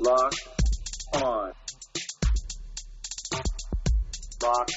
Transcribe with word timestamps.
Lock 0.00 0.32
on. 1.14 1.52
Lock 4.40 4.68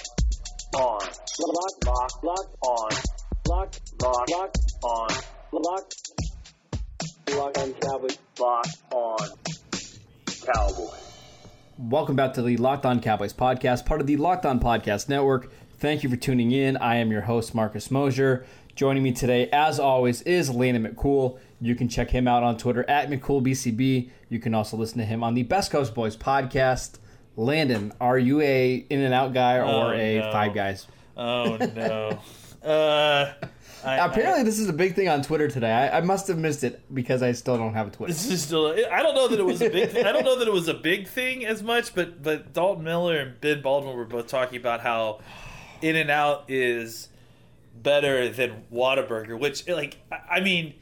on. 0.75 0.99
Lock, 1.39 1.85
lock, 1.85 2.23
lock 2.23 2.49
on. 2.63 2.89
Lock, 3.47 3.75
lock, 4.01 4.29
lock 4.31 4.55
on. 4.83 5.09
Lock, 5.51 5.91
lock 7.35 7.57
on 7.59 7.73
Cowboys. 7.73 8.17
Lock 8.39 8.65
on 8.91 9.29
Cowboys. 10.25 10.89
Welcome 11.77 12.15
back 12.15 12.33
to 12.33 12.41
the 12.41 12.57
Locked 12.57 12.87
On 12.87 12.99
Cowboys 12.99 13.33
podcast, 13.33 13.85
part 13.85 14.01
of 14.01 14.07
the 14.07 14.17
Locked 14.17 14.47
On 14.47 14.59
Podcast 14.59 15.07
Network. 15.07 15.51
Thank 15.77 16.01
you 16.01 16.09
for 16.09 16.15
tuning 16.15 16.51
in. 16.51 16.77
I 16.77 16.95
am 16.95 17.11
your 17.11 17.21
host, 17.21 17.53
Marcus 17.53 17.91
Mosher. 17.91 18.47
Joining 18.75 19.03
me 19.03 19.11
today, 19.11 19.49
as 19.53 19.79
always, 19.79 20.23
is 20.23 20.49
Landon 20.49 20.83
McCool. 20.83 21.37
You 21.63 21.75
can 21.75 21.87
check 21.87 22.09
him 22.09 22.27
out 22.27 22.41
on 22.43 22.57
Twitter 22.57 22.83
at 22.89 23.09
McCoolBCB. 23.09 24.09
You 24.29 24.39
can 24.39 24.53
also 24.55 24.75
listen 24.77 24.97
to 24.97 25.05
him 25.05 25.23
on 25.23 25.35
the 25.35 25.43
Best 25.43 25.69
Coast 25.71 25.93
Boys 25.93 26.17
podcast. 26.17 26.97
Landon, 27.37 27.93
are 28.01 28.17
you 28.17 28.41
a 28.41 28.75
in 28.89 28.99
and 29.01 29.13
out 29.13 29.33
guy 29.33 29.57
or 29.57 29.63
Oh, 29.65 29.91
a 29.91 30.19
no. 30.19 30.31
five 30.31 30.53
guys? 30.53 30.87
Oh 31.15 31.55
no. 31.57 32.19
uh, 32.67 33.33
I, 33.83 33.95
Apparently, 33.97 34.41
I, 34.41 34.43
this 34.43 34.59
is 34.59 34.69
a 34.69 34.73
big 34.73 34.95
thing 34.95 35.07
on 35.07 35.21
Twitter 35.21 35.47
today. 35.47 35.71
I, 35.71 35.99
I 35.99 36.01
must 36.01 36.27
have 36.27 36.37
missed 36.37 36.63
it 36.63 36.81
because 36.93 37.23
I 37.23 37.31
still 37.31 37.57
don't 37.57 37.73
have 37.73 37.87
a 37.87 37.91
Twitter. 37.91 38.11
this 38.13 38.29
is 38.29 38.41
still. 38.43 38.67
I 38.91 39.01
don't 39.01 39.15
know 39.15 39.27
that 39.27 39.39
it 39.39 39.45
was 39.45 39.61
a 39.61 39.69
big. 39.69 39.95
I 39.97 40.11
don't 40.11 40.25
know 40.25 40.37
that 40.39 40.47
it 40.47 40.53
was 40.53 40.67
a 40.67 40.73
big 40.73 41.07
thing 41.07 41.45
as 41.45 41.63
much, 41.63 41.93
but 41.95 42.21
but 42.21 42.53
Dalton 42.53 42.83
Miller 42.83 43.17
and 43.17 43.39
Ben 43.39 43.61
Baldwin 43.61 43.95
were 43.95 44.05
both 44.05 44.27
talking 44.27 44.59
about 44.59 44.81
how 44.81 45.19
In 45.81 45.95
and 45.95 46.09
Out 46.11 46.45
is 46.49 47.07
better 47.81 48.29
than 48.29 48.63
Whataburger, 48.73 49.39
which 49.39 49.67
like 49.69 49.97
I 50.29 50.39
mean. 50.41 50.73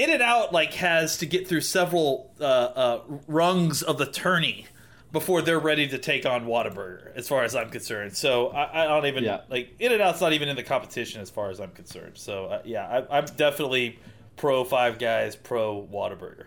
In 0.00 0.08
and 0.10 0.22
Out 0.22 0.50
like 0.50 0.72
has 0.74 1.18
to 1.18 1.26
get 1.26 1.46
through 1.46 1.60
several 1.60 2.32
uh, 2.40 2.44
uh, 2.44 3.00
rungs 3.28 3.82
of 3.82 3.98
the 3.98 4.06
tourney 4.06 4.66
before 5.12 5.42
they're 5.42 5.58
ready 5.58 5.86
to 5.88 5.98
take 5.98 6.24
on 6.24 6.46
Whataburger, 6.46 7.14
as 7.16 7.28
far 7.28 7.44
as 7.44 7.54
I'm 7.54 7.68
concerned. 7.68 8.16
So 8.16 8.48
I, 8.48 8.84
I 8.84 8.86
don't 8.86 9.04
even 9.06 9.24
Yeah. 9.24 9.40
like 9.50 9.74
In 9.78 9.92
and 9.92 10.00
Out's 10.00 10.20
not 10.22 10.32
even 10.32 10.48
in 10.48 10.56
the 10.56 10.62
competition 10.62 11.20
as 11.20 11.28
far 11.28 11.50
as 11.50 11.60
I'm 11.60 11.72
concerned. 11.72 12.12
So 12.16 12.46
uh, 12.46 12.62
yeah, 12.64 13.04
I, 13.10 13.18
I'm 13.18 13.26
definitely 13.36 13.98
pro 14.36 14.64
Five 14.64 14.98
Guys, 14.98 15.36
pro 15.36 15.86
Whataburger. 15.92 16.44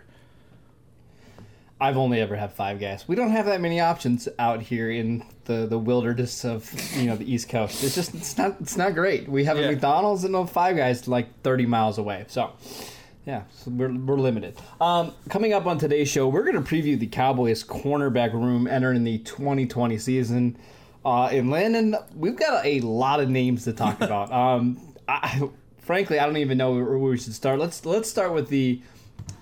I've 1.80 1.96
only 1.96 2.20
ever 2.20 2.34
had 2.36 2.52
five 2.52 2.80
guys. 2.80 3.06
We 3.06 3.14
don't 3.16 3.32
have 3.32 3.46
that 3.46 3.60
many 3.60 3.80
options 3.80 4.28
out 4.38 4.62
here 4.62 4.90
in 4.90 5.24
the, 5.44 5.66
the 5.66 5.78
wilderness 5.78 6.44
of 6.44 6.72
you 6.96 7.06
know 7.06 7.16
the 7.16 7.30
East 7.30 7.48
Coast. 7.48 7.84
It's 7.84 7.94
just 7.94 8.14
it's 8.14 8.38
not 8.38 8.56
it's 8.60 8.76
not 8.76 8.94
great. 8.94 9.28
We 9.28 9.44
have 9.44 9.58
a 9.58 9.62
McDonald's 9.66 10.24
and 10.24 10.34
a 10.34 10.46
Five 10.46 10.76
Guys 10.76 11.06
like 11.06 11.42
thirty 11.42 11.66
miles 11.66 11.98
away. 11.98 12.24
So 12.28 12.52
yeah, 13.26 13.44
so 13.50 13.70
we're, 13.70 13.92
we're 13.92 14.18
limited. 14.18 14.56
Um, 14.80 15.12
coming 15.30 15.54
up 15.54 15.66
on 15.66 15.78
today's 15.78 16.08
show, 16.08 16.28
we're 16.28 16.44
going 16.44 16.62
to 16.62 16.68
preview 16.68 16.98
the 16.98 17.06
Cowboys 17.06 17.64
cornerback 17.64 18.34
room 18.34 18.66
entering 18.66 19.02
the 19.04 19.18
2020 19.18 19.96
season. 19.98 20.58
Uh, 21.04 21.30
in 21.32 21.50
Landon, 21.50 21.96
we've 22.14 22.36
got 22.36 22.64
a 22.66 22.80
lot 22.80 23.20
of 23.20 23.30
names 23.30 23.64
to 23.64 23.72
talk 23.72 24.00
about. 24.00 24.30
Um, 24.30 24.94
I, 25.08 25.48
frankly, 25.78 26.18
I 26.18 26.26
don't 26.26 26.36
even 26.36 26.58
know 26.58 26.72
where 26.72 26.98
we 26.98 27.16
should 27.16 27.34
start. 27.34 27.58
Let's 27.58 27.84
let's 27.86 28.10
start 28.10 28.32
with 28.32 28.48
the 28.48 28.82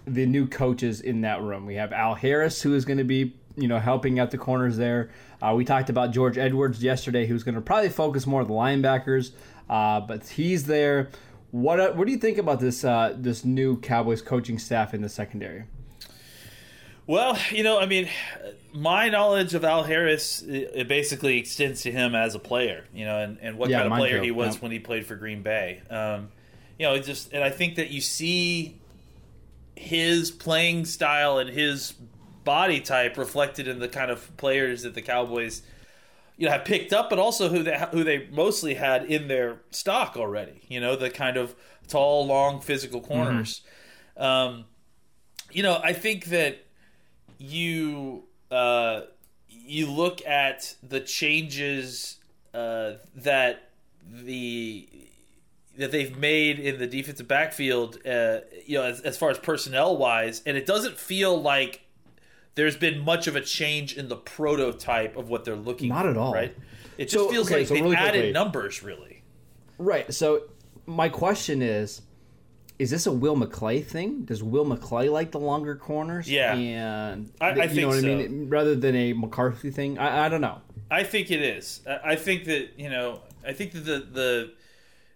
the 0.07 0.27
new 0.27 0.47
coaches 0.47 1.01
in 1.01 1.21
that 1.23 1.43
room. 1.43 1.67
We 1.67 1.75
have 1.77 1.93
Al 1.93 2.15
Harris, 2.15 2.63
who 2.63 2.75
is 2.75 2.85
going 2.85 2.99
to 2.99 3.05
be, 3.05 3.35
you 3.57 3.69
know, 3.69 3.79
helping 3.79 4.19
out 4.19 4.31
the 4.31 4.39
corners 4.39 4.77
there. 4.77 5.11
Uh, 5.41 5.55
we 5.57 5.65
talked 5.65 5.91
about 5.91 6.13
George 6.13 6.39
Edwards 6.39 6.83
yesterday, 6.83 7.27
who's 7.27 7.43
going 7.43 7.55
to 7.55 7.61
probably 7.61 7.89
focus 7.89 8.27
more 8.27 8.43
on 8.43 8.47
the 8.47 8.53
linebackers, 8.53 9.33
uh, 9.69 10.01
but 10.01 10.27
he's 10.29 10.65
there. 10.65 11.11
What 11.53 11.79
uh, 11.79 11.93
what 11.93 12.07
do 12.07 12.13
you 12.13 12.19
think 12.19 12.39
about 12.39 12.61
this 12.61 12.83
uh, 12.83 13.15
this 13.17 13.45
new 13.45 13.79
Cowboys 13.79 14.23
coaching 14.23 14.59
staff 14.59 14.95
in 14.95 15.03
the 15.03 15.09
secondary? 15.09 15.65
Well, 17.07 17.39
you 17.51 17.63
know, 17.63 17.79
I 17.79 17.85
mean, 17.85 18.09
my 18.73 19.11
knowledge 19.11 19.53
of 19.55 19.63
Al 19.65 19.83
Harris 19.83 20.43
it 20.43 20.89
basically 20.89 21.39
extends 21.39 21.83
to 21.83 21.93
him 21.93 22.15
as 22.15 22.35
a 22.35 22.39
player, 22.39 22.87
you 22.95 23.05
know, 23.05 23.19
and, 23.19 23.39
and 23.43 23.59
what 23.59 23.69
Yeah, 23.69 23.81
kind 23.83 23.93
of 23.93 23.99
player 23.99 24.19
too, 24.19 24.25
he 24.25 24.31
was 24.31 24.55
yeah. 24.55 24.61
when 24.63 24.73
he 24.73 24.79
played 24.79 25.05
for 25.05 25.15
Green 25.15 25.43
Bay. 25.43 25.83
Um, 25.91 26.31
you 26.79 26.87
know, 26.87 26.95
it 26.95 27.05
just 27.05 27.33
and 27.35 27.45
I 27.45 27.51
think 27.51 27.75
that 27.75 27.91
you 27.91 28.01
see 28.01 28.79
his 29.77 30.31
playing 30.31 30.87
style 30.87 31.39
and 31.39 31.51
his 31.51 31.93
body 32.45 32.81
type 32.81 33.19
reflected 33.19 33.69
in 33.69 33.79
the 33.79 33.89
kind 33.89 34.11
of 34.11 34.35
players 34.39 34.83
that 34.83 34.95
the 34.95 35.03
Cowboys 35.03 35.63
you 36.37 36.47
know 36.47 36.53
have 36.53 36.65
picked 36.65 36.93
up, 36.93 37.11
but 37.11 37.19
also 37.19 37.49
who 37.49 37.63
they 37.63 37.79
who 37.93 38.05
they 38.05 38.29
mostly 38.31 38.75
had 38.75 39.05
in 39.05 39.29
their 39.29 39.61
stock 39.71 40.17
already. 40.17 40.63
You 40.69 40.81
know, 40.81 40.97
the 40.97 41.11
kind 41.11 41.37
of 41.37 41.55
tall, 41.89 42.27
long, 42.27 42.61
physical 42.61 43.01
corners. 43.01 43.63
Um, 44.17 44.65
you 45.51 45.63
know, 45.63 45.81
I 45.83 45.93
think 45.93 46.27
that 46.27 46.65
you 47.39 48.25
uh, 48.51 49.03
you 49.49 49.91
look 49.91 50.25
at 50.27 50.75
the 50.83 51.01
changes 51.01 52.19
uh, 52.55 52.93
that 53.17 53.71
the 54.11 54.89
that 55.77 55.91
they've 55.91 56.17
made 56.19 56.59
in 56.59 56.79
the 56.79 56.87
defensive 56.87 57.27
backfield, 57.27 57.97
uh, 58.07 58.41
you 58.67 58.77
know, 58.77 58.85
as, 58.85 59.01
as 59.01 59.17
far 59.17 59.31
as 59.31 59.39
personnel 59.39 59.97
wise, 59.97 60.43
and 60.45 60.57
it 60.57 60.67
doesn't 60.67 60.99
feel 60.99 61.41
like 61.41 61.81
there's 62.55 62.77
been 62.77 63.01
much 63.01 63.27
of 63.27 63.37
a 63.37 63.41
change 63.41 63.97
in 63.97 64.09
the 64.09 64.17
prototype 64.17 65.17
of 65.17 65.29
what 65.29 65.45
they're 65.45 65.57
looking. 65.57 65.89
Not 65.89 66.07
at 66.07 66.17
all. 66.17 66.33
right? 66.35 66.55
It 66.99 67.05
just 67.05 67.15
So, 67.15 67.31
feels 67.31 67.47
okay, 67.47 67.61
like 67.61 67.69
so 67.69 67.75
they've 67.75 67.83
really 67.83 67.97
added 67.97 68.13
quickly- 68.13 68.33
numbers, 68.33 68.83
really. 68.83 69.23
Right. 69.79 70.13
So 70.13 70.43
my 70.87 71.09
question 71.09 71.63
is. 71.63 72.03
Is 72.79 72.91
this 72.91 73.07
a 73.07 73.13
Will 73.13 73.37
McClay 73.37 73.85
thing? 73.85 74.23
Does 74.25 74.43
Will 74.43 74.65
McClay 74.67 75.09
like 75.09 75.31
the 75.31 75.39
longer 75.39 75.77
corners? 75.77 76.29
Yeah. 76.29 76.55
and 76.57 77.31
I- 77.41 77.51
I 77.51 77.51
you 77.51 77.57
know 77.57 77.69
think 77.69 77.87
what 77.89 77.99
I 77.99 78.01
mean, 78.01 78.49
rather 78.49 78.75
than 78.75 78.97
a 78.97 79.13
McCarthy 79.13 79.71
thing. 79.71 79.99
I, 79.99 80.27
I 80.27 80.29
don't 80.29 80.41
know. 80.41 80.61
I 80.91 81.05
think 81.05 81.31
it 81.31 81.41
is. 81.43 81.81
I 81.89 82.13
I 82.13 82.17
think 82.17 82.45
that 82.47 82.71
you 82.77 82.91
know. 82.91 83.21
I 83.47 83.53
think 83.53 83.73
that 83.73 83.85
the 83.85 83.99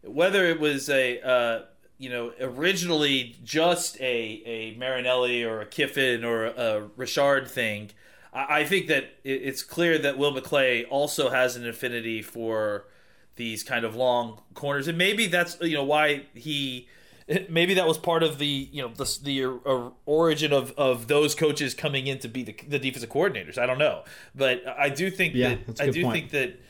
the 0.03 0.09
whether 0.09 0.45
it 0.47 0.61
was 0.61 0.89
a 0.89 1.21
uh, 1.21 1.63
you 1.99 2.11
know 2.11 2.33
originally 2.41 3.37
just 3.45 4.01
a 4.01 4.43
a 4.47 4.75
Marinelli 4.79 5.45
or 5.45 5.61
a 5.61 5.67
Kiffin 5.67 6.25
or 6.25 6.47
a 6.47 6.89
Richard 6.97 7.49
thing. 7.49 7.91
I, 8.33 8.61
I 8.61 8.65
think 8.65 8.89
that 8.89 9.05
it, 9.25 9.43
it's 9.43 9.63
clear 9.63 9.99
that 9.99 10.19
Will 10.19 10.33
McClay 10.35 10.85
also 10.91 11.31
has 11.31 11.57
an 11.57 11.67
affinity 11.69 12.23
for 12.23 12.87
these 13.37 13.63
kind 13.63 13.85
of 13.85 13.95
long 13.95 14.41
corners, 14.55 14.89
and 14.89 14.97
maybe 14.97 15.27
that's 15.27 15.59
you 15.61 15.75
know 15.75 15.85
why 15.85 16.27
he. 16.35 16.89
Maybe 17.49 17.75
that 17.75 17.89
was 17.89 17.99
part 17.99 18.23
of 18.23 18.39
the 18.39 18.69
you 18.71 18.83
know 18.83 18.89
the 18.95 19.19
the 19.25 19.45
uh, 19.69 19.91
origin 20.07 20.53
of, 20.53 20.73
of 20.79 21.09
those 21.09 21.35
coaches 21.35 21.75
coming 21.75 22.07
in 22.07 22.21
to 22.21 22.29
be 22.29 22.45
the, 22.45 22.55
the 22.69 22.79
defensive 22.79 23.11
coordinators. 23.11 23.59
I 23.59 23.67
don't 23.67 23.79
know, 23.79 24.05
but 24.37 24.63
I 24.79 24.91
do 24.91 25.11
think 25.11 25.35
Yeah, 25.35 25.41
that 25.41 25.59
I 25.81 25.89
do 25.89 26.03
point. 26.03 26.07
think 26.07 26.31
that 26.31 26.61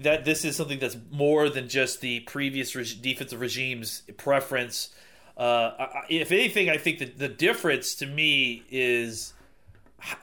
that 0.00 0.24
this 0.24 0.44
is 0.44 0.56
something 0.56 0.78
that's 0.78 0.96
more 1.10 1.48
than 1.48 1.68
just 1.68 2.00
the 2.00 2.20
previous 2.20 2.74
reg- 2.74 3.00
defensive 3.02 3.40
regime's 3.40 4.02
preference. 4.16 4.94
Uh, 5.36 5.72
I- 5.78 6.04
if 6.08 6.32
anything, 6.32 6.70
I 6.70 6.76
think 6.78 6.98
that 6.98 7.18
the 7.18 7.28
difference 7.28 7.94
to 7.96 8.06
me 8.06 8.62
is 8.70 9.34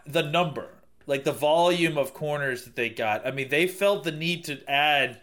the 0.06 0.24
number, 0.24 0.70
like 1.08 1.24
the 1.24 1.32
volume 1.32 1.98
of 1.98 2.14
corners 2.14 2.64
that 2.66 2.76
they 2.76 2.90
got. 2.90 3.26
I 3.26 3.32
mean, 3.32 3.50
they 3.50 3.68
felt 3.68 4.04
the 4.04 4.12
need 4.12 4.46
to 4.46 4.60
add. 4.70 5.22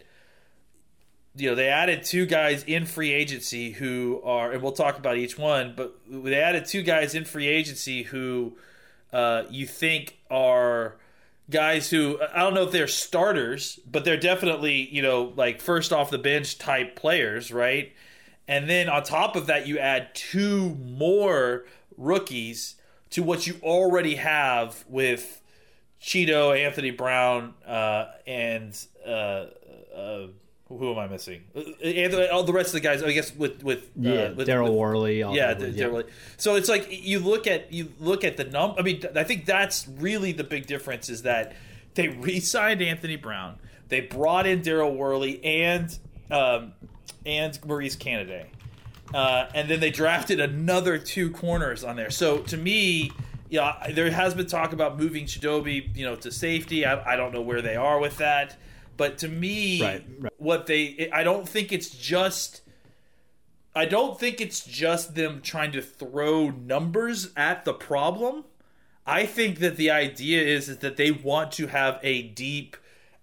You 1.37 1.51
know, 1.51 1.55
they 1.55 1.69
added 1.69 2.03
two 2.03 2.27
guys 2.27 2.65
in 2.65 2.87
free 2.87 3.13
agency 3.13 3.71
who 3.71 4.21
are, 4.25 4.51
and 4.51 4.63
we'll 4.63 4.73
talk 4.73 4.99
about 4.99 5.17
each 5.17 5.39
one, 5.39 5.75
but 5.77 5.97
they 6.09 6.35
added 6.35 6.67
two 6.67 6.83
guys 6.83 7.15
in 7.15 7.25
free 7.25 7.47
agency 7.47 8.03
who 8.03 8.57
uh, 9.13 9.45
you 9.49 9.65
think 9.65 10.19
are 10.29 10.97
guys 11.51 11.91
who 11.91 12.19
I 12.35 12.41
don't 12.41 12.55
know 12.55 12.63
if 12.63 12.73
they're 12.73 12.89
starters, 12.89 13.79
but 13.91 14.05
they're 14.05 14.17
definitely 14.17 14.89
you 14.95 15.03
know 15.03 15.33
like 15.37 15.61
first 15.61 15.93
off 15.93 16.11
the 16.11 16.19
bench 16.19 16.59
type 16.59 16.97
players, 16.97 17.53
right? 17.53 17.93
And 18.49 18.69
then 18.69 18.89
on 18.89 19.05
top 19.05 19.37
of 19.37 19.47
that, 19.47 19.67
you 19.67 19.79
add 19.79 20.15
two 20.15 20.75
more 20.75 21.67
rookies 21.97 22.77
to 23.11 23.23
what 23.23 23.47
you 23.47 23.57
already 23.63 24.17
have 24.17 24.85
with 24.89 25.41
Cheeto, 26.01 26.59
Anthony 26.59 26.91
Brown, 26.91 27.55
uh, 27.67 28.07
and 28.27 28.77
uh, 29.07 29.47
uh, 29.95 30.27
who 30.79 30.93
am 30.93 30.99
I 30.99 31.07
missing? 31.09 31.43
Uh, 31.55 31.61
Anthony, 31.85 32.29
all 32.29 32.45
the 32.45 32.53
rest 32.53 32.69
of 32.69 32.75
the 32.75 32.81
guys, 32.81 33.03
I 33.03 33.13
guess 33.13 33.35
with 33.35 33.63
with 33.63 33.85
uh, 33.85 33.87
Yeah, 33.97 34.31
with- 34.31 34.47
Daryl 34.49 34.73
Worley. 34.75 35.23
all 35.23 35.35
yeah, 35.35 35.55
that, 35.55 35.75
they're- 35.77 35.91
they're 35.91 36.05
so 36.37 36.55
it's 36.55 36.69
like 36.69 36.87
you 36.91 37.19
look 37.21 37.47
at 37.47 37.73
you 37.73 37.93
look 37.99 38.25
at 38.25 38.37
the 38.37 38.45
num. 38.45 38.75
I 38.79 38.83
mean, 38.83 39.03
I 39.17 39.25
think 39.25 39.45
that's 39.47 39.87
really 39.89 40.33
the 40.33 40.45
big 40.45 40.67
difference 40.67 41.09
is 41.09 41.23
that 41.23 41.55
they 41.95 42.09
re-signed 42.09 42.81
Anthony 42.83 43.17
Brown, 43.17 43.57
they 43.89 44.01
brought 44.01 44.47
in 44.47 44.63
Daryl 44.63 44.95
Worley 44.95 45.45
and 45.45 45.97
um, 46.31 46.73
and 47.27 47.59
Maurice 47.67 47.97
Canady, 47.97 48.45
uh, 49.13 49.47
and 49.55 49.69
then 49.69 49.81
they 49.81 49.91
drafted 49.91 50.39
another 50.41 50.99
two 50.99 51.31
corners 51.31 51.85
on 51.85 51.97
there. 51.97 52.11
So 52.11 52.39
to 52.39 52.57
me. 52.57 53.11
Yeah, 53.53 53.91
there 53.91 54.09
has 54.13 54.33
been 54.33 54.47
talk 54.47 54.73
about 54.73 54.97
moving 54.97 55.25
Chidobe, 55.25 55.97
you 55.97 56.05
know, 56.07 56.15
to 56.15 56.31
safety. 56.31 56.87
I, 56.87 57.15
I 57.15 57.17
don't 57.17 57.35
know 57.35 57.41
where 57.41 57.61
they 57.61 57.75
are 57.75 57.99
with 57.99 58.19
that, 58.19 58.57
but 59.01 59.17
to 59.17 59.29
me, 59.29 59.81
Right, 59.81 60.05
right. 60.19 60.33
what 60.37 60.67
they, 60.67 61.09
I 61.11 61.23
don't 61.23 61.49
think 61.49 61.73
it's 61.73 61.89
just 61.89 62.61
I 63.75 63.87
don't 63.87 64.21
think 64.21 64.43
it's 64.43 64.63
just 64.63 65.15
them 65.15 65.41
trying 65.41 65.73
to 65.73 65.81
throw 65.81 66.51
numbers 66.51 67.31
at 67.35 67.65
the 67.65 67.73
problem. 67.73 68.45
I 69.07 69.25
think 69.25 69.61
that 69.61 69.77
the 69.77 69.91
idea 69.91 70.43
is, 70.43 70.69
is 70.69 70.79
that 70.81 70.99
they 70.99 71.13
want 71.13 71.53
to 71.53 71.69
have 71.69 71.99
a 72.03 72.21
deep 72.21 72.77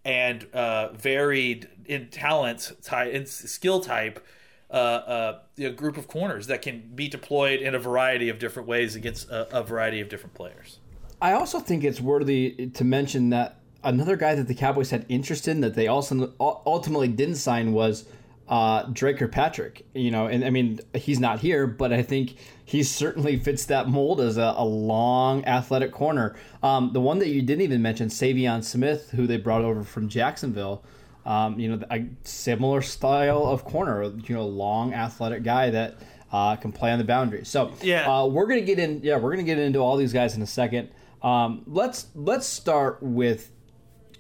and 0.03 0.47
uh, 0.51 0.94
varied 0.94 1.69
in 1.85 2.07
talent 2.07 2.71
type 2.81 3.13
and 3.13 3.27
skill 3.27 3.80
type 3.80 4.25
uh, 4.71 4.73
uh, 4.73 5.39
you 5.57 5.69
know, 5.69 5.75
group 5.75 5.97
of 5.97 6.07
corners 6.07 6.47
that 6.47 6.63
can 6.63 6.89
be 6.95 7.07
deployed 7.07 7.62
in 7.62 7.75
a 7.75 7.80
variety 7.80 8.30
of 8.30 8.39
different 8.39 8.68
ways 8.68 8.95
against 8.95 9.30
a, 9.30 9.59
a 9.59 9.62
variety 9.62 10.01
of 10.01 10.09
different 10.09 10.33
players. 10.33 10.80
I 11.21 11.33
also 11.33 11.59
think 11.59 11.83
it's 11.83 12.01
worthy 12.01 12.71
to 12.73 12.83
mention 12.83 13.30
that 13.30 13.59
another 13.87 14.17
guy 14.17 14.35
that 14.35 14.47
the 14.47 14.53
Cowboys 14.53 14.91
had 14.91 15.05
interest 15.09 15.47
in 15.47 15.61
that 15.61 15.73
they 15.73 15.87
also 15.87 16.33
ultimately 16.39 17.07
didn't 17.07 17.35
sign 17.35 17.71
was 17.71 18.05
uh, 18.47 18.83
Dre 18.83 19.13
Kirkpatrick. 19.13 19.85
You 19.95 20.11
know, 20.11 20.27
and 20.27 20.45
I 20.45 20.49
mean 20.49 20.79
he's 20.93 21.19
not 21.19 21.39
here, 21.39 21.65
but 21.65 21.91
I 21.91 22.03
think 22.03 22.35
he 22.63 22.83
certainly 22.83 23.37
fits 23.39 23.65
that 23.65 23.87
mold 23.87 24.21
as 24.21 24.37
a, 24.37 24.53
a 24.57 24.65
long 24.65 25.43
athletic 25.45 25.91
corner. 25.91 26.35
Um, 26.61 26.91
the 26.93 27.01
one 27.01 27.19
that 27.19 27.29
you 27.29 27.41
didn't 27.41 27.61
even 27.61 27.81
mention, 27.81 28.09
Saivion 28.09 28.63
Smith, 28.63 29.11
who 29.11 29.25
they 29.25 29.37
brought 29.37 29.63
over 29.63 29.83
from 29.83 30.09
Jacksonville. 30.09 30.83
Um, 31.25 31.59
you 31.59 31.75
know, 31.75 31.85
a 31.91 32.05
similar 32.23 32.81
style 32.81 33.45
of 33.45 33.65
corner. 33.65 34.03
You 34.03 34.35
know, 34.35 34.45
long 34.45 34.93
athletic 34.93 35.43
guy 35.43 35.69
that 35.71 35.95
uh, 36.31 36.55
can 36.57 36.71
play 36.71 36.91
on 36.91 36.99
the 36.99 37.05
boundary. 37.05 37.45
So 37.45 37.73
yeah, 37.81 38.09
uh, 38.11 38.25
we're 38.25 38.47
gonna 38.47 38.61
get 38.61 38.79
in. 38.79 39.01
Yeah, 39.01 39.17
we're 39.17 39.31
gonna 39.31 39.43
get 39.43 39.59
into 39.59 39.79
all 39.79 39.97
these 39.97 40.13
guys 40.13 40.35
in 40.35 40.41
a 40.41 40.47
second. 40.47 40.89
Um, 41.21 41.63
let's 41.65 42.07
let's 42.15 42.45
start 42.45 43.01
with 43.01 43.51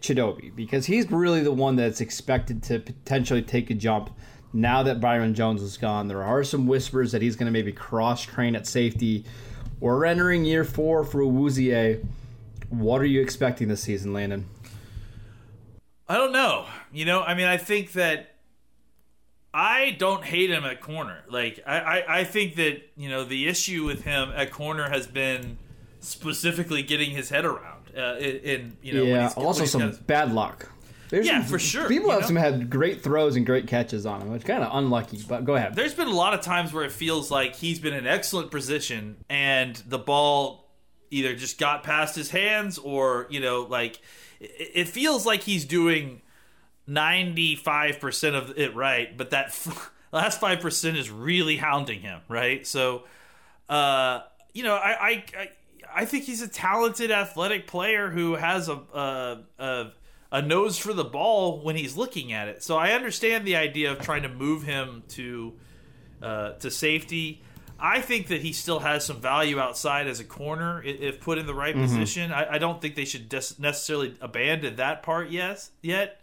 Chidobe 0.07 0.55
because 0.55 0.85
he's 0.85 1.09
really 1.11 1.41
the 1.41 1.51
one 1.51 1.75
that's 1.75 2.01
expected 2.01 2.63
to 2.63 2.79
potentially 2.79 3.41
take 3.41 3.69
a 3.69 3.73
jump 3.73 4.09
now 4.53 4.83
that 4.83 5.01
Byron 5.01 5.33
Jones 5.33 5.61
is 5.61 5.77
gone. 5.77 6.07
There 6.07 6.23
are 6.23 6.43
some 6.43 6.67
whispers 6.67 7.11
that 7.11 7.21
he's 7.21 7.35
going 7.35 7.47
to 7.47 7.51
maybe 7.51 7.71
cross 7.71 8.23
train 8.23 8.55
at 8.55 8.65
safety. 8.65 9.25
We're 9.79 10.05
entering 10.05 10.45
year 10.45 10.63
four 10.63 11.03
for 11.03 11.19
Awuzie. 11.19 12.03
What 12.69 13.01
are 13.01 13.05
you 13.05 13.21
expecting 13.21 13.67
this 13.67 13.81
season, 13.81 14.13
Landon? 14.13 14.45
I 16.07 16.15
don't 16.15 16.31
know. 16.31 16.65
You 16.91 17.05
know, 17.05 17.21
I 17.21 17.33
mean, 17.33 17.47
I 17.47 17.57
think 17.57 17.91
that 17.93 18.35
I 19.53 19.95
don't 19.99 20.23
hate 20.23 20.49
him 20.49 20.63
at 20.65 20.81
corner. 20.81 21.23
Like, 21.29 21.61
I, 21.65 21.79
I, 21.79 22.19
I 22.19 22.23
think 22.23 22.55
that, 22.55 22.81
you 22.95 23.09
know, 23.09 23.23
the 23.23 23.47
issue 23.47 23.85
with 23.85 24.03
him 24.03 24.31
at 24.35 24.51
corner 24.51 24.89
has 24.89 25.07
been 25.07 25.57
specifically 25.99 26.83
getting 26.83 27.11
his 27.11 27.29
head 27.29 27.45
around. 27.45 27.76
Uh, 27.97 28.17
in, 28.17 28.77
you 28.81 28.93
know, 28.93 29.03
yeah, 29.03 29.33
also 29.35 29.65
some 29.65 29.81
kind 29.81 29.93
of, 29.93 30.05
bad 30.05 30.33
luck. 30.33 30.71
There's 31.09 31.25
yeah, 31.25 31.39
some, 31.41 31.49
for 31.49 31.59
sure. 31.59 31.87
People 31.87 32.11
have 32.11 32.21
know? 32.21 32.27
some 32.27 32.35
had 32.35 32.69
great 32.69 33.01
throws 33.01 33.35
and 33.35 33.45
great 33.45 33.67
catches 33.67 34.05
on 34.05 34.21
him, 34.21 34.31
which 34.31 34.45
kind 34.45 34.63
of 34.63 34.69
unlucky. 34.73 35.23
But 35.27 35.45
go 35.45 35.55
ahead. 35.55 35.75
There's 35.75 35.93
been 35.93 36.07
a 36.07 36.13
lot 36.13 36.33
of 36.33 36.41
times 36.41 36.73
where 36.73 36.83
it 36.83 36.91
feels 36.91 37.31
like 37.31 37.55
he's 37.55 37.79
been 37.79 37.93
in 37.93 38.05
excellent 38.05 38.51
position 38.51 39.17
and 39.29 39.75
the 39.87 39.97
ball 39.97 40.69
either 41.09 41.35
just 41.35 41.57
got 41.57 41.83
past 41.83 42.15
his 42.15 42.29
hands 42.31 42.77
or 42.77 43.27
you 43.29 43.39
know 43.39 43.61
like 43.61 44.01
it 44.39 44.89
feels 44.89 45.25
like 45.25 45.41
he's 45.41 45.65
doing 45.65 46.21
95% 46.87 48.35
of 48.35 48.57
it 48.57 48.75
right, 48.75 49.15
but 49.17 49.31
that 49.31 49.57
last 50.11 50.39
5% 50.39 50.95
is 50.95 51.09
really 51.09 51.57
hounding 51.57 52.01
him, 52.01 52.21
right? 52.29 52.65
So, 52.65 53.03
uh, 53.67 54.21
you 54.53 54.63
know, 54.63 54.75
I, 54.75 54.91
I, 54.91 55.23
I 55.37 55.49
think 56.05 56.25
he's 56.25 56.41
a 56.41 56.47
talented, 56.47 57.11
athletic 57.11 57.67
player 57.67 58.09
who 58.09 58.35
has 58.35 58.69
a, 58.69 58.79
a, 58.93 59.37
a 59.59 59.91
a 60.31 60.41
nose 60.41 60.77
for 60.77 60.93
the 60.93 61.03
ball 61.03 61.61
when 61.63 61.75
he's 61.75 61.95
looking 61.95 62.33
at 62.33 62.47
it. 62.47 62.63
So 62.63 62.77
I 62.77 62.91
understand 62.91 63.45
the 63.45 63.55
idea 63.55 63.91
of 63.91 63.99
trying 63.99 64.23
to 64.23 64.29
move 64.29 64.63
him 64.63 65.03
to 65.09 65.53
uh, 66.21 66.51
to 66.53 66.71
safety. 66.71 67.41
I 67.79 68.01
think 68.01 68.27
that 68.27 68.41
he 68.41 68.53
still 68.53 68.79
has 68.79 69.05
some 69.05 69.21
value 69.21 69.59
outside 69.59 70.07
as 70.07 70.19
a 70.19 70.23
corner 70.23 70.81
if 70.83 71.21
put 71.21 71.37
in 71.37 71.45
the 71.45 71.53
right 71.53 71.75
mm-hmm. 71.75 71.83
position. 71.83 72.31
I, 72.31 72.53
I, 72.53 72.57
don't 72.57 72.81
think 72.81 72.95
they 72.95 73.05
should 73.05 73.31
necessarily 73.31 74.15
abandon 74.19 74.77
that 74.77 75.03
part 75.03 75.29
yes 75.29 75.69
yet. 75.83 76.19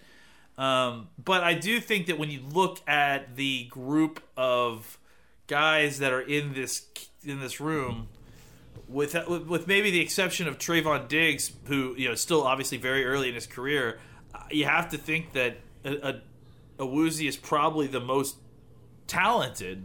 Um, 0.59 1.09
but 1.23 1.45
I 1.45 1.55
do 1.55 1.81
think 1.81 2.07
that 2.07 2.19
when 2.19 2.29
you 2.29 2.41
look 2.41 2.81
at 2.89 3.37
the 3.37 3.67
group 3.67 4.21
of 4.37 4.99
guys 5.47 6.01
that 6.01 6.13
are 6.13 6.21
in 6.21 6.55
this 6.55 6.87
in 7.25 7.41
this 7.41 7.61
room, 7.61 8.09
with 8.89 9.17
with 9.29 9.67
maybe 9.67 9.91
the 9.91 10.01
exception 10.01 10.47
of 10.47 10.59
Trevon 10.59 11.09
Diggs, 11.09 11.53
who 11.67 11.95
you 11.97 12.09
know 12.09 12.15
still 12.15 12.45
obviously 12.45 12.79
very 12.79 13.05
early 13.05 13.29
in 13.29 13.35
his 13.35 13.47
career, 13.47 13.99
you 14.51 14.65
have 14.65 14.91
to 14.91 14.99
think 14.99 15.33
that 15.33 15.57
a, 15.85 16.09
a, 16.09 16.21
Awuzie 16.79 17.29
is 17.29 17.37
probably 17.37 17.87
the 17.87 18.01
most 18.01 18.37
talented 19.07 19.85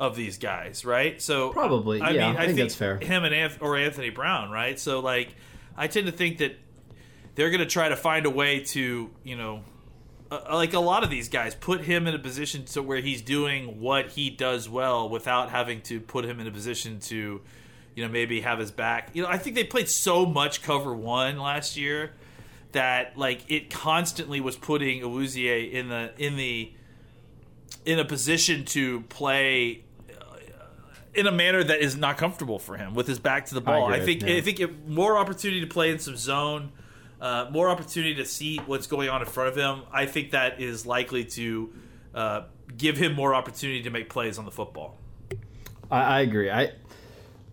of 0.00 0.16
these 0.16 0.38
guys, 0.38 0.84
right? 0.84 1.20
So 1.20 1.50
probably, 1.50 2.00
I 2.00 2.10
yeah, 2.10 2.28
mean, 2.28 2.36
I, 2.36 2.42
I 2.42 2.46
think, 2.46 2.56
think, 2.56 2.58
that's 2.58 2.74
fair. 2.74 2.98
Him 2.98 3.24
and 3.24 3.34
Anth- 3.34 3.58
or 3.60 3.76
Anthony 3.76 4.10
Brown, 4.10 4.50
right? 4.50 4.78
So 4.78 5.00
like, 5.00 5.34
I 5.76 5.86
tend 5.88 6.06
to 6.06 6.12
think 6.12 6.38
that 6.38 6.56
they're 7.34 7.50
going 7.50 7.60
to 7.60 7.66
try 7.66 7.88
to 7.88 7.96
find 7.96 8.26
a 8.26 8.30
way 8.30 8.60
to 8.60 9.10
you 9.24 9.36
know. 9.36 9.62
Uh, 10.30 10.40
like 10.52 10.74
a 10.74 10.78
lot 10.78 11.02
of 11.02 11.08
these 11.08 11.30
guys, 11.30 11.54
put 11.54 11.80
him 11.80 12.06
in 12.06 12.14
a 12.14 12.18
position 12.18 12.62
to 12.62 12.82
where 12.82 13.00
he's 13.00 13.22
doing 13.22 13.80
what 13.80 14.10
he 14.10 14.28
does 14.28 14.68
well 14.68 15.08
without 15.08 15.48
having 15.48 15.80
to 15.80 16.00
put 16.00 16.22
him 16.26 16.38
in 16.38 16.46
a 16.46 16.50
position 16.50 17.00
to 17.00 17.40
you 17.98 18.04
know, 18.04 18.12
maybe 18.12 18.42
have 18.42 18.60
his 18.60 18.70
back. 18.70 19.10
You 19.12 19.24
know, 19.24 19.28
I 19.28 19.38
think 19.38 19.56
they 19.56 19.64
played 19.64 19.88
so 19.88 20.24
much 20.24 20.62
cover 20.62 20.94
one 20.94 21.36
last 21.36 21.76
year 21.76 22.12
that 22.70 23.18
like 23.18 23.44
it 23.48 23.70
constantly 23.70 24.40
was 24.40 24.54
putting 24.54 25.00
Awuzie 25.02 25.72
in 25.72 25.88
the 25.88 26.12
in 26.16 26.36
the 26.36 26.72
in 27.84 27.98
a 27.98 28.04
position 28.04 28.64
to 28.66 29.00
play 29.08 29.82
uh, 30.08 30.36
in 31.12 31.26
a 31.26 31.32
manner 31.32 31.64
that 31.64 31.80
is 31.80 31.96
not 31.96 32.18
comfortable 32.18 32.60
for 32.60 32.76
him 32.76 32.94
with 32.94 33.08
his 33.08 33.18
back 33.18 33.46
to 33.46 33.54
the 33.54 33.60
ball. 33.60 33.92
I, 33.92 33.96
I 33.96 34.00
think 34.00 34.22
yeah. 34.22 34.36
I 34.36 34.42
think 34.42 34.60
it, 34.60 34.88
more 34.88 35.18
opportunity 35.18 35.60
to 35.62 35.66
play 35.66 35.90
in 35.90 35.98
some 35.98 36.16
zone, 36.16 36.70
uh, 37.20 37.48
more 37.50 37.68
opportunity 37.68 38.14
to 38.14 38.24
see 38.24 38.58
what's 38.58 38.86
going 38.86 39.08
on 39.08 39.22
in 39.22 39.26
front 39.26 39.48
of 39.48 39.56
him. 39.56 39.82
I 39.92 40.06
think 40.06 40.30
that 40.30 40.60
is 40.60 40.86
likely 40.86 41.24
to 41.24 41.72
uh, 42.14 42.42
give 42.76 42.96
him 42.96 43.14
more 43.14 43.34
opportunity 43.34 43.82
to 43.82 43.90
make 43.90 44.08
plays 44.08 44.38
on 44.38 44.44
the 44.44 44.52
football. 44.52 44.98
I, 45.90 46.00
I 46.00 46.20
agree. 46.20 46.48
I 46.48 46.74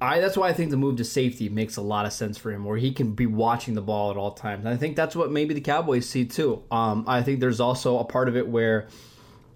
I 0.02 0.20
that's 0.20 0.38
why 0.38 0.50
I 0.50 0.54
think 0.54 0.72
the 0.72 0.78
move 0.78 0.98
to 0.98 1.04
safety 1.04 1.50
makes 1.50 1.78
a 1.78 1.82
lot 1.82 2.06
of 2.06 2.14
sense 2.14 2.38
for 2.38 2.52
him, 2.52 2.66
where 2.66 2.78
he 2.78 2.92
can 2.92 3.14
be 3.14 3.26
watching 3.26 3.74
the 3.74 3.82
ball 3.82 4.12
at 4.12 4.18
all 4.18 4.32
times. 4.32 4.66
And 4.66 4.74
I 4.74 4.78
think 4.78 4.96
that's 4.96 5.16
what 5.16 5.32
maybe 5.32 5.54
the 5.54 5.62
Cowboys 5.62 6.08
see 6.08 6.26
too. 6.26 6.64
Um, 6.72 7.06
I 7.08 7.24
think 7.24 7.40
there's 7.40 7.60
also 7.60 8.00
a 8.00 8.04
part 8.04 8.28
of 8.28 8.36
it 8.36 8.48
where 8.48 8.88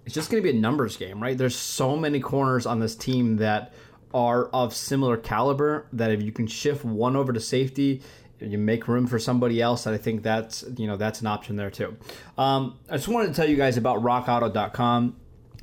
it's 0.06 0.14
just 0.14 0.30
going 0.30 0.42
to 0.42 0.50
be 0.52 0.56
a 0.56 0.60
numbers 0.60 0.96
game, 0.96 1.22
right? 1.22 1.36
There's 1.36 1.56
so 1.56 1.96
many 1.96 2.20
corners 2.20 2.66
on 2.66 2.80
this 2.80 2.96
team 2.96 3.36
that 3.36 3.74
are 4.12 4.46
of 4.46 4.74
similar 4.74 5.16
caliber 5.16 5.86
that 5.92 6.10
if 6.10 6.22
you 6.22 6.32
can 6.32 6.46
shift 6.46 6.84
one 6.84 7.16
over 7.16 7.32
to 7.32 7.40
safety, 7.40 8.02
you 8.40 8.58
make 8.58 8.88
room 8.88 9.06
for 9.06 9.18
somebody 9.18 9.60
else. 9.60 9.86
I 9.86 9.96
think 9.98 10.22
that's 10.22 10.64
you 10.76 10.86
know 10.86 10.96
that's 10.96 11.20
an 11.20 11.26
option 11.26 11.56
there 11.56 11.70
too. 11.70 11.96
Um, 12.38 12.78
I 12.88 12.96
just 12.96 13.08
wanted 13.08 13.28
to 13.28 13.34
tell 13.34 13.48
you 13.48 13.56
guys 13.56 13.76
about 13.76 14.02
RockAuto.com. 14.02 15.16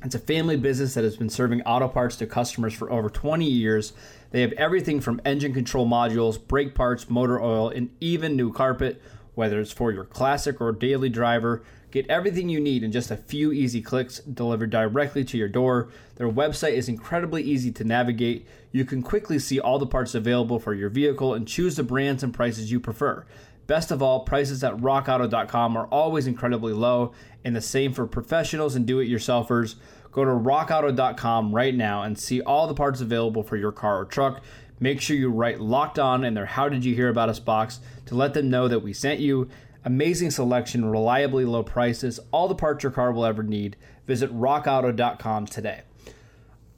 It's 0.04 0.14
a 0.14 0.20
family 0.20 0.56
business 0.56 0.94
that 0.94 1.02
has 1.02 1.16
been 1.16 1.28
serving 1.28 1.62
auto 1.62 1.88
parts 1.88 2.14
to 2.16 2.26
customers 2.26 2.72
for 2.72 2.90
over 2.92 3.10
20 3.10 3.44
years. 3.44 3.94
They 4.30 4.42
have 4.42 4.52
everything 4.52 5.00
from 5.00 5.20
engine 5.24 5.52
control 5.52 5.88
modules, 5.88 6.38
brake 6.46 6.72
parts, 6.72 7.10
motor 7.10 7.42
oil, 7.42 7.68
and 7.70 7.90
even 8.00 8.36
new 8.36 8.52
carpet. 8.52 9.02
Whether 9.34 9.60
it's 9.60 9.72
for 9.72 9.90
your 9.90 10.04
classic 10.04 10.60
or 10.60 10.70
daily 10.70 11.08
driver, 11.08 11.64
get 11.90 12.08
everything 12.08 12.48
you 12.48 12.60
need 12.60 12.84
in 12.84 12.92
just 12.92 13.10
a 13.10 13.16
few 13.16 13.50
easy 13.50 13.82
clicks 13.82 14.20
delivered 14.20 14.70
directly 14.70 15.24
to 15.24 15.36
your 15.36 15.48
door. 15.48 15.88
Their 16.14 16.30
website 16.30 16.72
is 16.72 16.88
incredibly 16.88 17.42
easy 17.42 17.72
to 17.72 17.84
navigate. 17.84 18.46
You 18.70 18.84
can 18.84 19.02
quickly 19.02 19.40
see 19.40 19.58
all 19.58 19.80
the 19.80 19.86
parts 19.86 20.14
available 20.14 20.60
for 20.60 20.74
your 20.74 20.90
vehicle 20.90 21.34
and 21.34 21.46
choose 21.46 21.74
the 21.74 21.82
brands 21.82 22.22
and 22.22 22.32
prices 22.32 22.70
you 22.70 22.78
prefer. 22.78 23.26
Best 23.68 23.90
of 23.90 24.02
all, 24.02 24.20
prices 24.20 24.64
at 24.64 24.78
rockauto.com 24.78 25.76
are 25.76 25.86
always 25.88 26.26
incredibly 26.26 26.72
low, 26.72 27.12
and 27.44 27.54
the 27.54 27.60
same 27.60 27.92
for 27.92 28.06
professionals 28.06 28.74
and 28.74 28.86
do 28.86 28.98
it 28.98 29.10
yourselfers. 29.10 29.74
Go 30.10 30.24
to 30.24 30.30
rockauto.com 30.30 31.54
right 31.54 31.74
now 31.74 32.02
and 32.02 32.18
see 32.18 32.40
all 32.40 32.66
the 32.66 32.72
parts 32.72 33.02
available 33.02 33.42
for 33.42 33.58
your 33.58 33.70
car 33.70 34.00
or 34.00 34.04
truck. 34.06 34.42
Make 34.80 35.02
sure 35.02 35.16
you 35.16 35.28
write 35.28 35.60
locked 35.60 35.98
on 35.98 36.24
in 36.24 36.32
their 36.32 36.46
How 36.46 36.70
Did 36.70 36.82
You 36.82 36.94
Hear 36.94 37.10
About 37.10 37.28
Us 37.28 37.40
box 37.40 37.80
to 38.06 38.14
let 38.14 38.32
them 38.32 38.48
know 38.48 38.68
that 38.68 38.80
we 38.80 38.94
sent 38.94 39.20
you. 39.20 39.50
Amazing 39.84 40.30
selection, 40.30 40.86
reliably 40.86 41.44
low 41.44 41.62
prices, 41.62 42.18
all 42.30 42.48
the 42.48 42.54
parts 42.54 42.82
your 42.82 42.92
car 42.92 43.12
will 43.12 43.26
ever 43.26 43.42
need. 43.42 43.76
Visit 44.06 44.34
rockauto.com 44.34 45.44
today. 45.44 45.82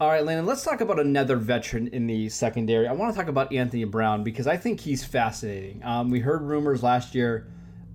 All 0.01 0.09
right, 0.09 0.25
Landon, 0.25 0.47
let's 0.47 0.65
talk 0.65 0.81
about 0.81 0.99
another 0.99 1.37
veteran 1.37 1.89
in 1.89 2.07
the 2.07 2.31
secondary. 2.31 2.89
I 2.89 2.93
want 2.93 3.13
to 3.13 3.21
talk 3.21 3.29
about 3.29 3.53
Anthony 3.53 3.85
Brown 3.85 4.25
because 4.25 4.47
I 4.47 4.57
think 4.57 4.81
he's 4.81 5.05
fascinating. 5.05 5.83
Um, 5.85 6.09
we 6.09 6.21
heard 6.21 6.41
rumors 6.41 6.83
last 6.83 7.15
year 7.15 7.49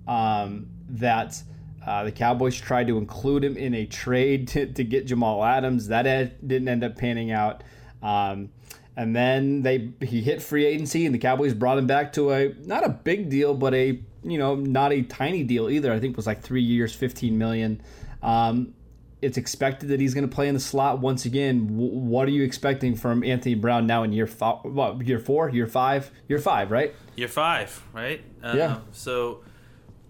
um, 0.07 0.67
that 0.87 1.41
uh, 1.83 2.03
the 2.03 2.11
Cowboys 2.11 2.55
tried 2.55 2.85
to 2.87 2.99
include 2.99 3.43
him 3.43 3.57
in 3.57 3.73
a 3.73 3.87
trade 3.87 4.47
to, 4.49 4.67
to 4.67 4.83
get 4.83 5.07
Jamal 5.07 5.43
Adams. 5.43 5.87
That 5.87 6.03
didn't 6.47 6.67
end 6.67 6.83
up 6.83 6.95
panning 6.95 7.31
out. 7.31 7.63
Um, 8.03 8.49
and 8.95 9.15
then 9.15 9.63
they 9.63 9.89
he 10.01 10.21
hit 10.21 10.43
free 10.43 10.63
agency, 10.63 11.07
and 11.07 11.15
the 11.15 11.19
Cowboys 11.19 11.55
brought 11.55 11.79
him 11.79 11.87
back 11.87 12.13
to 12.13 12.31
a 12.33 12.53
not 12.65 12.85
a 12.85 12.89
big 12.89 13.31
deal, 13.31 13.55
but 13.55 13.73
a 13.73 13.99
you 14.23 14.37
know 14.37 14.53
not 14.53 14.93
a 14.93 15.01
tiny 15.01 15.43
deal 15.43 15.71
either. 15.71 15.91
I 15.91 15.99
think 15.99 16.11
it 16.11 16.17
was 16.17 16.27
like 16.27 16.43
three 16.43 16.61
years, 16.61 16.93
fifteen 16.93 17.39
million. 17.39 17.81
Um, 18.21 18.75
it's 19.21 19.37
expected 19.37 19.89
that 19.89 19.99
he's 19.99 20.13
going 20.13 20.27
to 20.27 20.33
play 20.33 20.47
in 20.47 20.53
the 20.53 20.59
slot 20.59 20.99
once 20.99 21.25
again. 21.25 21.67
W- 21.67 21.97
what 21.99 22.27
are 22.27 22.31
you 22.31 22.43
expecting 22.43 22.95
from 22.95 23.23
Anthony 23.23 23.55
Brown 23.55 23.87
now 23.87 24.03
in 24.03 24.11
year 24.11 24.27
five? 24.27 24.59
What 24.63 25.01
year 25.07 25.19
four? 25.19 25.49
Year 25.49 25.67
five? 25.67 26.11
Year 26.27 26.39
five, 26.39 26.69
right? 26.71 26.93
Year 27.15 27.27
five, 27.27 27.81
right? 27.93 28.21
Uh, 28.43 28.53
Yeah. 28.55 28.79
So, 28.91 29.41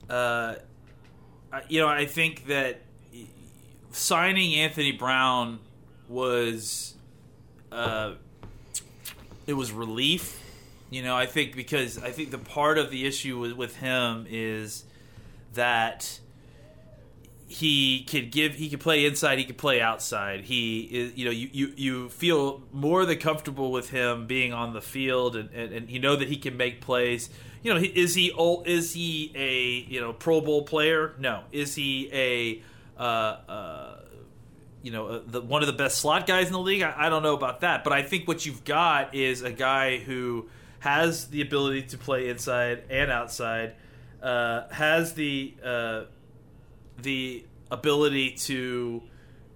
uh, 0.10 0.56
you 1.70 1.80
know, 1.80 1.88
I 1.88 2.06
think 2.06 2.48
that 2.48 2.82
signing 3.92 4.56
Anthony 4.56 4.92
Brown 4.92 5.60
was, 6.10 6.96
uh, 7.72 8.16
it 9.48 9.54
was 9.54 9.72
relief. 9.72 10.42
You 10.90 11.04
know, 11.04 11.16
I 11.16 11.26
think 11.26 11.56
because 11.56 12.02
I 12.02 12.12
think 12.12 12.32
the 12.32 12.38
part 12.38 12.78
of 12.78 12.92
the 12.92 13.06
issue 13.06 13.40
with, 13.40 13.54
with 13.54 13.78
him 13.78 14.26
is 14.30 14.84
that 15.54 16.20
he 17.48 18.04
could 18.04 18.32
give 18.32 18.56
he 18.56 18.70
could 18.70 18.80
play 18.80 19.06
inside 19.06 19.38
he 19.38 19.46
could 19.46 19.58
play 19.58 19.80
outside. 19.82 20.46
He 20.46 20.82
is 20.82 21.16
you 21.16 21.26
know 21.26 21.32
you, 21.32 21.50
you, 21.52 21.74
you 21.76 22.10
feel 22.10 22.64
more 22.72 23.06
than 23.06 23.18
comfortable 23.18 23.72
with 23.72 23.90
him 23.92 24.26
being 24.26 24.52
on 24.52 24.74
the 24.74 24.82
field 24.82 25.36
and, 25.36 25.50
and, 25.52 25.72
and 25.72 25.90
you 25.90 26.00
know 26.00 26.16
that 26.16 26.28
he 26.28 26.38
can 26.38 26.58
make 26.58 26.82
plays. 26.82 27.30
You 27.62 27.74
know 27.74 27.80
is 27.80 28.16
he 28.16 28.32
old 28.32 28.68
is 28.68 28.94
he 28.94 29.32
a 29.36 29.92
you 29.92 30.02
know 30.02 30.14
pro 30.14 30.42
bowl 30.42 30.64
player? 30.64 31.14
No. 31.20 31.44
Is 31.52 31.76
he 31.76 32.10
a 32.12 32.64
uh, 33.00 33.04
uh, 33.04 34.00
you 34.82 34.92
know 34.92 35.08
uh, 35.08 35.22
the, 35.28 35.42
one 35.42 35.62
of 35.62 35.68
the 35.68 35.74
best 35.74 36.00
slot 36.00 36.26
guys 36.26 36.48
in 36.48 36.54
the 36.54 36.60
league? 36.60 36.82
I, 36.82 36.94
I 36.98 37.10
don't 37.10 37.24
know 37.24 37.36
about 37.36 37.62
that 37.62 37.84
but 37.84 37.92
i 37.92 38.04
think 38.04 38.28
what 38.28 38.46
you've 38.46 38.64
got 38.64 39.16
is 39.16 39.42
a 39.42 39.52
guy 39.52 39.98
who 39.98 40.48
has 40.80 41.28
the 41.28 41.42
ability 41.42 41.82
to 41.82 41.98
play 41.98 42.30
inside 42.30 42.84
and 42.90 43.12
outside 43.12 43.74
uh, 44.22 44.68
has 44.70 45.14
the 45.14 45.56
uh, 45.64 46.04
the 47.02 47.46
ability 47.72 48.32
to 48.32 49.02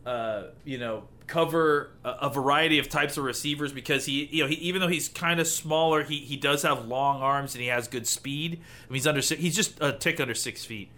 uh, 0.06 0.44
you 0.64 0.78
know 0.78 1.04
cover 1.28 1.92
a, 2.04 2.10
a 2.10 2.30
variety 2.30 2.80
of 2.80 2.90
types 2.90 3.18
of 3.18 3.24
receivers 3.24 3.72
because 3.72 4.06
he 4.06 4.26
you 4.32 4.44
know 4.44 4.50
he, 4.50 4.56
even 4.56 4.82
though 4.82 4.88
he's 4.88 5.08
kind 5.08 5.40
of 5.40 5.48
smaller 5.48 6.04
he, 6.04 6.20
he 6.20 6.36
does 6.36 6.64
have 6.64 6.88
long 6.88 7.22
arms 7.22 7.54
and 7.54 7.62
he 7.62 7.68
has 7.68 7.88
good 7.88 8.08
speed. 8.08 8.54
I 8.54 8.90
mean, 8.90 8.96
he's 8.96 9.08
under 9.08 9.22
six, 9.22 9.42
he's 9.42 9.56
just 9.56 9.82
a 9.82 9.94
tick 9.94 10.20
under 10.20 10.36
six 10.36 10.66
feet. 10.66 10.90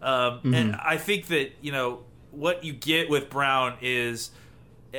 Um, 0.00 0.40
and 0.54 0.76
I 0.76 0.96
think 0.96 1.26
that 1.26 1.52
you 1.60 1.72
know 1.72 2.04
what 2.30 2.62
you 2.62 2.72
get 2.72 3.10
with 3.10 3.30
Brown 3.30 3.78
is 3.80 4.30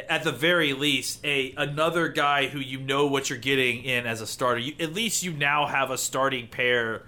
at 0.08 0.24
the 0.24 0.32
very 0.32 0.74
least 0.74 1.24
a 1.26 1.54
another 1.58 2.10
guy 2.10 2.48
who 2.48 2.60
you 2.60 2.80
know 2.80 3.08
what 3.08 3.30
you're 3.30 3.40
getting 3.40 3.84
in 3.84 4.06
as 4.06 4.22
a 4.22 4.28
starter. 4.28 4.60
You, 4.60 4.74
at 4.80 4.94
least 4.94 5.24
you 5.24 5.32
now 5.34 5.66
have 5.66 5.90
a 5.92 5.98
starting 5.98 6.48
pair 6.48 7.04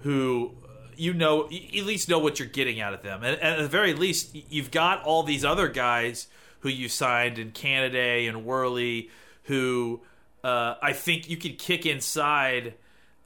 who 0.00 0.52
you 0.98 1.14
know 1.14 1.48
you 1.50 1.80
at 1.80 1.86
least 1.86 2.08
know 2.08 2.18
what 2.18 2.38
you're 2.38 2.48
getting 2.48 2.80
out 2.80 2.94
of 2.94 3.02
them. 3.02 3.22
And, 3.22 3.40
and 3.40 3.60
at 3.60 3.62
the 3.62 3.68
very 3.68 3.94
least 3.94 4.34
you've 4.50 4.70
got 4.70 5.02
all 5.04 5.22
these 5.22 5.44
other 5.44 5.68
guys 5.68 6.28
who 6.60 6.68
you 6.68 6.88
signed 6.88 7.38
in 7.38 7.52
Canady 7.52 8.26
and 8.26 8.44
Worley 8.44 9.10
who 9.44 10.00
uh, 10.44 10.74
I 10.82 10.92
think 10.92 11.28
you 11.28 11.36
could 11.36 11.58
kick 11.58 11.86
inside 11.86 12.74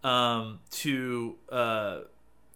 um, 0.05 0.61
to 0.71 1.37
uh, 1.51 2.01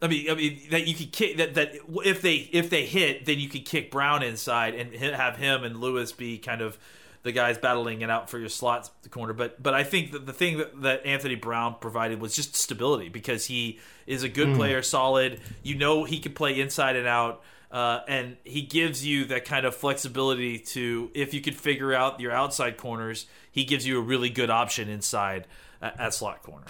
I 0.02 0.08
mean, 0.08 0.30
I 0.30 0.35
mean 0.35 0.61
that 0.70 0.87
you 0.87 0.94
could 0.94 1.12
kick 1.12 1.38
that 1.38 1.54
that 1.54 1.75
if 2.04 2.23
they 2.23 2.35
if 2.52 2.70
they 2.70 2.85
hit, 2.85 3.25
then 3.25 3.38
you 3.38 3.49
could 3.49 3.64
kick 3.64 3.90
Brown 3.90 4.23
inside 4.23 4.75
and 4.75 4.94
have 4.94 5.37
him 5.37 5.64
and 5.64 5.80
Lewis 5.80 6.12
be 6.12 6.38
kind 6.38 6.61
of 6.61 6.78
the 7.26 7.33
guys 7.33 7.59
battling 7.59 8.00
it 8.00 8.09
out 8.09 8.30
for 8.30 8.38
your 8.38 8.49
slot 8.49 8.88
corner. 9.11 9.35
But 9.35 9.62
but 9.62 9.75
I 9.75 9.85
think 9.85 10.12
that 10.12 10.25
the 10.25 10.33
thing 10.33 10.59
that, 10.59 10.80
that 10.83 11.04
Anthony 11.04 11.35
Brown 11.35 11.76
provided 11.80 12.21
was 12.21 12.35
just 12.35 12.56
stability 12.56 13.11
because 13.11 13.47
he 13.47 13.78
is 14.06 14.23
a 14.23 14.28
good 14.28 14.56
player, 14.56 14.80
solid. 14.80 15.40
You 15.62 15.75
know 15.75 16.04
he 16.04 16.18
can 16.18 16.33
play 16.33 16.59
inside 16.59 16.97
and 16.97 17.06
out. 17.06 17.42
Uh, 17.71 18.00
and 18.06 18.37
he 18.45 18.62
gives 18.62 19.04
you 19.04 19.25
that 19.25 19.45
kind 19.45 19.66
of 19.66 19.75
flexibility 19.75 20.56
to 20.56 21.11
if 21.14 21.35
you 21.35 21.40
could 21.40 21.56
figure 21.56 21.92
out 21.92 22.21
your 22.21 22.30
outside 22.30 22.76
corners, 22.76 23.26
he 23.50 23.64
gives 23.64 23.85
you 23.85 23.99
a 23.99 24.00
really 24.00 24.30
good 24.30 24.49
option 24.49 24.88
inside 24.88 25.47
at, 25.83 25.99
at 26.00 26.14
slot 26.14 26.42
corner. 26.45 26.66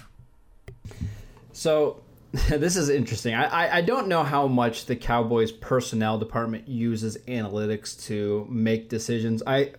So 1.53 2.03
this 2.49 2.77
is 2.77 2.89
interesting. 2.89 3.35
I, 3.35 3.45
I, 3.45 3.77
I 3.77 3.81
don't 3.83 4.09
know 4.09 4.23
how 4.23 4.47
much 4.47 4.87
the 4.87 4.97
Cowboys 4.97 5.53
personnel 5.53 6.19
department 6.19 6.69
uses 6.69 7.19
analytics 7.29 8.05
to 8.07 8.47
make 8.51 8.89
decisions. 8.89 9.43
I 9.47 9.73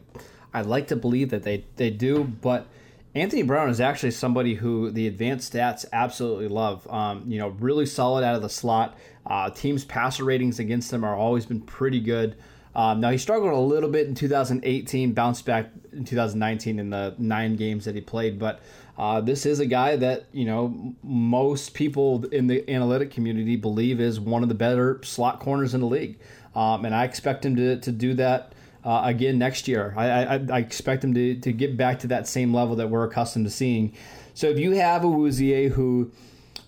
I 0.57 0.61
like 0.61 0.87
to 0.87 0.95
believe 0.95 1.29
that 1.29 1.43
they, 1.43 1.65
they 1.75 1.91
do, 1.91 2.23
but 2.23 2.67
Anthony 3.13 3.43
Brown 3.43 3.69
is 3.69 3.79
actually 3.79 4.11
somebody 4.11 4.55
who 4.55 4.89
the 4.89 5.07
advanced 5.07 5.53
stats 5.53 5.85
absolutely 5.93 6.47
love. 6.47 6.87
Um, 6.91 7.23
you 7.27 7.37
know, 7.37 7.49
really 7.49 7.85
solid 7.85 8.23
out 8.23 8.35
of 8.35 8.41
the 8.41 8.49
slot. 8.49 8.97
Uh, 9.25 9.51
teams' 9.51 9.85
passer 9.85 10.23
ratings 10.23 10.57
against 10.59 10.91
him 10.91 11.03
are 11.03 11.15
always 11.15 11.45
been 11.45 11.61
pretty 11.61 11.99
good. 11.99 12.37
Um, 12.75 12.99
now 12.99 13.11
he 13.11 13.17
struggled 13.17 13.53
a 13.53 13.57
little 13.57 13.89
bit 13.89 14.07
in 14.07 14.15
2018, 14.15 15.13
bounced 15.13 15.45
back 15.45 15.69
in 15.91 16.05
2019 16.05 16.79
in 16.79 16.89
the 16.89 17.15
nine 17.19 17.55
games 17.55 17.85
that 17.85 17.93
he 17.93 18.01
played. 18.01 18.39
But 18.39 18.61
uh, 18.97 19.21
this 19.21 19.45
is 19.45 19.59
a 19.59 19.65
guy 19.67 19.95
that 19.95 20.25
you 20.31 20.45
know 20.45 20.95
most 21.03 21.75
people 21.75 22.25
in 22.25 22.47
the 22.47 22.67
analytic 22.67 23.11
community 23.11 23.57
believe 23.57 23.99
is 23.99 24.19
one 24.19 24.41
of 24.41 24.49
the 24.49 24.55
better 24.55 25.01
slot 25.03 25.39
corners 25.39 25.75
in 25.75 25.81
the 25.81 25.87
league, 25.87 26.17
um, 26.55 26.83
and 26.83 26.95
I 26.95 27.03
expect 27.03 27.45
him 27.45 27.55
to 27.57 27.79
to 27.79 27.91
do 27.91 28.15
that. 28.15 28.53
Uh, 28.83 29.01
again 29.03 29.37
next 29.37 29.67
year, 29.67 29.93
I, 29.97 30.07
I, 30.07 30.45
I 30.51 30.59
expect 30.59 31.03
him 31.03 31.13
to, 31.13 31.35
to 31.39 31.51
get 31.51 31.75
back 31.75 31.99
to 31.99 32.07
that 32.07 32.27
same 32.27 32.53
level 32.53 32.75
that 32.77 32.89
we're 32.89 33.05
accustomed 33.05 33.45
to 33.45 33.51
seeing. 33.51 33.93
So 34.33 34.47
if 34.47 34.59
you 34.59 34.71
have 34.71 35.01
Awuzie 35.01 35.71
who 35.71 36.11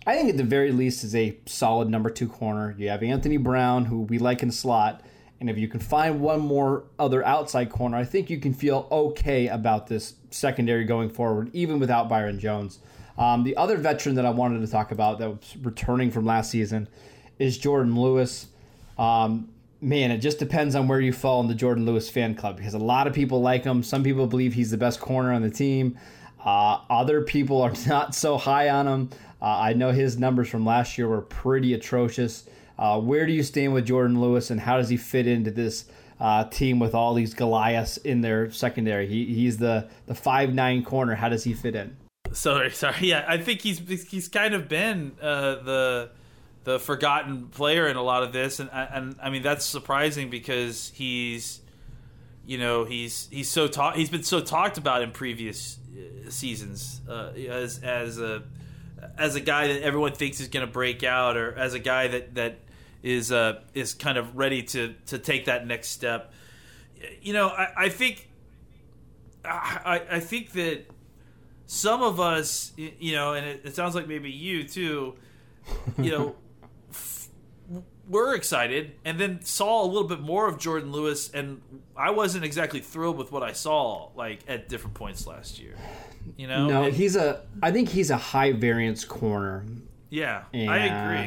I 0.09 0.15
think 0.15 0.29
at 0.29 0.37
the 0.37 0.43
very 0.43 0.71
least 0.71 1.03
is 1.03 1.13
a 1.13 1.37
solid 1.45 1.87
number 1.87 2.09
two 2.09 2.27
corner. 2.27 2.73
You 2.77 2.89
have 2.89 3.03
Anthony 3.03 3.37
Brown, 3.37 3.85
who 3.85 4.01
we 4.01 4.17
like 4.17 4.41
in 4.41 4.51
slot, 4.51 5.03
and 5.39 5.49
if 5.49 5.57
you 5.57 5.67
can 5.67 5.79
find 5.79 6.19
one 6.19 6.39
more 6.39 6.85
other 6.97 7.23
outside 7.25 7.69
corner, 7.69 7.97
I 7.97 8.05
think 8.05 8.29
you 8.29 8.39
can 8.39 8.53
feel 8.53 8.87
okay 8.91 9.47
about 9.47 9.85
this 9.85 10.15
secondary 10.31 10.83
going 10.85 11.09
forward, 11.09 11.51
even 11.53 11.79
without 11.79 12.09
Byron 12.09 12.39
Jones. 12.39 12.79
Um, 13.19 13.43
the 13.43 13.55
other 13.55 13.77
veteran 13.77 14.15
that 14.15 14.25
I 14.25 14.31
wanted 14.31 14.61
to 14.61 14.67
talk 14.67 14.91
about 14.91 15.19
that 15.19 15.29
was 15.29 15.57
returning 15.61 16.09
from 16.09 16.25
last 16.25 16.49
season 16.49 16.87
is 17.37 17.59
Jourdan 17.59 17.95
Lewis. 17.95 18.47
Um, 18.97 19.49
man, 19.81 20.11
it 20.11 20.17
just 20.17 20.39
depends 20.39 20.75
on 20.75 20.87
where 20.87 20.99
you 20.99 21.13
fall 21.13 21.41
in 21.41 21.47
the 21.47 21.55
Jourdan 21.55 21.85
Lewis 21.85 22.09
fan 22.09 22.35
club 22.35 22.57
because 22.57 22.73
a 22.73 22.79
lot 22.79 23.07
of 23.07 23.13
people 23.13 23.41
like 23.41 23.63
him. 23.63 23.83
Some 23.83 24.03
people 24.03 24.27
believe 24.27 24.53
he's 24.53 24.71
the 24.71 24.77
best 24.77 24.99
corner 24.99 25.33
on 25.33 25.41
the 25.41 25.49
team. 25.49 25.97
Uh, 26.43 26.79
other 26.89 27.21
people 27.21 27.61
are 27.61 27.73
not 27.87 28.15
so 28.15 28.37
high 28.37 28.69
on 28.69 28.87
him. 28.87 29.09
Uh, 29.41 29.45
I 29.45 29.73
know 29.73 29.91
his 29.91 30.17
numbers 30.17 30.49
from 30.49 30.65
last 30.65 30.97
year 30.97 31.07
were 31.07 31.21
pretty 31.21 31.73
atrocious. 31.73 32.45
Uh, 32.77 32.99
where 32.99 33.25
do 33.25 33.33
you 33.33 33.43
stand 33.43 33.73
with 33.73 33.87
Jourdan 33.87 34.19
Lewis, 34.19 34.51
and 34.51 34.59
how 34.59 34.77
does 34.77 34.89
he 34.89 34.97
fit 34.97 35.27
into 35.27 35.51
this 35.51 35.85
uh, 36.19 36.45
team 36.45 36.79
with 36.79 36.95
all 36.95 37.13
these 37.13 37.33
Goliaths 37.33 37.97
in 37.97 38.21
their 38.21 38.51
secondary? 38.51 39.07
He, 39.07 39.25
he's 39.25 39.57
the 39.57 39.89
the 40.07 40.15
five 40.15 40.53
nine 40.53 40.83
corner. 40.83 41.15
How 41.15 41.29
does 41.29 41.43
he 41.43 41.53
fit 41.53 41.75
in? 41.75 41.97
Sorry, 42.31 42.69
sorry. 42.71 42.95
Yeah, 43.01 43.25
I 43.27 43.37
think 43.37 43.61
he's 43.61 43.79
he's 44.09 44.27
kind 44.27 44.53
of 44.53 44.67
been 44.67 45.13
uh, 45.21 45.55
the 45.55 46.11
the 46.63 46.79
forgotten 46.79 47.47
player 47.47 47.87
in 47.87 47.95
a 47.95 48.03
lot 48.03 48.23
of 48.23 48.33
this, 48.33 48.59
and 48.59 48.69
and 48.71 49.15
I 49.21 49.29
mean 49.29 49.41
that's 49.41 49.65
surprising 49.65 50.29
because 50.29 50.91
he's 50.93 51.61
you 52.45 52.57
know 52.57 52.85
he's 52.85 53.27
he's 53.31 53.49
so 53.49 53.67
talk 53.67 53.95
he's 53.95 54.09
been 54.09 54.23
so 54.23 54.39
talked 54.39 54.77
about 54.77 55.01
in 55.01 55.11
previous 55.11 55.77
uh, 55.93 56.29
seasons 56.29 57.01
uh, 57.09 57.31
as 57.49 57.79
as 57.79 58.19
a 58.19 58.43
as 59.17 59.35
a 59.35 59.41
guy 59.41 59.67
that 59.67 59.81
everyone 59.81 60.13
thinks 60.13 60.39
is 60.39 60.47
going 60.47 60.65
to 60.65 60.71
break 60.71 61.03
out, 61.03 61.37
or 61.37 61.53
as 61.53 61.73
a 61.73 61.79
guy 61.79 62.07
that 62.07 62.35
that 62.35 62.59
is 63.03 63.31
uh, 63.31 63.61
is 63.73 63.93
kind 63.93 64.17
of 64.17 64.37
ready 64.37 64.63
to 64.63 64.95
to 65.07 65.17
take 65.17 65.45
that 65.45 65.65
next 65.65 65.89
step. 65.89 66.33
You 67.21 67.33
know, 67.33 67.47
I, 67.47 67.85
I 67.85 67.89
think 67.89 68.29
I, 69.45 70.01
I 70.11 70.19
think 70.19 70.51
that 70.53 70.85
some 71.65 72.01
of 72.01 72.19
us, 72.19 72.73
you 72.75 73.13
know, 73.13 73.33
and 73.33 73.45
it, 73.45 73.61
it 73.63 73.75
sounds 73.75 73.95
like 73.95 74.07
maybe 74.07 74.31
you 74.31 74.63
too, 74.63 75.15
you 75.97 76.11
know, 76.11 76.35
we're 78.09 78.35
excited 78.35 78.93
and 79.05 79.19
then 79.19 79.41
saw 79.43 79.83
a 79.83 79.87
little 79.87 80.07
bit 80.07 80.19
more 80.19 80.47
of 80.47 80.57
Jourdan 80.57 80.91
Lewis, 80.91 81.29
and 81.31 81.61
I 81.95 82.09
wasn't 82.11 82.43
exactly 82.43 82.79
thrilled 82.79 83.17
with 83.17 83.31
what 83.31 83.43
I 83.43 83.53
saw 83.53 84.09
like 84.15 84.39
at 84.47 84.67
different 84.67 84.95
points 84.95 85.27
last 85.27 85.59
year. 85.59 85.75
You 86.37 86.47
know, 86.47 86.67
No, 86.67 86.83
And- 86.83 86.95
he's 86.95 87.15
a. 87.15 87.41
I 87.61 87.71
think 87.71 87.89
he's 87.89 88.09
a 88.09 88.17
high 88.17 88.51
variance 88.51 89.05
corner. 89.05 89.63
yeah, 90.09 90.43
And 90.53 90.69
I 90.69 90.77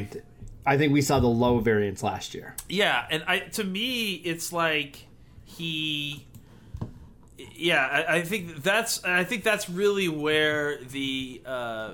agree. 0.01 0.21
I 0.67 0.77
think 0.77 0.93
we 0.93 1.03
saw 1.03 1.19
the 1.21 1.27
low 1.27 1.59
variance 1.59 2.03
last 2.03 2.35
year. 2.35 2.55
Yeah, 2.69 3.05
and 3.11 3.25
I 3.27 3.41
to 3.41 3.65
me 3.65 4.15
it's 4.15 4.53
like 4.53 5.07
he 5.45 6.25
yeah, 7.57 8.05
I, 8.09 8.17
I 8.19 8.23
think 8.23 8.63
that's 8.63 9.03
I 9.05 9.25
think 9.25 9.43
that's 9.45 9.69
really 9.69 10.09
where 10.09 10.79
the 10.85 11.43
uh 11.45 11.91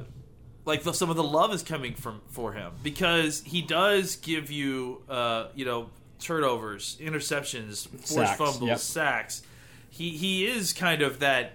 like 0.69 0.83
the, 0.83 0.93
some 0.93 1.09
of 1.11 1.17
the 1.17 1.23
love 1.25 1.53
is 1.53 1.63
coming 1.63 1.95
from 1.95 2.21
for 2.29 2.53
him 2.53 2.73
because 2.83 3.41
he 3.43 3.63
does 3.63 4.17
give 4.17 4.51
you 4.51 5.03
uh 5.09 5.47
you 5.55 5.65
know 5.65 5.89
turnovers, 6.21 6.97
interceptions, 7.01 7.89
forced 7.89 8.09
Sacks, 8.09 8.39
fumbles, 8.39 8.69
yep. 8.69 8.79
sacks. 8.79 9.43
He 9.91 10.11
he 10.11 10.47
is 10.47 10.73
kind 10.73 11.03
of 11.03 11.21
that 11.21 11.55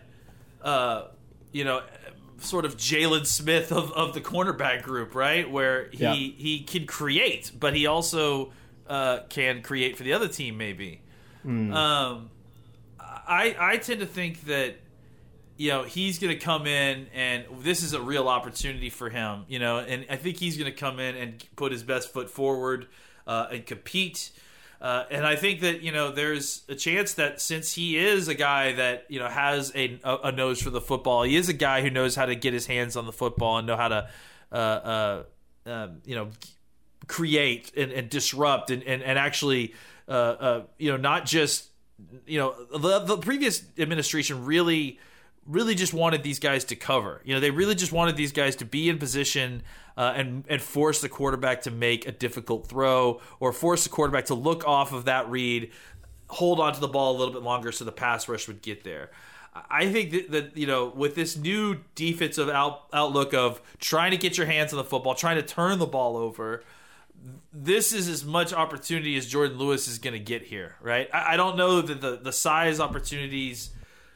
uh 0.61 1.07
you 1.51 1.63
know 1.63 1.81
sort 2.39 2.65
of 2.65 2.75
Jaylon 2.75 3.25
Smith 3.25 3.71
of, 3.71 3.91
of 3.93 4.13
the 4.13 4.19
cornerback 4.21 4.81
group, 4.83 5.15
right? 5.15 5.49
Where 5.49 5.89
he 5.91 5.97
Yeah. 6.03 6.13
he 6.13 6.59
can 6.67 6.85
create, 6.85 7.51
but 7.57 7.75
he 7.75 7.85
also 7.85 8.51
uh, 8.87 9.19
can 9.29 9.61
create 9.61 9.95
for 9.95 10.03
the 10.03 10.11
other 10.13 10.27
team, 10.27 10.57
maybe. 10.57 10.99
Um, 11.45 12.29
I 13.05 13.55
I 13.59 13.77
tend 13.77 13.99
to 14.01 14.05
think 14.05 14.45
that 14.45 14.75
you 15.57 15.69
know 15.69 15.83
he's 15.83 16.19
going 16.19 16.33
to 16.33 16.39
come 16.39 16.67
in 16.67 17.07
and 17.13 17.45
this 17.59 17.83
is 17.83 17.93
a 17.93 18.01
real 18.01 18.27
opportunity 18.27 18.89
for 18.89 19.09
him. 19.09 19.45
You 19.47 19.59
know, 19.59 19.79
and 19.79 20.05
I 20.09 20.15
think 20.15 20.37
he's 20.37 20.57
going 20.57 20.71
to 20.71 20.77
come 20.77 20.99
in 20.99 21.15
and 21.15 21.43
put 21.55 21.71
his 21.71 21.83
best 21.83 22.11
foot 22.11 22.29
forward 22.29 22.87
uh, 23.27 23.47
and 23.51 23.65
compete. 23.65 24.31
Uh, 24.81 25.05
and 25.09 25.25
I 25.25 25.37
think 25.37 25.61
that 25.61 25.81
you 25.81 25.93
know 25.93 26.11
there's 26.11 26.63
a 26.67 26.75
chance 26.75 27.13
that 27.13 27.39
since 27.39 27.73
he 27.73 27.97
is 27.97 28.27
a 28.27 28.33
guy 28.35 28.73
that 28.73 29.05
you 29.07 29.19
know 29.19 29.29
has 29.29 29.71
a, 29.75 29.97
a, 30.03 30.31
nose 30.33 30.61
for 30.61 30.71
the 30.71 30.81
football, 30.81 31.23
he 31.23 31.37
is 31.37 31.47
a 31.47 31.53
guy 31.53 31.81
who 31.81 31.89
knows 31.89 32.15
how 32.15 32.25
to 32.25 32.35
get 32.35 32.53
his 32.53 32.65
hands 32.65 32.97
on 32.97 33.05
the 33.05 33.13
football 33.13 33.57
and 33.57 33.65
know 33.65 33.77
how 33.77 33.87
to 33.87 34.09
uh, 34.51 34.55
uh, 34.55 35.23
um, 35.65 36.01
you 36.03 36.15
know 36.15 36.29
create 37.07 37.71
and, 37.77 37.91
and 37.91 38.09
disrupt 38.09 38.71
and, 38.71 38.83
and, 38.83 39.01
and 39.03 39.17
actually 39.17 39.73
uh, 40.09 40.11
uh, 40.11 40.63
you 40.77 40.91
know 40.91 40.97
not 40.97 41.25
just 41.25 41.69
you 42.27 42.37
know 42.37 42.53
the, 42.77 42.99
the 42.99 43.17
previous 43.17 43.63
administration 43.77 44.43
really 44.43 44.99
really 45.45 45.75
just 45.75 45.93
wanted 45.93 46.23
these 46.23 46.39
guys 46.39 46.63
to 46.63 46.75
cover 46.75 47.21
you 47.23 47.33
know 47.33 47.39
they 47.39 47.51
really 47.51 47.75
just 47.75 47.91
wanted 47.91 48.15
these 48.15 48.31
guys 48.31 48.55
to 48.55 48.65
be 48.65 48.89
in 48.89 48.97
position 48.97 49.61
uh, 49.97 50.13
and 50.15 50.45
and 50.49 50.61
force 50.61 51.01
the 51.01 51.09
quarterback 51.09 51.61
to 51.61 51.71
make 51.71 52.07
a 52.07 52.11
difficult 52.11 52.67
throw 52.67 53.19
or 53.39 53.51
force 53.51 53.83
the 53.83 53.89
quarterback 53.89 54.25
to 54.25 54.33
look 54.33 54.65
off 54.65 54.93
of 54.93 55.05
that 55.05 55.29
read 55.29 55.71
hold 56.29 56.59
onto 56.59 56.79
the 56.79 56.87
ball 56.87 57.15
a 57.15 57.17
little 57.17 57.33
bit 57.33 57.43
longer 57.43 57.71
so 57.71 57.83
the 57.83 57.91
pass 57.91 58.27
rush 58.27 58.47
would 58.47 58.61
get 58.61 58.83
there 58.83 59.11
I 59.69 59.91
think 59.91 60.11
that, 60.11 60.31
that, 60.31 60.57
you 60.57 60.65
know 60.65 60.87
with 60.87 61.15
this 61.15 61.37
new 61.37 61.77
defensive 61.95 62.49
out, 62.49 62.87
outlook 62.91 63.33
of 63.33 63.61
trying 63.79 64.11
to 64.11 64.17
get 64.17 64.37
your 64.37 64.47
hands 64.47 64.73
on 64.73 64.77
the 64.77 64.83
football, 64.83 65.13
trying 65.13 65.35
to 65.35 65.43
turn 65.43 65.77
the 65.77 65.85
ball 65.85 66.17
over, 66.17 66.63
this 67.51 67.93
is 67.93 68.09
as 68.09 68.25
much 68.25 68.51
opportunity 68.51 69.15
as 69.15 69.31
Jourdan 69.31 69.57
Lewis 69.57 69.87
is 69.87 69.99
going 69.99 70.13
to 70.13 70.19
get 70.19 70.43
here, 70.43 70.75
right? 70.81 71.07
I, 71.13 71.33
I, 71.33 71.37
don't 71.37 71.55
know 71.55 71.81
that 71.81 72.01
the 72.01 72.17
the 72.17 72.33
size 72.33 72.79
opportunities, 72.79 73.69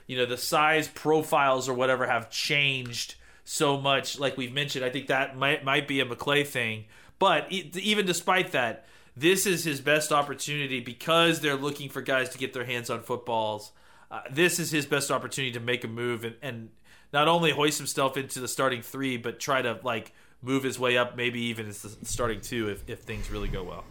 you 0.07 0.17
know, 0.17 0.25
the 0.25 0.37
size 0.37 0.87
profiles 0.87 1.69
or 1.69 1.73
whatever 1.73 2.07
have 2.07 2.29
changed 2.29 3.15
so 3.43 3.79
much. 3.79 4.19
Like 4.19 4.37
we've 4.37 4.53
mentioned, 4.53 4.83
I 4.83 4.89
think 4.89 5.07
that 5.07 5.37
might 5.37 5.63
might 5.63 5.87
be 5.87 5.99
a 5.99 6.05
McClay 6.05 6.45
thing, 6.45 6.85
but 7.19 7.51
even 7.51 8.05
despite 8.05 8.51
that. 8.53 8.85
This 9.19 9.47
is 9.47 9.63
his 9.63 9.81
best 9.81 10.11
opportunity 10.11 10.79
because 10.79 11.39
they're 11.39 11.55
looking 11.55 11.89
for 11.89 12.03
guys 12.03 12.29
to 12.29 12.37
get 12.37 12.53
their 12.53 12.65
hands 12.65 12.91
on 12.91 13.01
footballs 13.01 13.71
uh, 14.09 14.21
this 14.31 14.59
is 14.59 14.71
his 14.71 14.85
best 14.85 15.11
opportunity 15.11 15.51
to 15.51 15.59
make 15.59 15.83
a 15.83 15.87
move 15.87 16.23
and, 16.23 16.35
and 16.41 16.69
not 17.11 17.27
only 17.27 17.51
hoist 17.51 17.77
himself 17.77 18.17
into 18.17 18.39
the 18.39 18.47
starting 18.47 18.81
three, 18.81 19.17
but 19.17 19.39
try 19.39 19.61
to 19.61 19.79
like 19.83 20.13
move 20.41 20.63
his 20.63 20.79
way 20.79 20.97
up, 20.97 21.17
maybe 21.17 21.41
even 21.41 21.67
as 21.67 21.81
the 21.81 22.05
starting 22.05 22.41
two 22.41 22.69
if, 22.69 22.89
if 22.89 22.99
things 22.99 23.29
really 23.29 23.47
go 23.47 23.63
well. 23.63 23.83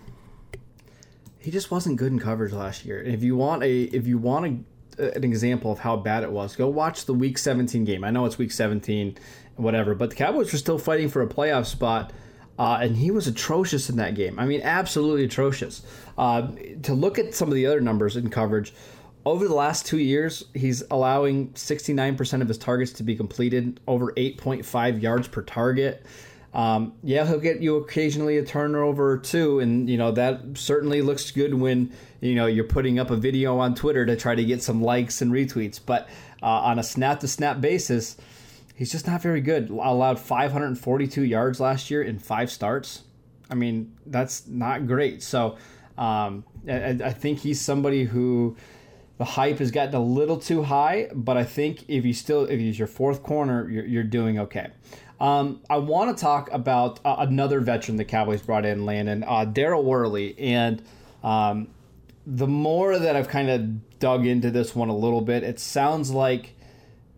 He 1.39 1.51
just 1.51 1.71
wasn't 1.71 1.97
good 1.97 2.13
in 2.13 2.19
coverage 2.19 2.53
last 2.53 2.85
year. 2.85 3.01
If 3.01 3.23
you 3.23 3.37
want 3.37 3.63
a 3.63 3.83
if 3.83 4.07
you 4.07 4.19
want 4.19 4.67
an 4.99 5.25
example 5.25 5.73
of 5.73 5.81
how 5.81 5.97
bad 5.97 6.23
it 6.23 6.31
was, 6.31 6.57
go 6.57 6.69
watch 6.69 7.05
the 7.05 7.15
Week 7.15 7.39
17 7.39 7.85
game. 7.85 8.05
I 8.05 8.11
know 8.11 8.25
it's 8.25 8.39
Week 8.39 8.53
17, 8.53 9.17
whatever, 9.57 9.95
but 9.95 10.11
the 10.11 10.17
Cowboys 10.17 10.53
were 10.53 10.59
still 10.59 10.79
fighting 10.79 11.09
for 11.09 11.23
a 11.23 11.27
playoff 11.27 11.67
spot. 11.67 12.13
Uh, 12.59 12.79
and 12.81 12.97
he 12.97 13.11
was 13.11 13.27
atrocious 13.27 13.91
in 13.91 13.97
that 13.97 14.15
game. 14.15 14.39
I 14.39 14.47
mean, 14.47 14.63
absolutely 14.63 15.25
atrocious. 15.25 15.83
Uh, 16.17 16.49
to 16.85 16.95
look 16.95 17.19
at 17.19 17.35
some 17.35 17.49
of 17.49 17.55
the 17.55 17.67
other 17.67 17.83
numbers 17.83 18.17
in 18.17 18.31
coverage, 18.31 18.73
over 19.27 19.47
the 19.49 19.55
last 19.55 19.85
two 19.85 19.99
years, 19.99 20.45
he's 20.55 20.83
allowing 20.91 21.49
69% 21.51 22.41
of 22.41 22.49
his 22.49 22.57
targets 22.57 22.93
to 22.93 23.03
be 23.03 23.17
completed, 23.17 23.81
over 23.87 24.13
8.5 24.13 25.03
yards 25.03 25.29
per 25.29 25.43
target. 25.43 26.07
Um, 26.57 26.95
yeah, 27.03 27.27
he'll 27.27 27.39
get 27.39 27.61
you 27.61 27.77
occasionally 27.77 28.39
a 28.39 28.43
turnover 28.43 29.13
or 29.13 29.19
two, 29.19 29.61
and 29.61 29.91
you 29.91 29.99
know 29.99 30.11
that 30.13 30.41
certainly 30.55 31.03
looks 31.03 31.31
good 31.31 31.53
when 31.53 31.93
you 32.23 32.35
know 32.35 32.47
you're 32.47 32.65
putting 32.65 32.99
up 32.99 33.11
a 33.11 33.17
video 33.17 33.59
on 33.59 33.75
Twitter 33.75 34.07
to 34.07 34.17
try 34.17 34.35
to 34.35 34.43
get 34.43 34.63
some 34.63 34.83
likes 34.83 35.21
and 35.21 35.31
retweets. 35.31 35.79
But 35.85 36.09
uh, 36.43 36.47
on 36.47 36.79
a 36.79 36.83
snap 36.83 37.21
to 37.21 37.29
snap 37.29 37.61
basis, 37.61 38.17
he's 38.75 38.91
just 38.91 39.07
not 39.07 39.21
very 39.21 39.43
good. 39.43 39.69
Allowed 39.69 40.19
542 40.19 41.25
yards 41.25 41.61
last 41.61 41.91
year 41.91 42.03
in 42.03 42.19
five 42.19 42.51
starts. 42.51 43.03
I 43.51 43.55
mean, 43.55 43.95
that's 44.07 44.47
not 44.47 44.87
great. 44.87 45.23
So 45.23 45.59
um, 45.99 46.43
I, 46.67 46.99
I 47.05 47.13
think 47.13 47.41
he's 47.41 47.61
somebody 47.61 48.05
who 48.05 48.57
the 49.19 49.25
hype 49.25 49.59
has 49.59 49.71
gotten 49.71 49.95
a 49.95 50.03
little 50.03 50.39
too 50.39 50.63
high, 50.63 51.09
but 51.15 51.37
I 51.37 51.45
think 51.45 51.85
if 51.89 52.07
you 52.07 52.15
still 52.15 52.45
if 52.45 52.59
he's 52.59 52.79
your 52.79 52.89
fourth 52.89 53.23
corner, 53.23 53.69
you're, 53.69 53.85
you're 53.85 54.05
doing 54.05 54.39
okay. 54.39 54.71
Um, 55.19 55.61
I 55.71 55.79
want 55.79 56.17
to 56.17 56.21
talk 56.21 56.51
about 56.53 57.01
uh, 57.05 57.17
another 57.19 57.61
veteran 57.61 57.97
the 57.97 58.05
Cowboys 58.05 58.43
brought 58.43 58.67
in, 58.67 58.85
Landon 58.85 59.25
uh, 59.25 59.47
Daryl 59.47 59.83
Worley, 59.83 60.39
and 60.39 60.83
um, 61.25 61.69
the 62.27 62.47
more 62.47 62.99
that 62.99 63.17
I've 63.17 63.29
kind 63.29 63.49
of 63.49 63.99
dug 63.99 64.27
into 64.27 64.51
this 64.51 64.75
one 64.75 64.89
a 64.89 64.97
little 64.97 65.23
bit, 65.23 65.43
it 65.43 65.59
sounds 65.59 66.11
like 66.11 66.55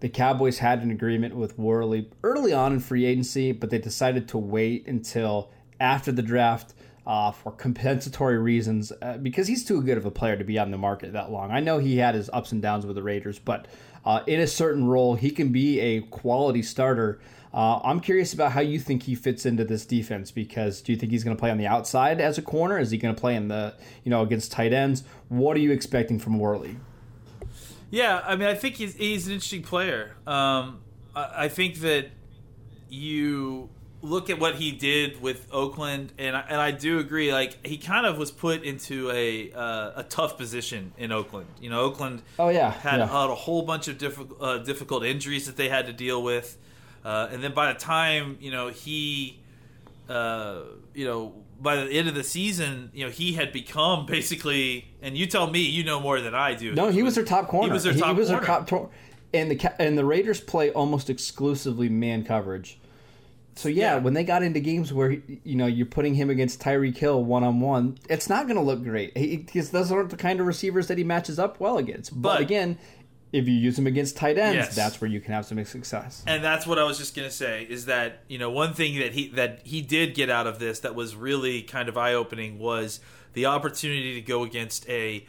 the 0.00 0.08
Cowboys 0.08 0.58
had 0.58 0.82
an 0.82 0.90
agreement 0.90 1.34
with 1.34 1.58
Worley 1.58 2.08
early 2.22 2.52
on 2.52 2.72
in 2.72 2.80
free 2.80 3.04
agency, 3.04 3.52
but 3.52 3.70
they 3.70 3.78
decided 3.78 4.28
to 4.28 4.38
wait 4.38 4.87
until 4.87 5.50
after 5.80 6.12
the 6.12 6.22
draft 6.22 6.74
uh, 7.06 7.32
for 7.32 7.50
compensatory 7.52 8.38
reasons 8.38 8.92
uh, 9.00 9.16
because 9.16 9.48
he's 9.48 9.64
too 9.64 9.82
good 9.82 9.96
of 9.96 10.04
a 10.04 10.11
player 10.11 10.37
to 10.37 10.44
be 10.44 10.58
on 10.58 10.70
the 10.70 10.76
market 10.76 11.14
that 11.14 11.30
long. 11.32 11.50
I 11.50 11.61
know 11.61 11.78
he 11.78 11.96
had 11.96 12.14
his 12.14 12.28
ups 12.32 12.52
and 12.52 12.61
downs 12.61 12.84
with 12.84 12.96
the 12.96 13.02
Raiders, 13.02 13.38
but 13.38 13.66
uh, 14.04 14.22
in 14.26 14.40
a 14.40 14.46
certain 14.46 14.87
role, 14.87 15.14
he 15.14 15.30
can 15.30 15.50
be 15.50 15.80
a 15.80 16.02
quality 16.02 16.62
starter. 16.62 17.18
Uh, 17.52 17.80
I'm 17.82 18.00
curious 18.00 18.32
about 18.32 18.52
how 18.52 18.61
you 18.61 18.78
think 18.78 19.04
he 19.04 19.14
fits 19.14 19.46
into 19.46 19.64
this 19.64 19.87
defense 19.87 20.30
because 20.30 20.82
do 20.82 20.92
you 20.92 20.98
think 20.98 21.12
he's 21.12 21.24
going 21.24 21.37
to 21.37 21.40
play 21.40 21.50
on 21.50 21.58
the 21.58 21.66
outside 21.66 22.20
as 22.20 22.38
a 22.38 22.42
corner? 22.42 22.78
Is 22.78 22.90
he 22.90 22.98
going 22.98 23.14
to 23.14 23.20
play 23.20 23.37
in 23.37 23.48
the 23.48 23.74
you 24.04 24.11
know 24.11 24.22
against 24.22 24.52
tight 24.52 24.72
ends? 24.72 25.04
What 25.28 25.56
are 25.56 25.61
you 25.61 25.72
expecting 25.72 26.18
from 26.18 26.38
Worley? 26.38 26.76
Yeah, 27.90 28.22
I 28.24 28.37
mean, 28.37 28.48
I 28.48 28.54
think 28.54 28.74
he's, 28.74 28.94
he's 28.96 29.26
an 29.26 29.32
interesting 29.32 29.62
player. 29.62 30.14
Um, 30.26 30.80
I, 31.16 31.44
I 31.44 31.48
think 31.48 31.76
that 31.80 32.11
you 32.90 33.70
look 34.02 34.30
at 34.30 34.38
what 34.38 34.54
he 34.54 34.72
did 34.72 35.20
with 35.20 35.48
Oakland, 35.50 36.12
and 36.18 36.37
I, 36.37 36.40
and 36.48 36.61
I 36.61 36.70
do 36.70 36.98
agree. 36.98 37.32
Like 37.32 37.66
he 37.66 37.78
kind 37.78 38.06
of 38.06 38.18
was 38.18 38.30
put 38.30 38.62
into 38.62 39.11
a 39.11 39.52
uh, 39.52 39.92
a 39.96 40.06
tough 40.08 40.37
position 40.37 40.92
in 40.98 41.12
Oakland. 41.12 41.48
You 41.61 41.70
know, 41.70 41.80
Oakland. 41.80 42.22
Oh 42.38 42.48
yeah, 42.48 42.70
had, 42.70 42.98
yeah. 42.98 43.06
had 43.06 43.30
a 43.30 43.34
whole 43.34 43.62
bunch 43.62 43.88
of 43.88 43.98
difficult 43.98 44.40
uh, 44.40 44.58
difficult 44.58 45.04
injuries 45.04 45.46
that 45.46 45.56
they 45.56 45.68
had 45.68 45.87
to 45.87 45.92
deal 45.92 46.22
with, 46.22 46.58
uh, 47.08 47.28
and 47.32 47.42
then 47.42 47.54
by 47.54 47.72
the 47.72 47.78
time 47.78 48.36
you 48.40 48.50
know 48.50 48.68
he, 48.68 49.40
uh, 50.08 50.60
you 50.94 51.04
know. 51.04 51.34
By 51.60 51.74
the 51.74 51.90
end 51.90 52.06
of 52.06 52.14
the 52.14 52.22
season, 52.22 52.88
you 52.94 53.04
know 53.04 53.10
he 53.10 53.32
had 53.32 53.52
become 53.52 54.06
basically, 54.16 54.86
and 55.02 55.18
you 55.18 55.26
tell 55.26 55.50
me, 55.50 55.58
you 55.62 55.82
know 55.82 55.98
more 55.98 56.20
than 56.20 56.32
I 56.32 56.54
do. 56.54 56.72
No, 56.72 56.88
he 56.88 57.02
was 57.02 57.16
their 57.16 57.24
top 57.24 57.48
corner. 57.48 57.66
He 57.66 57.72
was 57.72 57.82
their 57.82 57.94
top 57.94 58.14
he 58.14 58.20
was 58.20 58.28
corner. 58.28 58.46
Their 58.46 58.64
top, 58.64 58.92
and 59.34 59.50
the 59.50 59.82
and 59.82 59.98
the 59.98 60.04
Raiders 60.04 60.40
play 60.40 60.70
almost 60.70 61.10
exclusively 61.10 61.88
man 61.88 62.22
coverage. 62.24 62.78
So 63.56 63.68
yeah, 63.68 63.96
Yeah. 63.96 63.98
when 63.98 64.14
they 64.14 64.22
got 64.22 64.44
into 64.44 64.60
games 64.60 64.92
where 64.92 65.10
you 65.10 65.56
know 65.56 65.66
you're 65.66 65.84
putting 65.86 66.14
him 66.14 66.30
against 66.30 66.60
Tyreek 66.60 66.96
Hill 66.96 67.24
one 67.24 67.42
on 67.42 67.58
one, 67.58 67.98
it's 68.08 68.28
not 68.28 68.44
going 68.46 68.54
to 68.56 68.62
look 68.62 68.84
great 68.84 69.14
because 69.14 69.70
those 69.70 69.90
aren't 69.90 70.10
the 70.10 70.16
kind 70.16 70.38
of 70.38 70.46
receivers 70.46 70.86
that 70.86 70.96
he 70.96 71.02
matches 71.02 71.40
up 71.40 71.58
well 71.58 71.76
against. 71.76 72.12
But, 72.22 72.34
But- 72.34 72.40
again, 72.42 72.78
if 73.32 73.46
you 73.46 73.54
use 73.54 73.78
him 73.78 73.86
against 73.86 74.16
tight 74.16 74.38
ends, 74.38 74.56
Yes. 74.56 74.74
that's 74.74 75.00
where 75.00 75.10
you 75.10 75.20
can 75.20 75.32
have 75.34 75.44
some 75.46 75.62
success. 75.64 76.22
and 76.26 76.42
that's 76.42 76.66
what 76.66 76.78
I 76.78 76.84
was 76.84 76.96
just 76.98 77.14
gonna 77.14 77.30
say 77.30 77.66
is 77.68 77.86
that 77.86 78.20
you 78.28 78.38
know 78.38 78.50
one 78.50 78.72
thing 78.74 78.98
that 79.00 79.12
he 79.12 79.28
that 79.30 79.60
he 79.64 79.82
did 79.82 80.14
get 80.14 80.30
out 80.30 80.46
of 80.46 80.58
this 80.58 80.80
that 80.80 80.94
was 80.94 81.14
really 81.14 81.62
kind 81.62 81.88
of 81.88 81.96
eye 81.98 82.14
opening 82.14 82.58
was 82.58 83.00
the 83.34 83.46
opportunity 83.46 84.14
to 84.14 84.20
go 84.22 84.42
against 84.44 84.88
a 84.88 85.26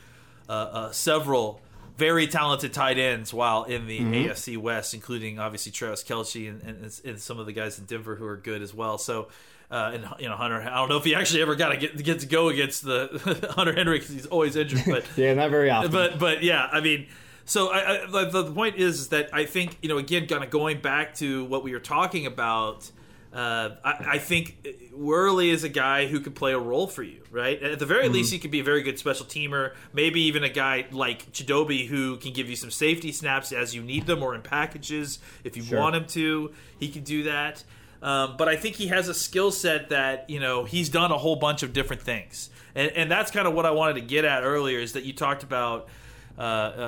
uh, 0.48 0.52
uh, 0.52 0.92
several 0.92 1.62
very 1.98 2.28
talented 2.28 2.72
tight 2.72 2.98
ends 2.98 3.34
while 3.34 3.66
in 3.66 3.86
the 3.86 4.00
AFC 4.00 4.56
West, 4.58 4.94
including 4.94 5.38
obviously 5.38 5.70
Travis 5.72 6.02
Kelce 6.02 6.50
and, 6.50 6.62
and, 6.64 7.02
and 7.04 7.20
some 7.20 7.40
of 7.40 7.46
the 7.46 7.52
guys 7.52 7.78
in 7.78 7.84
Denver 7.86 8.16
who 8.16 8.26
are 8.26 8.38
good 8.38 8.62
as 8.62 8.74
well. 8.74 8.98
So. 8.98 9.28
Uh, 9.72 9.92
and 9.94 10.08
you 10.18 10.28
know 10.28 10.36
Hunter, 10.36 10.60
I 10.60 10.78
don't 10.78 10.90
know 10.90 10.98
if 10.98 11.04
he 11.04 11.14
actually 11.14 11.44
ever 11.44 11.54
got 11.54 11.70
to 11.70 11.78
get, 11.78 12.04
get 12.04 12.22
to 12.22 12.26
go 12.26 12.50
against 12.50 12.84
the 12.84 13.52
Hunter 13.56 13.72
Henry 13.72 14.00
because 14.00 14.16
he's 14.16 14.26
always 14.26 14.56
injured, 14.56 14.82
but 14.88 15.06
Yeah, 15.16 15.36
not 15.36 15.52
very 15.52 15.70
often. 15.70 15.92
but 15.92 16.18
but 16.18 16.42
yeah, 16.42 16.68
I 16.72 16.80
mean, 16.82 17.06
so 17.50 17.70
I, 17.70 18.04
I, 18.04 18.26
the, 18.26 18.44
the 18.44 18.52
point 18.52 18.76
is, 18.76 19.10
that 19.10 19.30
I 19.34 19.46
think 19.46 19.78
you 19.82 19.90
know 19.90 19.98
again, 19.98 20.28
kind 20.28 20.44
of 20.44 20.50
going 20.52 20.82
back 20.82 21.16
to 21.16 21.46
what 21.46 21.64
we 21.64 21.72
were 21.72 21.80
talking 21.80 22.26
about. 22.26 22.90
Uh, 23.32 23.76
I, 23.84 24.06
I 24.14 24.18
think 24.18 24.68
Worley 24.92 25.52
is 25.52 25.64
a 25.64 25.70
guy 25.70 26.08
who 26.08 26.20
could 26.20 26.34
play 26.34 26.52
a 26.52 26.58
role 26.58 26.88
for 26.88 27.04
you, 27.04 27.22
right? 27.30 27.62
At 27.62 27.78
the 27.78 27.86
very 27.86 28.10
least, 28.10 28.32
he 28.34 28.40
could 28.40 28.50
be 28.50 28.60
a 28.60 28.64
very 28.64 28.82
good 28.82 28.98
special 28.98 29.24
teamer. 29.24 29.74
Maybe 29.94 30.22
even 30.22 30.44
a 30.44 30.50
guy 30.50 30.88
like 30.92 31.32
Chidobe 31.32 31.88
who 31.88 32.18
can 32.18 32.34
give 32.34 32.50
you 32.50 32.56
some 32.56 32.72
safety 32.72 33.12
snaps 33.12 33.52
as 33.52 33.76
you 33.76 33.84
need 33.84 34.08
them 34.08 34.24
or 34.24 34.34
in 34.34 34.42
packages 34.42 35.20
if 35.44 35.56
you 35.56 35.62
Sure. 35.62 35.80
want 35.80 35.96
him 35.96 36.06
to. 36.08 36.52
He 36.80 36.90
can 36.90 37.04
do 37.04 37.24
that. 37.24 37.64
Um, 38.02 38.36
but 38.36 38.48
I 38.48 38.56
think 38.56 38.78
he 38.78 38.88
has 38.88 39.10
a 39.10 39.14
skill 39.14 39.52
set 39.52 39.90
that 39.90 40.28
you 40.30 40.40
know 40.40 40.64
he's 40.64 40.90
done 40.90 41.12
a 41.12 41.18
whole 41.18 41.36
bunch 41.36 41.62
of 41.64 41.74
different 41.74 42.02
things, 42.02 42.50
and, 42.74 42.92
and 42.92 43.12
that's 43.12 43.30
kind 43.30 43.48
of 43.48 43.54
what 43.54 43.66
I 43.66 43.72
wanted 43.72 43.96
to 43.96 44.02
get 44.02 44.26
at 44.26 44.44
earlier. 44.44 44.80
Is 44.80 44.94
that 44.94 45.04
you 45.04 45.14
talked 45.14 45.44
about 45.44 45.82
uh, 45.84 45.84
uh, 45.84 46.09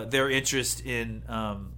their 0.09 0.29
interest 0.29 0.85
in 0.85 1.23
um, 1.27 1.73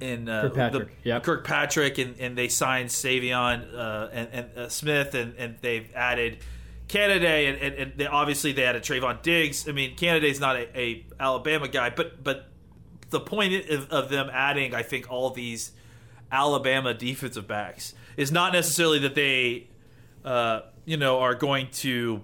in 0.00 0.28
uh, 0.28 0.42
Kirkpatrick, 0.42 1.02
the- 1.02 1.08
yep. 1.08 1.22
Kirkpatrick, 1.22 1.98
and, 1.98 2.18
and 2.18 2.36
they 2.36 2.48
signed 2.48 2.88
Saivion 2.88 3.72
uh, 3.74 4.08
and, 4.12 4.28
and 4.32 4.58
uh, 4.58 4.68
Smith, 4.68 5.14
and, 5.14 5.34
and 5.36 5.56
they've 5.60 5.88
added 5.94 6.38
Canady 6.88 7.46
and, 7.46 7.58
and, 7.58 7.74
and 7.76 7.92
they, 7.96 8.06
obviously 8.06 8.52
they 8.52 8.62
had 8.62 8.76
a 8.76 8.80
Trevon 8.80 9.22
Diggs. 9.22 9.68
I 9.68 9.72
mean, 9.72 9.96
Canady's 9.96 10.40
not 10.40 10.56
a, 10.56 10.78
a 10.78 11.06
Alabama 11.18 11.68
guy, 11.68 11.90
but 11.90 12.22
but 12.22 12.48
the 13.10 13.20
point 13.20 13.70
of, 13.70 13.90
of 13.90 14.08
them 14.08 14.28
adding, 14.32 14.74
I 14.74 14.82
think, 14.82 15.10
all 15.10 15.30
these 15.30 15.72
Alabama 16.30 16.94
defensive 16.94 17.46
backs 17.46 17.94
is 18.16 18.32
not 18.32 18.52
necessarily 18.52 18.98
that 19.00 19.14
they, 19.14 19.68
uh, 20.24 20.62
you 20.84 20.96
know, 20.96 21.20
are 21.20 21.34
going 21.34 21.68
to 21.72 22.22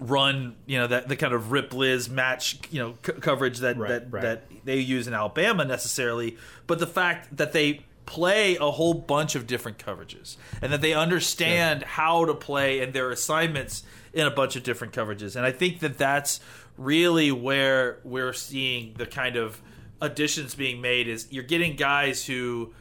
run, 0.00 0.56
you 0.66 0.78
know, 0.78 0.86
that 0.86 1.08
the 1.08 1.16
kind 1.16 1.32
of 1.34 1.52
rip 1.52 1.72
Liz 1.72 2.08
match, 2.08 2.58
you 2.70 2.80
know, 2.80 2.94
c- 3.04 3.12
coverage 3.12 3.58
that 3.58 3.76
Right, 3.76 3.88
that 3.88 4.06
right. 4.12 4.22
that 4.22 4.42
they 4.64 4.78
use 4.78 5.06
in 5.06 5.14
Alabama 5.14 5.64
necessarily, 5.64 6.36
but 6.66 6.78
the 6.78 6.86
fact 6.86 7.36
that 7.36 7.52
they 7.52 7.84
play 8.06 8.56
a 8.56 8.70
whole 8.70 8.92
bunch 8.94 9.34
of 9.34 9.46
different 9.46 9.78
coverages 9.78 10.36
and 10.60 10.72
that 10.72 10.82
they 10.82 10.92
understand 10.92 11.82
how 11.82 12.24
to 12.26 12.34
play 12.34 12.80
and 12.80 12.92
their 12.92 13.10
assignments 13.10 13.82
in 14.12 14.26
a 14.26 14.30
bunch 14.30 14.56
of 14.56 14.62
different 14.62 14.92
coverages. 14.92 15.36
And 15.36 15.46
I 15.46 15.52
think 15.52 15.80
that 15.80 15.96
that's 15.96 16.38
really 16.76 17.32
where 17.32 17.98
we're 18.04 18.34
seeing 18.34 18.94
the 18.98 19.06
kind 19.06 19.36
of 19.36 19.60
additions 20.02 20.54
being 20.54 20.80
made 20.82 21.08
is 21.08 21.28
you're 21.30 21.44
getting 21.44 21.76
guys 21.76 22.26
who 22.26 22.74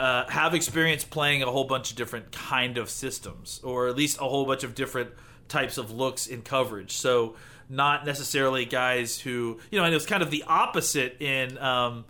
uh, 0.00 0.28
have 0.30 0.54
experience 0.54 1.04
playing 1.04 1.42
a 1.42 1.50
whole 1.50 1.64
bunch 1.64 1.90
of 1.90 1.96
different 1.96 2.32
kind 2.32 2.78
of 2.78 2.88
systems, 2.88 3.60
or 3.62 3.86
at 3.86 3.96
least 3.96 4.16
a 4.18 4.24
whole 4.24 4.46
bunch 4.46 4.64
of 4.64 4.74
different 4.74 5.10
types 5.48 5.76
of 5.76 5.90
looks 5.90 6.26
in 6.26 6.40
coverage. 6.40 6.92
So 6.92 7.36
not 7.68 8.06
necessarily 8.06 8.64
guys 8.64 9.20
who 9.20 9.60
you 9.70 9.78
know, 9.78 9.84
and 9.84 9.92
it 9.92 9.96
was 9.96 10.06
kind 10.06 10.22
of 10.22 10.30
the 10.30 10.44
opposite 10.46 11.20
in 11.20 11.58
um, 11.58 12.06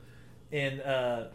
in 0.51 0.81
uh, 0.81 1.31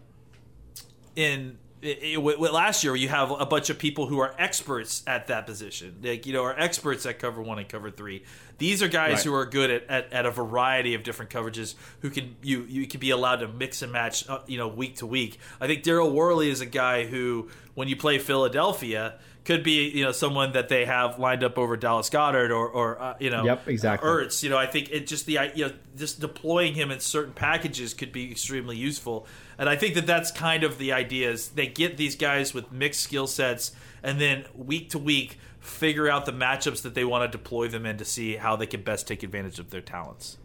in. 1.16 1.58
I- 1.86 2.14
i- 2.14 2.18
with- 2.18 2.38
with 2.40 2.52
last 2.52 2.84
year, 2.84 2.96
you 2.96 3.08
have 3.10 3.32
a 3.32 3.46
bunch 3.46 3.70
of 3.70 3.78
people 3.80 4.08
who 4.08 4.20
are 4.20 4.34
experts 4.40 5.04
at 5.08 5.28
that 5.28 5.46
position, 5.46 5.98
like 6.04 6.26
you 6.26 6.34
know, 6.34 6.44
are 6.44 6.58
experts 6.60 7.06
at 7.06 7.20
cover 7.20 7.42
one 7.42 7.60
and 7.60 7.70
cover 7.70 7.92
three. 7.92 8.24
These 8.58 8.82
are 8.82 8.88
guys 8.88 9.14
Right. 9.16 9.24
who 9.24 9.34
are 9.34 9.46
good 9.46 9.70
at, 9.70 9.84
at, 9.90 10.14
at 10.14 10.26
a 10.26 10.32
variety 10.32 10.94
of 10.94 11.04
different 11.04 11.30
coverages. 11.32 11.76
Who 12.02 12.10
can 12.10 12.36
you 12.42 12.66
you 12.68 12.88
can 12.88 13.00
be 13.00 13.10
allowed 13.12 13.38
to 13.38 13.48
mix 13.48 13.82
and 13.82 13.92
match, 13.92 14.28
uh, 14.30 14.40
you 14.48 14.58
know, 14.58 14.68
week 14.68 14.98
to 14.98 15.06
week. 15.06 15.40
I 15.62 15.68
think 15.68 15.84
Daryl 15.84 16.12
Worley 16.12 16.50
is 16.50 16.62
a 16.62 16.66
guy 16.66 17.06
who, 17.06 17.50
when 17.74 17.88
you 17.88 17.96
play 17.96 18.18
Philadelphia, 18.18 19.16
could 19.46 19.64
be 19.64 19.90
you 19.90 20.04
know 20.04 20.12
someone 20.12 20.52
that 20.54 20.70
they 20.70 20.86
have 20.86 21.20
lined 21.20 21.44
up 21.44 21.58
over 21.58 21.78
Dallas 21.78 22.10
Goedert 22.10 22.50
or 22.50 22.68
or 22.68 23.02
uh, 23.02 23.16
you 23.20 23.30
know 23.30 23.46
Yep, 23.46 23.68
exactly. 23.68 24.10
Ertz. 24.10 24.44
You 24.44 24.50
know, 24.50 24.58
I 24.58 24.66
think 24.66 24.90
it 24.92 25.08
just 25.08 25.26
the 25.26 25.40
you 25.54 25.68
know 25.68 25.74
just 25.96 26.20
deploying 26.20 26.74
him 26.74 26.92
in 26.92 27.00
certain 27.00 27.34
packages 27.34 27.94
could 27.94 28.12
be 28.12 28.30
extremely 28.32 28.76
useful. 28.76 29.28
And 29.58 29.70
I 29.70 29.76
think 29.78 29.96
that 29.96 30.06
that's 30.06 30.32
kind 30.32 30.64
of 30.64 30.78
the 30.78 30.92
idea 30.92 31.32
is 31.32 31.50
they 31.50 31.68
get 31.68 31.96
these 31.96 32.16
guys 32.16 32.54
with 32.54 32.72
mixed 32.72 33.02
skill 33.02 33.28
sets, 33.28 33.72
and 34.04 34.20
then 34.20 34.46
week 34.56 34.90
to 34.90 35.00
week 35.00 35.38
figure 35.60 36.10
out 36.10 36.26
the 36.26 36.34
matchups 36.34 36.82
that 36.82 36.94
they 36.94 37.06
want 37.06 37.32
to 37.32 37.38
deploy 37.38 37.68
them 37.68 37.86
in 37.86 37.98
to 37.98 38.06
see 38.06 38.36
how 38.36 38.56
they 38.56 38.68
can 38.68 38.82
best 38.82 39.08
take 39.08 39.24
advantage 39.24 39.60
of 39.60 39.70
their 39.70 39.82
talents. 39.82 40.38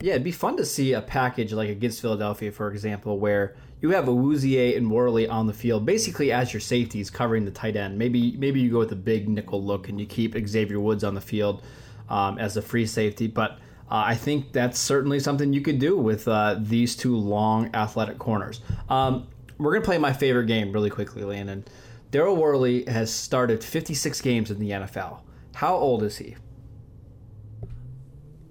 Yeah, 0.00 0.12
it'd 0.12 0.24
be 0.24 0.32
fun 0.32 0.56
to 0.56 0.64
see 0.64 0.94
a 0.94 1.00
package 1.00 1.52
like 1.52 1.68
against 1.68 2.00
Philadelphia, 2.00 2.50
for 2.50 2.70
example, 2.72 3.18
where 3.18 3.54
you 3.82 3.90
have 3.90 4.04
Awuzie 4.04 4.76
and 4.76 4.90
Worley 4.90 5.26
on 5.26 5.48
the 5.48 5.52
field, 5.52 5.84
basically 5.84 6.30
as 6.30 6.52
your 6.52 6.60
safeties 6.60 7.10
covering 7.10 7.44
the 7.44 7.50
tight 7.50 7.74
end. 7.74 7.98
Maybe 7.98 8.36
maybe 8.38 8.60
you 8.60 8.70
go 8.70 8.78
with 8.78 8.92
a 8.92 8.96
big 8.96 9.28
nickel 9.28 9.62
look 9.62 9.88
and 9.88 10.00
you 10.00 10.06
keep 10.06 10.36
Xavier 10.46 10.78
Woods 10.78 11.02
on 11.02 11.14
the 11.14 11.20
field 11.20 11.62
um, 12.08 12.38
as 12.38 12.56
a 12.56 12.62
free 12.62 12.86
safety. 12.86 13.26
But 13.26 13.58
uh, 13.90 14.04
I 14.06 14.14
think 14.14 14.52
that's 14.52 14.78
certainly 14.78 15.18
something 15.18 15.52
you 15.52 15.60
could 15.60 15.80
do 15.80 15.98
with 15.98 16.28
uh, 16.28 16.56
these 16.60 16.94
two 16.94 17.16
long 17.16 17.74
athletic 17.74 18.18
corners. 18.18 18.60
Um, 18.88 19.26
we're 19.58 19.72
gonna 19.72 19.84
play 19.84 19.98
my 19.98 20.12
favorite 20.12 20.46
game 20.46 20.72
really 20.72 20.90
quickly, 20.90 21.24
Landon. 21.24 21.64
Daryl 22.12 22.36
Worley 22.36 22.84
has 22.84 23.12
started 23.12 23.64
56 23.64 24.20
games 24.20 24.50
in 24.50 24.60
the 24.60 24.70
NFL. 24.70 25.20
How 25.54 25.74
old 25.74 26.04
is 26.04 26.18
he? 26.18 26.36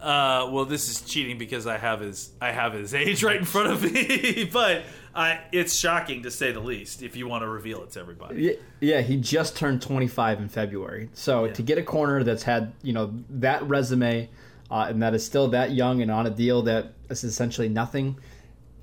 Uh, 0.02 0.50
well, 0.52 0.66
this 0.66 0.90
is 0.90 1.02
cheating 1.02 1.38
because 1.38 1.68
I 1.68 1.78
have 1.78 2.00
his 2.00 2.32
I 2.42 2.52
have 2.52 2.74
his 2.74 2.94
age 2.94 3.24
right 3.24 3.38
in 3.38 3.46
front 3.46 3.72
of 3.72 3.84
me, 3.84 4.50
but 4.54 4.84
I 5.14 5.42
it's 5.52 5.76
shocking 5.76 6.24
to 6.24 6.32
say 6.32 6.52
the 6.52 6.60
least. 6.60 7.04
If 7.04 7.16
you 7.16 7.28
want 7.28 7.44
to 7.44 7.48
reveal 7.48 7.84
it 7.84 7.92
to 7.92 8.00
everybody, 8.00 8.42
Yeah, 8.42 8.54
yeah, 8.80 9.02
he 9.02 9.18
just 9.18 9.56
turned 9.56 9.82
25 9.82 10.40
in 10.40 10.50
February. 10.50 11.10
So 11.14 11.48
to 11.48 11.62
get 11.62 11.78
a 11.78 11.84
corner 11.84 12.24
that's 12.24 12.44
had 12.44 12.74
you 12.82 12.94
know 12.94 13.14
that 13.30 13.62
resume 13.68 14.30
uh, 14.72 14.88
and 14.90 15.04
that 15.04 15.14
is 15.14 15.26
still 15.26 15.50
that 15.50 15.72
young 15.72 16.02
and 16.02 16.10
on 16.10 16.26
a 16.26 16.30
deal 16.30 16.62
that 16.64 16.94
is 17.10 17.24
essentially 17.24 17.68
nothing, 17.68 18.16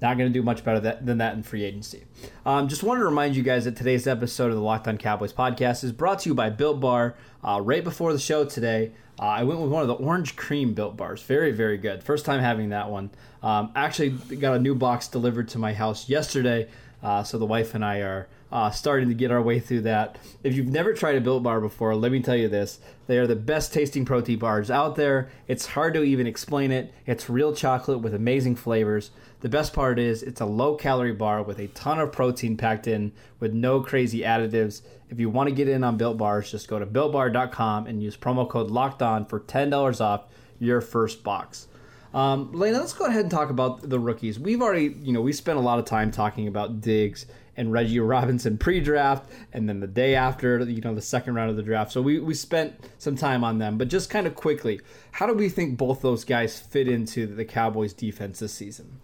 not 0.01 0.17
going 0.17 0.33
to 0.33 0.39
do 0.39 0.43
much 0.43 0.65
better 0.65 0.81
that, 0.81 1.05
than 1.05 1.19
that 1.19 1.35
in 1.35 1.43
free 1.43 1.65
agency. 1.65 2.05
Um, 2.47 2.69
just 2.69 2.83
wanted 2.83 3.01
to 3.01 3.07
remind 3.07 3.37
you 3.37 3.43
guys 3.43 3.65
that 3.65 3.77
today's 3.77 4.07
episode 4.07 4.51
of 4.51 4.55
the 4.55 4.63
Locked 4.63 4.89
On 4.89 4.97
Cowboys 4.97 5.33
podcast 5.33 5.85
is 5.85 5.93
brought 5.93 6.21
to 6.21 6.29
you 6.29 6.35
by 6.35 6.51
Built 6.51 6.81
Bar. 6.81 7.17
Uh, 7.43 7.61
right 7.63 7.83
before 7.83 8.13
the 8.13 8.19
show 8.19 8.45
today, 8.45 8.93
uh, 9.19 9.25
I 9.25 9.43
went 9.43 9.61
with 9.61 9.71
one 9.71 9.83
of 9.83 9.89
the 9.89 9.95
orange 9.95 10.37
cream 10.37 10.75
Built 10.75 10.97
Bars. 10.97 11.23
Very, 11.23 11.51
very 11.51 11.79
good. 11.79 12.03
First 12.03 12.25
time 12.25 12.41
having 12.41 12.69
that 12.71 12.91
one. 12.91 13.11
Um, 13.43 13.73
actually, 13.75 14.11
got 14.11 14.55
a 14.55 14.59
new 14.59 14.75
box 14.75 15.09
delivered 15.09 15.49
to 15.49 15.59
my 15.59 15.75
house 15.75 16.09
yesterday. 16.09 16.69
Uh, 17.03 17.23
so 17.23 17.39
the 17.39 17.47
wife 17.47 17.75
and 17.75 17.85
I 17.85 17.99
are 17.99 18.29
uh, 18.51 18.71
starting 18.71 19.09
to 19.09 19.15
get 19.15 19.31
our 19.31 19.43
way 19.43 19.61
through 19.61 19.83
that. 19.83 20.17
If 20.43 20.55
you've 20.55 20.69
never 20.69 20.95
tried 20.95 21.17
a 21.17 21.21
Built 21.21 21.43
Bar 21.43 21.61
before, 21.61 21.95
let 21.95 22.13
me 22.13 22.23
tell 22.23 22.37
you 22.37 22.49
this: 22.49 22.81
they 23.07 23.19
are 23.19 23.27
the 23.27 23.37
best 23.37 23.73
tasting 23.73 24.05
protein 24.05 24.39
bars 24.39 24.71
out 24.71 24.97
there. 24.97 25.29
It's 25.47 25.67
hard 25.67 25.95
to 25.95 26.03
even 26.03 26.27
explain 26.27 26.71
it. 26.71 26.93
It's 27.07 27.29
real 27.29 27.55
chocolate 27.55 28.01
with 28.01 28.15
amazing 28.15 28.57
flavors. 28.57 29.11
The 29.41 29.49
best 29.49 29.73
part 29.73 29.99
is 29.99 30.23
it's 30.23 30.41
a 30.41 30.47
low 30.47 30.75
calorie 30.75 31.13
bar 31.13 31.43
with 31.43 31.59
a 31.59 31.69
ton 31.69 32.01
of 32.01 32.13
protein 32.13 32.57
packed 32.57 32.87
in 32.87 33.13
with 33.39 33.53
no 33.53 33.81
crazy 33.81 34.21
additives. 34.21 34.83
If 35.11 35.21
you 35.21 35.31
want 35.31 35.49
to 35.49 35.55
get 35.55 35.69
in 35.69 35.85
on 35.85 35.97
Built 35.97 36.19
Bars, 36.19 36.51
just 36.51 36.69
go 36.69 36.79
to 36.79 36.87
builtbar.com 36.87 37.87
and 37.87 38.03
use 38.03 38.17
promo 38.17 38.49
code 38.49 38.71
Locked 38.71 39.03
On 39.03 39.25
for 39.25 39.41
ten 39.41 39.71
dollars 39.71 40.01
off 40.01 40.25
your 40.59 40.81
first 40.81 41.23
box. 41.23 41.69
Um, 42.15 42.53
Lena, 42.53 42.79
let's 42.79 42.93
go 42.93 43.07
ahead 43.07 43.23
and 43.23 43.31
talk 43.31 43.51
about 43.51 43.89
the 43.89 43.99
rookies. 43.99 44.39
We've 44.39 44.63
already, 44.63 44.97
you 45.03 45.13
know, 45.13 45.21
we 45.21 45.33
spent 45.33 45.59
a 45.59 45.63
lot 45.63 45.79
of 45.79 45.85
time 45.85 46.11
talking 46.11 46.49
about 46.49 46.81
Diggs 46.81 47.27
and 47.57 47.73
Reggie 47.73 48.01
Robinson 48.01 48.57
pre-draft, 48.57 49.31
and 49.53 49.69
then 49.69 49.81
the 49.81 49.87
day 49.87 50.15
after, 50.15 50.61
you 50.61 50.81
know, 50.81 50.95
the 50.95 51.03
second 51.03 51.35
round 51.35 51.51
of 51.51 51.57
the 51.57 51.63
draft. 51.63 51.93
So 51.93 52.01
we 52.01 52.19
we 52.21 52.35
spent 52.35 52.75
some 52.99 53.17
time 53.17 53.45
on 53.45 53.59
them. 53.59 53.79
But 53.79 53.89
just 53.89 54.11
kind 54.11 54.27
of 54.27 54.35
quickly, 54.35 54.81
how 55.13 55.27
do 55.27 55.35
we 55.35 55.49
think 55.49 55.77
both 55.77 56.01
those 56.01 56.25
guys 56.25 56.59
fit 56.59 56.89
into 56.89 57.27
the 57.27 57.45
Cowboys' 57.45 57.93
defense 57.93 58.39
this 58.39 58.55
season? 58.55 59.01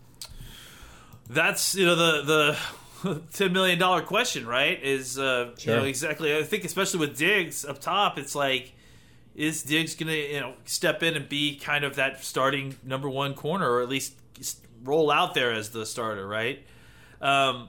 that's 1.28 1.74
you 1.74 1.86
know 1.86 1.96
the 1.96 2.56
the 3.02 3.20
ten 3.32 3.52
million 3.52 3.78
dollar 3.78 4.02
question, 4.02 4.46
right? 4.46 4.82
Is 4.82 5.18
uh, 5.18 5.54
you 5.60 5.74
know 5.74 5.84
exactly? 5.84 6.36
I 6.36 6.42
think 6.42 6.64
especially 6.64 7.00
with 7.00 7.18
Diggs 7.18 7.64
up 7.64 7.80
top, 7.80 8.18
it's 8.18 8.34
like. 8.34 8.73
Is 9.34 9.62
Diggs 9.62 9.94
gonna, 9.96 10.12
you 10.12 10.40
know, 10.40 10.54
step 10.64 11.02
in 11.02 11.14
and 11.14 11.28
be 11.28 11.56
kind 11.56 11.84
of 11.84 11.96
that 11.96 12.24
starting 12.24 12.76
number 12.84 13.08
one 13.08 13.34
corner, 13.34 13.70
or 13.70 13.82
at 13.82 13.88
least 13.88 14.14
roll 14.84 15.10
out 15.10 15.34
there 15.34 15.52
as 15.52 15.70
the 15.70 15.84
starter, 15.86 16.26
right? 16.26 16.64
Um, 17.20 17.68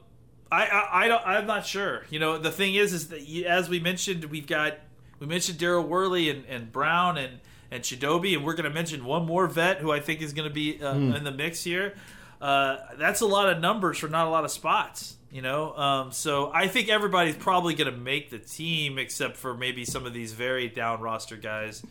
I, 0.52 0.68
I, 0.68 1.06
I 1.06 1.08
don't, 1.08 1.26
I'm 1.26 1.48
not 1.48 1.66
sure. 1.66 2.06
You 2.10 2.20
know, 2.20 2.38
the 2.38 2.52
thing 2.52 2.76
is, 2.76 2.94
is 2.94 3.08
that 3.08 3.28
you, 3.28 3.46
as 3.46 3.68
we 3.68 3.80
mentioned, 3.80 4.26
we've 4.26 4.48
got 4.48 4.78
we 5.20 5.28
mentioned 5.28 5.58
Daryl 5.58 5.88
Worley 5.88 6.30
and, 6.30 6.46
and 6.46 6.72
Brown 6.72 7.18
and 7.18 7.40
and 7.72 7.84
Chidobe, 7.84 8.36
and 8.36 8.46
we're 8.46 8.54
going 8.54 8.70
to 8.70 8.74
mention 8.74 9.06
one 9.06 9.26
more 9.26 9.48
vet 9.48 9.80
who 9.80 9.92
I 9.92 10.00
think 10.00 10.22
is 10.22 10.34
going 10.34 10.48
to 10.48 10.54
be 10.54 10.82
uh, 10.82 10.94
in 10.94 11.24
the 11.24 11.32
mix 11.32 11.64
here. 11.64 11.96
Uh, 12.40 12.78
that's 12.98 13.22
a 13.22 13.26
lot 13.26 13.50
of 13.50 13.60
numbers 13.60 13.98
for 13.98 14.08
not 14.08 14.28
a 14.28 14.30
lot 14.30 14.46
of 14.46 14.52
spots. 14.52 15.16
You 15.36 15.42
know, 15.42 15.76
um, 15.76 16.14
so 16.14 16.50
I 16.54 16.70
think 16.70 16.88
everybody's 16.88 17.36
probably 17.36 17.74
going 17.74 17.92
to 17.92 18.00
make 18.00 18.30
the 18.30 18.40
team 18.40 18.98
except 18.98 19.36
for 19.36 19.54
maybe 19.54 19.84
some 19.84 20.06
of 20.06 20.14
these 20.14 20.32
very 20.32 20.70
down 20.70 21.02
roster 21.02 21.36
guys. 21.36 21.84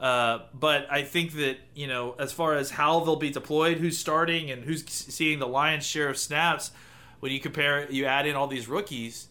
Uh, 0.00 0.40
but 0.52 0.88
I 0.90 1.02
think 1.02 1.34
that 1.34 1.58
you 1.76 1.86
know, 1.86 2.16
as 2.18 2.32
far 2.32 2.56
as 2.56 2.72
how 2.72 2.98
they'll 3.04 3.14
be 3.14 3.30
deployed, 3.30 3.78
who's 3.78 3.98
starting, 3.98 4.50
and 4.50 4.64
who's 4.64 4.84
seeing 4.84 5.38
the 5.38 5.46
lion's 5.46 5.86
share 5.86 6.08
of 6.08 6.18
snaps, 6.18 6.72
when 7.20 7.30
you 7.30 7.38
compare, 7.38 7.88
you 7.88 8.06
add 8.06 8.26
in 8.26 8.34
all 8.34 8.48
these 8.48 8.66
rookies. 8.66 9.28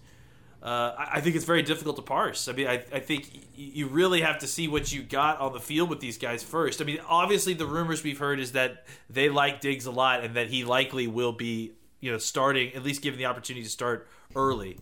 Uh, 0.64 0.96
I, 0.98 1.20
think 1.20 1.36
it's 1.36 1.44
very 1.44 1.62
difficult 1.62 1.98
to 1.98 2.04
parse. 2.04 2.48
I 2.48 2.54
mean, 2.54 2.68
I, 2.68 2.86
I 2.94 3.00
think 3.00 3.32
you 3.54 3.88
really 3.88 4.22
have 4.22 4.40
to 4.40 4.48
see 4.48 4.70
what 4.70 4.94
you 4.94 5.04
got 5.04 5.42
on 5.42 5.52
the 5.52 5.60
field 5.60 5.90
with 5.90 6.00
these 6.00 6.18
guys 6.18 6.42
first. 6.42 6.82
I 6.82 6.86
mean, 6.86 7.00
obviously, 7.06 7.54
the 7.54 7.66
rumors 7.66 8.02
we've 8.02 8.20
heard 8.20 8.40
is 8.40 8.54
that 8.54 8.86
they 9.10 9.28
like 9.28 9.60
Diggs 9.60 9.88
a 9.88 9.92
lot, 9.92 10.24
and 10.24 10.36
that 10.36 10.48
he 10.48 10.64
likely 10.64 11.08
will 11.08 11.34
be, 11.34 11.74
you 12.02 12.12
know, 12.12 12.18
starting 12.18 12.74
at 12.74 12.84
least 12.84 13.02
given 13.02 13.18
the 13.18 13.26
opportunity 13.26 13.64
to 13.64 13.70
start 13.70 14.08
early. 14.36 14.78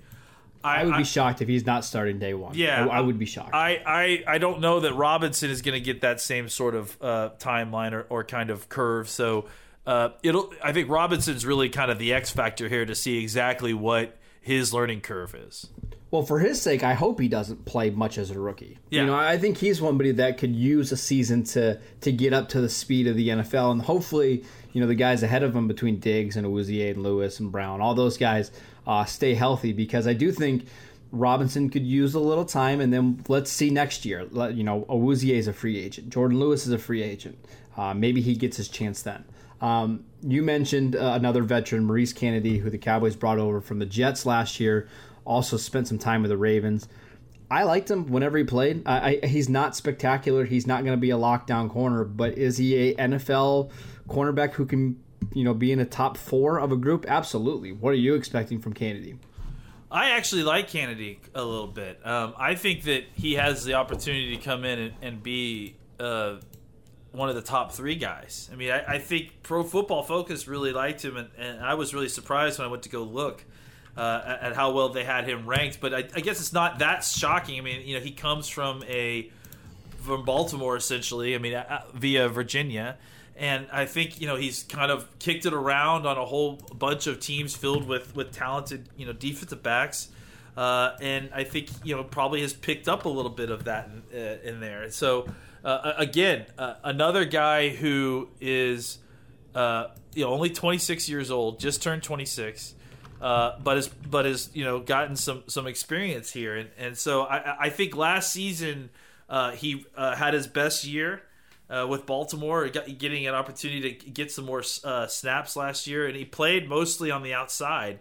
I 0.63 0.83
would 0.83 0.97
be 0.97 1.03
shocked 1.05 1.41
if 1.41 1.47
he's 1.47 1.65
not 1.65 1.85
starting 1.85 2.19
day 2.19 2.33
one. 2.33 2.53
Yeah, 2.55 2.85
I, 2.85 2.97
I 2.97 3.01
would 3.01 3.17
be 3.17 3.25
shocked. 3.25 3.53
I, 3.53 3.81
I, 3.85 4.23
I 4.27 4.37
don't 4.39 4.59
know 4.59 4.81
that 4.81 4.93
Robinson 4.93 5.49
is 5.49 5.61
going 5.61 5.75
to 5.75 5.79
get 5.79 6.01
that 6.01 6.19
same 6.19 6.49
sort 6.49 6.75
of 6.75 6.97
uh, 7.01 7.29
timeline 7.39 7.93
or, 7.93 8.05
or 8.09 8.25
kind 8.25 8.49
of 8.49 8.67
curve. 8.67 9.07
So 9.07 9.45
uh, 9.85 10.09
it'll. 10.21 10.53
I 10.61 10.73
think 10.73 10.89
Robinson's 10.89 11.45
really 11.45 11.69
kind 11.69 11.89
of 11.89 11.97
the 11.97 12.13
X 12.13 12.31
factor 12.31 12.67
here 12.67 12.85
to 12.85 12.93
see 12.93 13.21
exactly 13.21 13.73
what 13.73 14.17
his 14.41 14.73
learning 14.73 15.01
curve 15.01 15.33
is. 15.33 15.69
Well, 16.11 16.23
for 16.23 16.39
his 16.39 16.59
sake, 16.61 16.83
I 16.83 16.93
hope 16.93 17.19
he 17.19 17.27
doesn't 17.27 17.65
play 17.65 17.91
much 17.91 18.17
as 18.17 18.31
a 18.31 18.39
rookie. 18.39 18.79
Yeah. 18.89 19.01
You 19.01 19.07
know, 19.07 19.15
I 19.15 19.37
think 19.37 19.57
he's 19.57 19.79
somebody 19.79 20.11
that 20.13 20.39
could 20.39 20.55
use 20.55 20.91
a 20.91 20.97
season 20.97 21.43
to 21.45 21.79
to 22.01 22.11
get 22.11 22.33
up 22.33 22.49
to 22.49 22.61
the 22.61 22.69
speed 22.69 23.07
of 23.07 23.15
the 23.15 23.29
NFL, 23.29 23.71
and 23.71 23.81
hopefully, 23.81 24.43
you 24.71 24.81
know, 24.81 24.87
the 24.87 24.95
guys 24.95 25.23
ahead 25.23 25.43
of 25.43 25.55
him 25.55 25.67
between 25.67 25.99
Diggs 25.99 26.35
and 26.35 26.45
Awuzie 26.45 26.91
and 26.91 27.03
Lewis 27.03 27.39
and 27.39 27.51
Brown, 27.51 27.81
all 27.81 27.95
those 27.95 28.17
guys 28.17 28.51
uh, 28.85 29.05
stay 29.05 29.33
healthy 29.33 29.73
because 29.73 30.07
I 30.07 30.13
do 30.13 30.31
think 30.31 30.65
Robinson 31.11 31.69
could 31.69 31.85
use 31.85 32.13
a 32.13 32.19
little 32.19 32.45
time, 32.45 32.81
and 32.81 32.93
then 32.93 33.23
let's 33.27 33.51
see 33.51 33.69
next 33.69 34.05
year. 34.05 34.27
Let, 34.29 34.53
you 34.53 34.63
know, 34.63 34.85
Awuzie 34.89 35.33
is 35.33 35.47
a 35.47 35.53
free 35.53 35.79
agent. 35.79 36.09
Jourdan 36.09 36.37
Lewis 36.37 36.67
is 36.67 36.73
a 36.73 36.77
free 36.77 37.01
agent. 37.01 37.43
Uh, 37.75 37.93
maybe 37.93 38.21
he 38.21 38.35
gets 38.35 38.57
his 38.57 38.67
chance 38.67 39.01
then. 39.01 39.25
Um, 39.61 40.05
you 40.21 40.41
mentioned 40.43 40.95
uh, 40.95 41.13
another 41.15 41.43
veteran, 41.43 41.85
Maurice 41.85 42.13
Canady, 42.13 42.59
who 42.59 42.69
the 42.69 42.77
Cowboys 42.77 43.15
brought 43.15 43.39
over 43.39 43.61
from 43.61 43.79
the 43.79 43.85
Jets 43.85 44.25
last 44.25 44.59
year. 44.59 44.87
Also 45.25 45.57
spent 45.57 45.87
some 45.87 45.97
time 45.97 46.21
with 46.21 46.29
the 46.29 46.37
Ravens. 46.37 46.87
I 47.51 47.63
liked 47.63 47.89
him 47.89 48.07
whenever 48.07 48.37
he 48.37 48.43
played. 48.43 48.83
I, 48.85 49.19
I, 49.23 49.25
he's 49.25 49.49
not 49.49 49.75
spectacular. 49.75 50.45
He's 50.45 50.67
not 50.67 50.83
going 50.83 50.95
to 50.95 51.01
be 51.01 51.09
a 51.09 51.17
lockdown 51.17 51.69
corner, 51.69 52.03
but 52.03 52.37
is 52.37 52.57
he 52.57 52.75
a 52.75 52.95
NFL 52.95 53.71
cornerback 54.09 54.53
who 54.53 54.65
can, 54.65 55.01
you 55.33 55.43
know, 55.43 55.53
be 55.53 55.71
in 55.71 55.79
a 55.79 55.85
top 55.85 56.17
four 56.17 56.59
of 56.59 56.71
a 56.71 56.77
group? 56.77 57.05
Absolutely. 57.07 57.71
What 57.71 57.91
are 57.91 57.97
you 57.97 58.15
expecting 58.15 58.59
from 58.59 58.73
Canady? 58.73 59.17
I 59.91 60.11
actually 60.11 60.43
like 60.43 60.67
Canady 60.67 61.19
a 61.33 61.43
little 61.43 61.67
bit. 61.67 62.05
Um, 62.05 62.33
I 62.37 62.55
think 62.55 62.83
that 62.83 63.05
he 63.15 63.35
has 63.35 63.63
the 63.63 63.73
opportunity 63.73 64.35
to 64.35 64.43
come 64.43 64.63
in 64.63 64.79
and, 64.79 64.93
and 65.01 65.23
be 65.23 65.75
uh, 65.99 66.35
one 67.11 67.29
of 67.29 67.35
the 67.35 67.41
top 67.41 67.71
three 67.71 67.95
guys. 67.95 68.49
I 68.53 68.55
mean, 68.55 68.71
I, 68.71 68.83
I, 68.85 68.97
think 68.99 69.41
Pro 69.41 69.63
Football 69.63 70.03
Focus 70.03 70.47
really 70.47 70.71
liked 70.71 71.03
him, 71.03 71.17
and, 71.17 71.29
and, 71.37 71.59
I 71.59 71.73
was 71.73 71.93
really 71.93 72.09
surprised 72.09 72.59
when 72.59 72.67
I 72.67 72.71
went 72.71 72.83
to 72.83 72.89
go 72.89 73.01
look 73.01 73.43
uh, 73.97 74.21
at, 74.25 74.41
at, 74.41 74.55
how 74.55 74.71
well 74.71 74.89
they 74.89 75.03
had 75.03 75.27
him 75.27 75.47
ranked. 75.47 75.81
But 75.81 75.93
I, 75.93 75.97
I, 75.97 76.19
guess 76.21 76.39
it's 76.39 76.53
not 76.53 76.79
that 76.79 77.03
shocking. 77.03 77.57
I 77.57 77.61
mean, 77.61 77.87
you 77.87 77.95
know, 77.95 78.01
he 78.01 78.11
comes 78.11 78.47
from 78.47 78.83
a 78.83 79.31
from 80.01 80.23
Baltimore 80.23 80.75
essentially. 80.77 81.33
I 81.33 81.39
mean, 81.39 81.55
uh, 81.55 81.83
via 81.93 82.29
Virginia. 82.29 82.97
And 83.39 83.67
I 83.71 83.85
think 83.85 84.19
you 84.19 84.27
know 84.27 84.35
he's 84.35 84.63
kind 84.63 84.91
of 84.91 85.07
kicked 85.17 85.45
it 85.45 85.53
around 85.53 86.05
on 86.05 86.17
a 86.17 86.25
whole 86.25 86.57
bunch 86.77 87.07
of 87.07 87.21
teams 87.21 87.55
filled 87.55 87.87
with 87.87 88.13
with 88.13 88.33
talented 88.33 88.89
you 88.97 89.05
know 89.05 89.13
defensive 89.13 89.63
backs, 89.63 90.09
uh, 90.57 90.97
and 91.01 91.29
I 91.33 91.45
think 91.45 91.69
you 91.85 91.95
know 91.95 92.03
probably 92.03 92.41
has 92.41 92.51
picked 92.51 92.89
up 92.89 93.05
a 93.05 93.09
little 93.09 93.31
bit 93.31 93.49
of 93.49 93.63
that 93.63 93.89
in, 94.11 94.19
uh, 94.19 94.37
in 94.43 94.59
there. 94.59 94.91
So 94.91 95.25
uh, 95.63 95.93
again, 95.97 96.47
uh, 96.57 96.75
another 96.83 97.23
guy 97.23 97.69
who 97.69 98.27
is 98.41 98.97
uh, 99.55 99.87
you 100.13 100.25
know 100.25 100.33
only 100.33 100.49
26 100.49 101.07
years 101.07 101.31
old, 101.31 101.61
just 101.61 101.81
turned 101.81 102.03
26, 102.03 102.75
uh, 103.21 103.57
but 103.63 103.77
has 103.77 103.87
but 103.87 104.25
has 104.25 104.49
you 104.53 104.65
know 104.65 104.81
gotten 104.81 105.15
some 105.15 105.43
some 105.47 105.65
experience 105.65 106.31
here, 106.31 106.57
and 106.57 106.69
and 106.77 106.97
so 106.97 107.21
I, 107.21 107.67
I 107.67 107.69
think 107.69 107.95
last 107.95 108.33
season 108.33 108.89
he 109.55 109.85
had 109.97 110.33
his 110.33 110.47
best 110.47 110.83
year. 110.83 111.23
With 111.87 112.05
Baltimore, 112.05 112.67
getting 112.67 113.27
an 113.27 113.35
opportunity 113.35 113.93
to 113.93 114.09
get 114.09 114.31
some 114.31 114.45
more 114.45 114.63
snaps 114.63 115.55
last 115.55 115.87
year, 115.87 116.07
and 116.07 116.15
he 116.15 116.25
played 116.25 116.67
mostly 116.67 117.11
on 117.11 117.23
the 117.23 117.33
outside. 117.33 117.99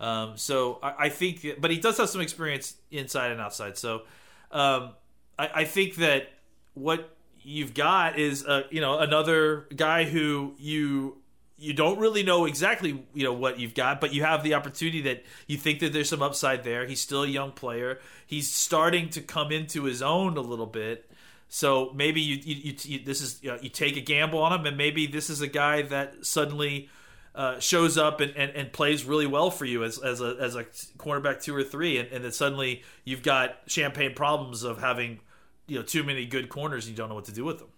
Um, 0.00 0.36
so 0.36 0.80
I, 0.82 0.94
I, 0.98 1.08
think, 1.10 1.46
but 1.60 1.70
he 1.70 1.78
does 1.78 1.96
have 1.98 2.08
some 2.08 2.20
experience 2.20 2.74
inside 2.90 3.30
and 3.30 3.40
outside. 3.40 3.78
So 3.78 4.02
um, 4.50 4.94
I, 5.38 5.50
I 5.54 5.64
think 5.64 5.96
that 5.96 6.28
what 6.74 7.16
you've 7.42 7.74
got 7.74 8.18
is 8.18 8.44
uh, 8.44 8.62
you 8.70 8.80
know 8.80 8.98
another 8.98 9.66
guy 9.74 10.04
who 10.04 10.54
you 10.58 11.18
you 11.58 11.72
don't 11.72 11.98
really 11.98 12.22
know 12.22 12.46
exactly 12.46 13.04
you 13.14 13.24
know 13.24 13.32
what 13.32 13.60
you've 13.60 13.74
got, 13.74 14.00
but 14.00 14.12
you 14.12 14.24
have 14.24 14.42
the 14.42 14.54
opportunity 14.54 15.02
that 15.02 15.24
you 15.46 15.56
think 15.56 15.80
that 15.80 15.92
there's 15.92 16.08
some 16.08 16.22
upside 16.22 16.64
there. 16.64 16.86
He's 16.86 17.00
still 17.00 17.22
a 17.22 17.28
young 17.28 17.52
player. 17.52 18.00
He's 18.26 18.52
starting 18.52 19.08
to 19.10 19.20
come 19.20 19.52
into 19.52 19.84
his 19.84 20.02
own 20.02 20.36
a 20.36 20.40
little 20.40 20.66
bit. 20.66 21.08
So 21.54 21.92
maybe 21.94 22.22
you, 22.22 22.36
you, 22.42 22.74
you 22.82 22.98
this 23.04 23.20
is 23.20 23.38
you, 23.42 23.50
know, 23.50 23.58
you, 23.60 23.68
take 23.68 23.98
a 23.98 24.00
gamble 24.00 24.38
on 24.38 24.58
him, 24.58 24.64
and 24.64 24.78
maybe 24.78 25.06
this 25.06 25.28
is 25.28 25.42
a 25.42 25.46
guy 25.46 25.82
that 25.82 26.24
suddenly 26.24 26.88
uh, 27.34 27.60
shows 27.60 27.98
up 27.98 28.22
and, 28.22 28.34
and, 28.36 28.52
and, 28.52 28.72
plays 28.72 29.04
really 29.04 29.26
well 29.26 29.50
for 29.50 29.66
you 29.66 29.84
as, 29.84 29.98
as 29.98 30.22
a 30.22 30.34
as 30.40 30.56
a 30.56 30.64
cornerback 30.96 31.42
two 31.42 31.54
or 31.54 31.62
three, 31.62 31.98
and, 31.98 32.10
and 32.10 32.24
then 32.24 32.32
suddenly 32.32 32.82
you've 33.04 33.22
got 33.22 33.58
champagne 33.66 34.14
problems 34.14 34.62
of 34.62 34.80
having 34.80 35.20
you 35.66 35.76
know 35.76 35.82
too 35.82 36.02
many 36.02 36.24
good 36.24 36.48
corners. 36.48 36.86
And 36.86 36.92
you 36.92 36.96
don't 36.96 37.10
know 37.10 37.14
what 37.14 37.26
to 37.26 37.34
do 37.34 37.44
with 37.44 37.58
them. 37.58 37.68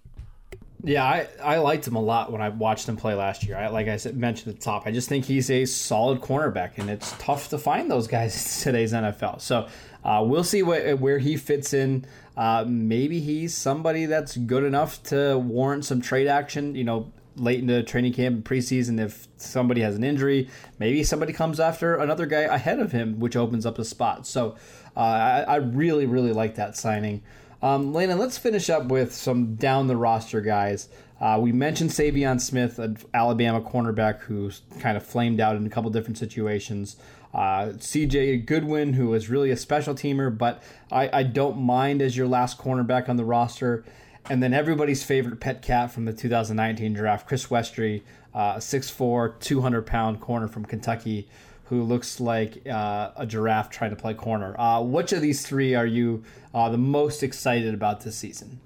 Yeah, 0.85 1.03
I, 1.03 1.27
I 1.43 1.59
liked 1.59 1.85
him 1.85 1.97
a 1.97 2.01
lot 2.01 2.31
when 2.31 2.43
I 2.43 2.51
watched 2.51 2.89
him 2.89 2.97
play 2.97 3.15
last 3.15 3.43
year. 3.43 3.57
I, 3.57 3.69
like 3.69 3.89
I 3.89 3.97
said, 3.97 4.17
mentioned 4.17 4.55
at 4.55 4.61
the 4.61 4.65
top, 4.65 4.87
I 4.87 4.93
just 4.93 5.09
think 5.09 5.25
he's 5.25 5.51
a 5.51 5.65
solid 5.65 6.21
cornerback, 6.21 6.79
and 6.79 6.89
it's 6.89 7.13
tough 7.19 7.49
to 7.49 7.59
find 7.59 7.91
those 7.91 8.07
guys 8.07 8.35
in 8.67 8.73
today's 8.73 8.93
NFL. 8.93 9.41
So 9.41 9.67
uh, 10.05 10.23
we'll 10.25 10.45
see 10.45 10.63
what, 10.63 10.99
where 10.99 11.19
he 11.19 11.37
fits 11.37 11.73
in. 11.73 12.05
Uh, 12.37 12.65
maybe 12.67 13.21
he's 13.21 13.57
somebody 13.57 14.07
that's 14.07 14.37
good 14.37 14.65
enough 14.65 15.03
to 15.05 15.39
warrant 15.39 15.85
some 15.85 16.01
trade 16.01 16.27
action. 16.27 16.75
You 16.75 16.85
know, 16.85 17.13
late 17.37 17.61
into 17.61 17.83
training 17.83 18.13
camp 18.13 18.37
and 18.37 18.45
preseason, 18.45 19.01
if 19.01 19.29
somebody 19.37 19.81
has 19.81 19.97
an 19.97 20.05
injury, 20.05 20.49
maybe 20.79 21.03
somebody 21.03 21.33
comes 21.33 21.61
after 21.61 21.97
another 21.97 22.27
guy 22.27 22.43
ahead 22.43 22.81
of 22.81 22.93
him, 22.93 23.19
which 23.21 23.37
opens 23.37 23.67
up 23.67 23.79
a 23.79 23.85
spot. 23.85 24.27
So 24.27 24.57
uh, 24.97 25.01
I, 25.01 25.41
I 25.49 25.57
really, 25.57 26.07
really 26.07 26.33
like 26.33 26.57
that 26.57 26.77
signing. 26.77 27.23
Um, 27.63 27.95
Landon, 27.95 28.19
let's 28.19 28.37
finish 28.37 28.69
up 28.69 28.87
with 28.87 29.15
some 29.15 29.55
down 29.55 29.87
the 29.87 29.97
roster 29.97 30.41
guys. 30.41 30.89
Uh, 31.21 31.39
we 31.41 31.53
mentioned 31.53 31.91
Saivion 31.91 32.41
Smith, 32.41 32.79
an 32.79 32.99
Alabama 33.15 33.61
cornerback 33.61 34.21
who's 34.21 34.63
kind 34.81 34.97
of 34.97 35.03
flamed 35.05 35.41
out 35.41 35.57
in 35.57 35.65
a 35.65 35.71
couple 35.71 35.91
different 35.91 36.19
situations. 36.19 36.97
Uh, 37.35 37.73
CJ 37.77 38.47
Goodwin, 38.47 38.93
who 38.93 39.13
is 39.13 39.29
really 39.29 39.51
a 39.51 39.57
special 39.57 39.95
teamer, 39.95 40.37
but 40.37 40.63
I, 40.93 41.11
I, 41.13 41.23
don't 41.25 41.59
mind 41.59 42.01
as 42.01 42.17
your 42.17 42.29
last 42.29 42.59
cornerback 42.59 43.09
on 43.09 43.17
the 43.17 43.25
roster. 43.25 43.85
And 44.31 44.41
then 44.41 44.55
everybody's 44.55 45.03
favorite 45.03 45.41
pet 45.41 45.61
cat 45.61 45.91
from 45.91 46.05
the 46.05 46.13
2019 46.13 46.95
draft, 46.95 47.27
Chris 47.27 47.49
Westry, 47.49 48.03
uh, 48.35 48.57
6'4, 48.57 49.41
200 49.41 49.85
pound 49.85 50.21
corner 50.21 50.47
from 50.47 50.65
Kentucky 50.65 51.27
who 51.65 51.83
looks 51.83 52.21
like 52.21 52.67
uh, 52.69 53.11
a 53.17 53.27
giraffe 53.27 53.71
trying 53.71 53.91
to 53.91 53.97
play 53.97 54.15
corner. 54.15 54.59
Uh, 54.61 54.83
which 54.83 55.13
of 55.13 55.23
these 55.23 55.45
three 55.47 55.75
are 55.75 55.87
you 55.87 56.23
uh, 56.53 56.69
the 56.69 56.79
most 56.79 57.23
excited 57.23 57.75
about 57.75 58.03
this 58.03 58.17
season? 58.17 58.61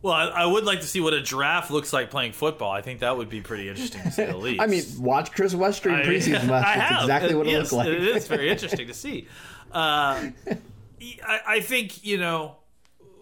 Well, 0.00 0.14
I, 0.14 0.26
I, 0.26 0.46
would 0.46 0.64
like 0.64 0.80
to 0.80 0.86
see 0.86 1.00
what 1.00 1.12
a 1.12 1.20
giraffe 1.20 1.70
looks 1.70 1.92
like 1.92 2.10
playing 2.10 2.32
football. 2.32 2.70
I 2.70 2.82
think 2.82 3.00
that 3.00 3.16
would 3.16 3.28
be 3.28 3.40
pretty 3.40 3.68
interesting 3.68 4.02
to 4.02 4.12
say 4.12 4.26
the 4.26 4.36
least. 4.36 4.60
I 4.60 4.66
mean, 4.66 4.84
watch 4.98 5.32
Chris 5.32 5.54
Westry 5.54 6.00
in 6.00 6.08
preseason 6.08 6.48
last 6.48 6.78
That's 6.78 7.02
exactly 7.02 7.34
what 7.34 7.46
it 7.48 7.50
yes, 7.50 7.72
looks 7.72 7.72
like. 7.72 7.88
it 7.88 8.02
is 8.02 8.28
very 8.28 8.48
interesting 8.50 8.86
to 8.86 8.94
see. 8.94 9.28
Uh, 9.70 10.30
I, 11.26 11.40
I 11.46 11.60
think, 11.60 12.02
you 12.02 12.16
know, 12.16 12.56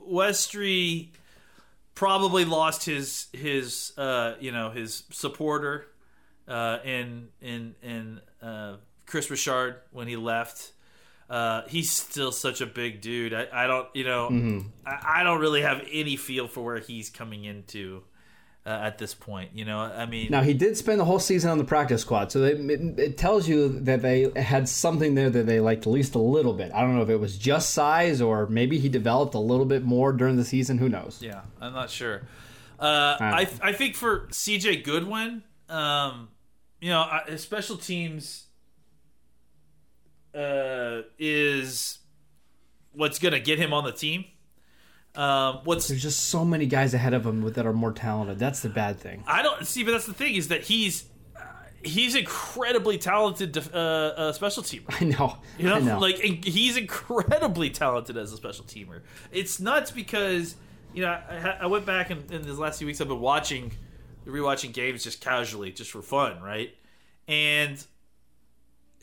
Westry 0.08 1.08
probably 1.96 2.44
lost 2.44 2.84
his 2.84 3.26
his 3.32 3.92
uh, 3.98 4.34
you 4.38 4.52
know 4.52 4.70
his 4.70 5.02
supporter 5.10 5.88
uh, 6.46 6.78
in 6.84 7.28
in 7.40 7.74
in 7.82 8.20
uh, 8.40 8.76
Kris 9.06 9.28
Richard 9.28 9.80
when 9.90 10.06
he 10.06 10.14
left. 10.14 10.72
Uh, 11.28 11.62
he's 11.68 11.90
still 11.90 12.30
such 12.30 12.60
a 12.60 12.66
big 12.66 13.00
dude. 13.00 13.34
I, 13.34 13.46
I 13.52 13.66
don't, 13.66 13.88
you 13.94 14.04
know, 14.04 14.28
mm-hmm. 14.28 14.68
I, 14.86 15.20
I, 15.20 15.22
don't 15.24 15.40
really 15.40 15.62
have 15.62 15.82
any 15.90 16.14
feel 16.14 16.46
for 16.46 16.62
where 16.62 16.78
he's 16.78 17.10
coming 17.10 17.44
into 17.44 18.04
uh, 18.64 18.68
at 18.68 18.98
this 18.98 19.12
point. 19.12 19.50
You 19.52 19.64
know, 19.64 19.80
I 19.80 20.06
mean, 20.06 20.30
now 20.30 20.42
he 20.42 20.54
did 20.54 20.76
spend 20.76 21.00
the 21.00 21.04
whole 21.04 21.18
season 21.18 21.50
on 21.50 21.58
the 21.58 21.64
practice 21.64 22.02
squad, 22.02 22.30
so 22.30 22.44
it, 22.44 22.60
it, 22.70 22.98
it, 22.98 23.18
tells 23.18 23.48
you 23.48 23.80
that 23.80 24.02
they 24.02 24.30
had 24.40 24.68
something 24.68 25.16
there 25.16 25.28
that 25.28 25.46
they 25.46 25.58
liked 25.58 25.86
at 25.86 25.92
least 25.92 26.14
a 26.14 26.20
little 26.20 26.52
bit. 26.52 26.70
I 26.72 26.82
don't 26.82 26.94
know 26.94 27.02
if 27.02 27.08
it 27.08 27.18
was 27.18 27.36
just 27.36 27.70
size 27.70 28.20
or 28.22 28.46
maybe 28.46 28.78
he 28.78 28.88
developed 28.88 29.34
a 29.34 29.40
little 29.40 29.66
bit 29.66 29.82
more 29.82 30.12
during 30.12 30.36
the 30.36 30.44
season. 30.44 30.78
Who 30.78 30.88
knows? 30.88 31.18
Yeah, 31.20 31.40
I'm 31.60 31.72
not 31.72 31.90
sure. 31.90 32.22
Uh, 32.78 33.16
I 33.18 33.48
I 33.62 33.72
think 33.72 33.96
for 33.96 34.28
CJ 34.28 34.84
Goodwin, 34.84 35.42
um, 35.68 36.28
you 36.80 36.90
know, 36.90 37.08
special 37.36 37.76
teams 37.76 38.45
uh, 40.36 41.02
is 41.18 41.98
what's 42.92 43.18
going 43.18 43.32
to 43.32 43.40
get 43.40 43.58
him 43.58 43.72
on 43.72 43.84
the 43.84 43.92
team. 43.92 44.24
Um, 45.14 45.60
what's 45.64 45.88
there's 45.88 46.02
just 46.02 46.24
so 46.24 46.44
many 46.44 46.66
guys 46.66 46.92
ahead 46.92 47.14
of 47.14 47.24
him 47.24 47.40
that 47.52 47.64
are 47.64 47.72
more 47.72 47.92
talented. 47.92 48.38
That's 48.38 48.60
the 48.60 48.68
bad 48.68 49.00
thing. 49.00 49.24
I 49.26 49.42
don't 49.42 49.66
see, 49.66 49.82
but 49.82 49.92
that's 49.92 50.04
the 50.04 50.12
thing 50.12 50.34
is 50.34 50.48
that 50.48 50.64
he's 50.64 51.06
uh, 51.34 51.40
he's 51.82 52.14
incredibly 52.14 52.98
talented 52.98 53.56
uh, 53.56 53.60
uh, 53.70 54.32
special 54.32 54.62
teamer. 54.62 54.94
I 55.00 55.04
know. 55.04 55.38
You 55.58 55.70
know, 55.70 55.78
know. 55.78 55.98
like 55.98 56.16
he's 56.18 56.76
incredibly 56.76 57.70
talented 57.70 58.18
as 58.18 58.30
a 58.32 58.36
special 58.36 58.66
teamer. 58.66 59.00
It's 59.32 59.58
nuts 59.58 59.90
because 59.90 60.54
you 60.92 61.00
know 61.02 61.08
I, 61.08 61.60
I 61.62 61.66
went 61.66 61.86
back 61.86 62.10
and 62.10 62.30
in, 62.30 62.42
in 62.42 62.46
the 62.46 62.52
last 62.52 62.76
few 62.76 62.86
weeks 62.86 63.00
I've 63.00 63.08
been 63.08 63.20
watching 63.20 63.72
rewatching 64.26 64.74
games 64.74 65.02
just 65.02 65.22
casually, 65.22 65.72
just 65.72 65.90
for 65.90 66.02
fun, 66.02 66.42
right? 66.42 66.74
And 67.26 67.82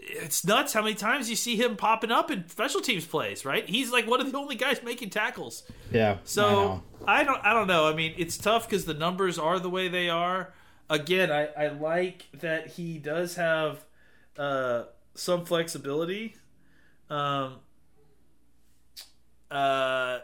it's 0.05 0.45
nuts 0.45 0.73
how 0.73 0.81
many 0.81 0.95
times 0.95 1.29
you 1.29 1.35
see 1.35 1.55
him 1.55 1.75
popping 1.75 2.11
up 2.11 2.29
in 2.29 2.47
special 2.49 2.81
teams 2.81 3.05
plays, 3.05 3.45
right? 3.45 3.67
He's 3.67 3.91
like 3.91 4.07
one 4.07 4.21
of 4.21 4.31
the 4.31 4.37
only 4.37 4.55
guys 4.55 4.81
making 4.83 5.09
tackles. 5.09 5.63
Yeah. 5.91 6.17
So 6.23 6.83
I, 7.05 7.21
I 7.21 7.23
don't 7.23 7.43
I 7.45 7.53
don't 7.53 7.67
know. 7.67 7.87
I 7.87 7.93
mean, 7.93 8.13
it's 8.17 8.37
tough 8.37 8.67
because 8.67 8.85
the 8.85 8.93
numbers 8.93 9.39
are 9.39 9.59
the 9.59 9.69
way 9.69 9.87
they 9.87 10.09
are. 10.09 10.53
Again, 10.89 11.31
I, 11.31 11.47
I 11.57 11.67
like 11.69 12.25
that 12.33 12.67
he 12.67 12.97
does 12.97 13.35
have 13.35 13.83
uh, 14.37 14.83
some 15.15 15.45
flexibility. 15.45 16.35
Um, 17.09 17.55
uh, 19.49 20.19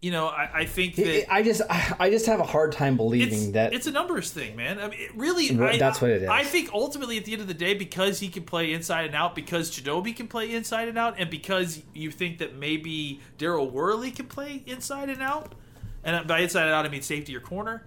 you 0.00 0.10
know, 0.10 0.28
I, 0.28 0.60
I 0.60 0.64
think 0.64 0.94
that 0.96 1.30
I 1.30 1.42
just 1.42 1.60
I 1.68 2.08
just 2.08 2.24
have 2.24 2.40
a 2.40 2.44
hard 2.44 2.72
time 2.72 2.96
believing 2.96 3.34
it's, 3.34 3.48
that 3.48 3.74
it's 3.74 3.86
a 3.86 3.90
numbers 3.90 4.30
thing, 4.30 4.56
man. 4.56 4.78
I 4.78 4.88
mean, 4.88 4.98
it 4.98 5.14
really, 5.14 5.50
I, 5.50 5.76
that's 5.76 6.00
what 6.00 6.10
it 6.10 6.22
is. 6.22 6.28
I 6.28 6.42
think 6.42 6.72
ultimately, 6.72 7.18
at 7.18 7.26
the 7.26 7.32
end 7.32 7.42
of 7.42 7.48
the 7.48 7.54
day, 7.54 7.74
because 7.74 8.18
he 8.18 8.28
can 8.28 8.44
play 8.44 8.72
inside 8.72 9.06
and 9.06 9.14
out, 9.14 9.34
because 9.34 9.70
Chidobe 9.70 10.16
can 10.16 10.26
play 10.26 10.52
inside 10.52 10.88
and 10.88 10.96
out, 10.96 11.16
and 11.18 11.28
because 11.28 11.82
you 11.92 12.10
think 12.10 12.38
that 12.38 12.56
maybe 12.56 13.20
Daryl 13.38 13.70
Worley 13.70 14.10
can 14.10 14.26
play 14.26 14.62
inside 14.66 15.10
and 15.10 15.22
out, 15.22 15.54
and 16.02 16.26
by 16.26 16.40
inside 16.40 16.64
and 16.64 16.72
out, 16.72 16.86
I 16.86 16.88
mean 16.88 17.02
safety 17.02 17.36
or 17.36 17.40
corner. 17.40 17.84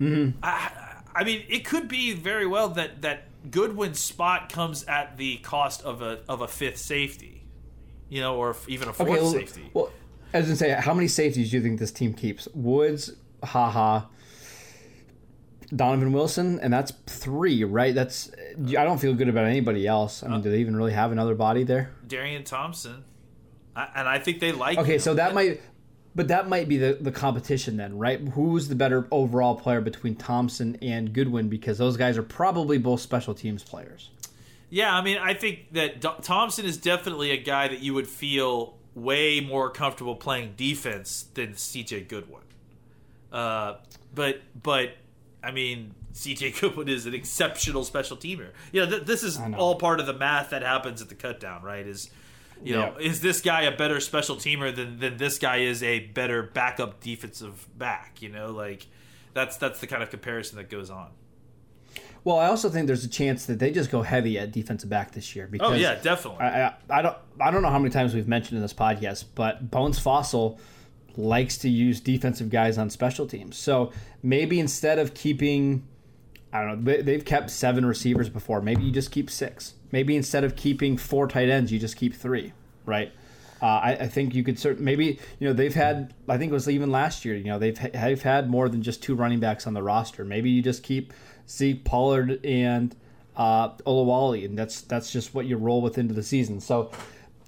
Mm-hmm. 0.00 0.38
I, 0.44 0.70
I 1.16 1.24
mean, 1.24 1.42
it 1.48 1.64
could 1.64 1.88
be 1.88 2.12
very 2.12 2.46
well 2.46 2.68
that 2.70 3.02
that 3.02 3.24
Goodwin's 3.50 3.98
spot 3.98 4.52
comes 4.52 4.84
at 4.84 5.16
the 5.16 5.38
cost 5.38 5.82
of 5.82 6.00
a 6.00 6.20
of 6.28 6.42
a 6.42 6.48
fifth 6.48 6.78
safety, 6.78 7.42
you 8.08 8.20
know, 8.20 8.36
or 8.36 8.54
even 8.68 8.88
a 8.88 8.92
fourth 8.92 9.08
well, 9.08 9.32
safety. 9.32 9.68
Well, 9.74 9.90
I 10.34 10.38
was 10.38 10.46
gonna 10.46 10.56
say, 10.56 10.70
how 10.72 10.94
many 10.94 11.08
safeties 11.08 11.50
do 11.50 11.56
you 11.56 11.62
think 11.62 11.78
this 11.78 11.92
team 11.92 12.12
keeps? 12.12 12.48
Woods, 12.54 13.12
haha, 13.42 14.02
Donovan 15.74 16.12
Wilson, 16.12 16.60
and 16.60 16.72
that's 16.72 16.92
three, 17.06 17.64
right? 17.64 17.94
That's 17.94 18.30
I 18.58 18.84
don't 18.84 18.98
feel 18.98 19.14
good 19.14 19.28
about 19.28 19.46
anybody 19.46 19.86
else. 19.86 20.22
I 20.22 20.28
mean, 20.28 20.42
do 20.42 20.50
they 20.50 20.58
even 20.58 20.76
really 20.76 20.92
have 20.92 21.12
another 21.12 21.34
body 21.34 21.64
there? 21.64 21.90
Darian 22.06 22.44
Thompson, 22.44 23.04
I, 23.74 23.88
and 23.94 24.08
I 24.08 24.18
think 24.18 24.40
they 24.40 24.52
like. 24.52 24.78
Okay, 24.78 24.94
him. 24.94 25.00
so 25.00 25.14
that 25.14 25.34
might, 25.34 25.60
but 26.14 26.28
that 26.28 26.48
might 26.48 26.68
be 26.68 26.76
the 26.76 26.98
the 27.00 27.12
competition 27.12 27.76
then, 27.76 27.98
right? 27.98 28.20
Who's 28.20 28.68
the 28.68 28.76
better 28.76 29.08
overall 29.10 29.56
player 29.56 29.80
between 29.80 30.16
Thompson 30.16 30.76
and 30.82 31.12
Goodwin? 31.12 31.48
Because 31.48 31.78
those 31.78 31.96
guys 31.96 32.16
are 32.16 32.22
probably 32.22 32.78
both 32.78 33.00
special 33.00 33.34
teams 33.34 33.62
players. 33.62 34.10
Yeah, 34.68 34.94
I 34.94 35.00
mean, 35.02 35.18
I 35.18 35.34
think 35.34 35.72
that 35.72 36.00
D- 36.00 36.08
Thompson 36.22 36.64
is 36.64 36.76
definitely 36.76 37.30
a 37.30 37.36
guy 37.36 37.68
that 37.68 37.80
you 37.80 37.94
would 37.94 38.08
feel 38.08 38.76
way 38.96 39.38
more 39.40 39.70
comfortable 39.70 40.16
playing 40.16 40.54
defense 40.56 41.26
than 41.34 41.52
CJ 41.52 42.08
Goodwin. 42.08 42.42
Uh, 43.30 43.74
but 44.14 44.40
but 44.60 44.96
I 45.44 45.50
mean, 45.52 45.94
CJ 46.14 46.60
Goodwin 46.60 46.88
is 46.88 47.06
an 47.06 47.14
exceptional 47.14 47.84
special 47.84 48.16
teamer. 48.16 48.48
You 48.72 48.84
know, 48.84 48.90
th- 48.90 49.02
this 49.04 49.22
is 49.22 49.38
all 49.56 49.76
part 49.76 50.00
of 50.00 50.06
the 50.06 50.14
math 50.14 50.50
that 50.50 50.62
happens 50.62 51.00
at 51.02 51.08
the 51.08 51.14
cutdown, 51.14 51.62
right? 51.62 51.86
Is 51.86 52.10
you 52.64 52.74
know, 52.74 52.94
Yeah. 52.98 53.06
is 53.06 53.20
this 53.20 53.42
guy 53.42 53.62
a 53.62 53.76
better 53.76 54.00
special 54.00 54.36
teamer 54.36 54.74
than 54.74 54.98
than 54.98 55.18
this 55.18 55.38
guy 55.38 55.58
is 55.58 55.82
a 55.82 56.00
better 56.00 56.42
backup 56.42 57.00
defensive 57.00 57.68
back? 57.78 58.22
You 58.22 58.30
know, 58.30 58.50
like 58.50 58.86
that's 59.34 59.58
that's 59.58 59.78
the 59.80 59.86
kind 59.86 60.02
of 60.02 60.08
comparison 60.10 60.56
that 60.56 60.70
goes 60.70 60.88
on. 60.88 61.10
Well, 62.26 62.40
I 62.40 62.46
also 62.46 62.68
think 62.68 62.88
there's 62.88 63.04
a 63.04 63.08
chance 63.08 63.46
that 63.46 63.60
they 63.60 63.70
just 63.70 63.88
go 63.88 64.02
heavy 64.02 64.36
at 64.36 64.50
defensive 64.50 64.90
back 64.90 65.12
this 65.12 65.36
year. 65.36 65.44
Oh, 65.44 65.50
because 65.52 65.70
Oh 65.70 65.74
yeah, 65.74 65.94
definitely. 65.94 66.40
I, 66.40 66.66
I, 66.66 66.74
I 66.90 67.02
don't 67.02 67.16
I 67.40 67.50
don't 67.52 67.62
know 67.62 67.70
how 67.70 67.78
many 67.78 67.90
times 67.90 68.16
we've 68.16 68.26
mentioned 68.26 68.56
in 68.56 68.62
this 68.62 68.74
podcast, 68.74 69.26
but 69.36 69.70
Bones 69.70 70.02
Fassel 70.02 70.58
likes 71.16 71.56
to 71.58 71.68
use 71.68 72.00
defensive 72.00 72.50
guys 72.50 72.78
on 72.78 72.90
special 72.90 73.28
teams. 73.28 73.56
So 73.56 73.92
maybe 74.24 74.58
instead 74.58 74.98
of 74.98 75.14
keeping, 75.14 75.86
I 76.52 76.64
don't 76.64 76.82
know, 76.82 76.92
they, 76.96 77.00
they've 77.00 77.24
kept 77.24 77.48
seven 77.48 77.86
receivers 77.86 78.28
before. 78.28 78.60
Maybe 78.60 78.82
you 78.82 78.90
just 78.90 79.12
keep 79.12 79.30
six. 79.30 79.74
Maybe 79.92 80.16
instead 80.16 80.42
of 80.42 80.56
keeping 80.56 80.96
four 80.96 81.28
tight 81.28 81.48
ends, 81.48 81.70
you 81.70 81.78
just 81.78 81.96
keep 81.96 82.12
three, 82.12 82.52
right? 82.84 83.12
Uh, 83.62 83.66
I, 83.66 83.90
I 84.00 84.08
think 84.08 84.34
you 84.34 84.42
could 84.44 84.58
certain 84.58 84.84
maybe 84.84 85.18
you 85.38 85.48
know 85.48 85.52
they've 85.54 85.74
had 85.74 86.12
I 86.28 86.36
think 86.36 86.50
it 86.50 86.54
was 86.54 86.68
even 86.68 86.90
last 86.90 87.24
year 87.24 87.34
you 87.36 87.44
know 87.44 87.58
they've 87.58 87.78
they've 87.92 88.22
had 88.22 88.50
more 88.50 88.68
than 88.68 88.82
just 88.82 89.02
two 89.02 89.14
running 89.14 89.40
backs 89.40 89.66
on 89.66 89.72
the 89.74 89.82
roster. 89.82 90.24
Maybe 90.24 90.50
you 90.50 90.62
just 90.62 90.82
keep 90.82 91.12
Zeke 91.48 91.84
Pollard 91.84 92.44
and 92.44 92.94
uh, 93.36 93.70
Olawale, 93.86 94.44
and 94.44 94.58
that's 94.58 94.82
that's 94.82 95.10
just 95.10 95.34
what 95.34 95.46
you 95.46 95.56
roll 95.56 95.80
with 95.82 95.96
into 95.98 96.12
the 96.14 96.22
season. 96.22 96.60
So 96.60 96.90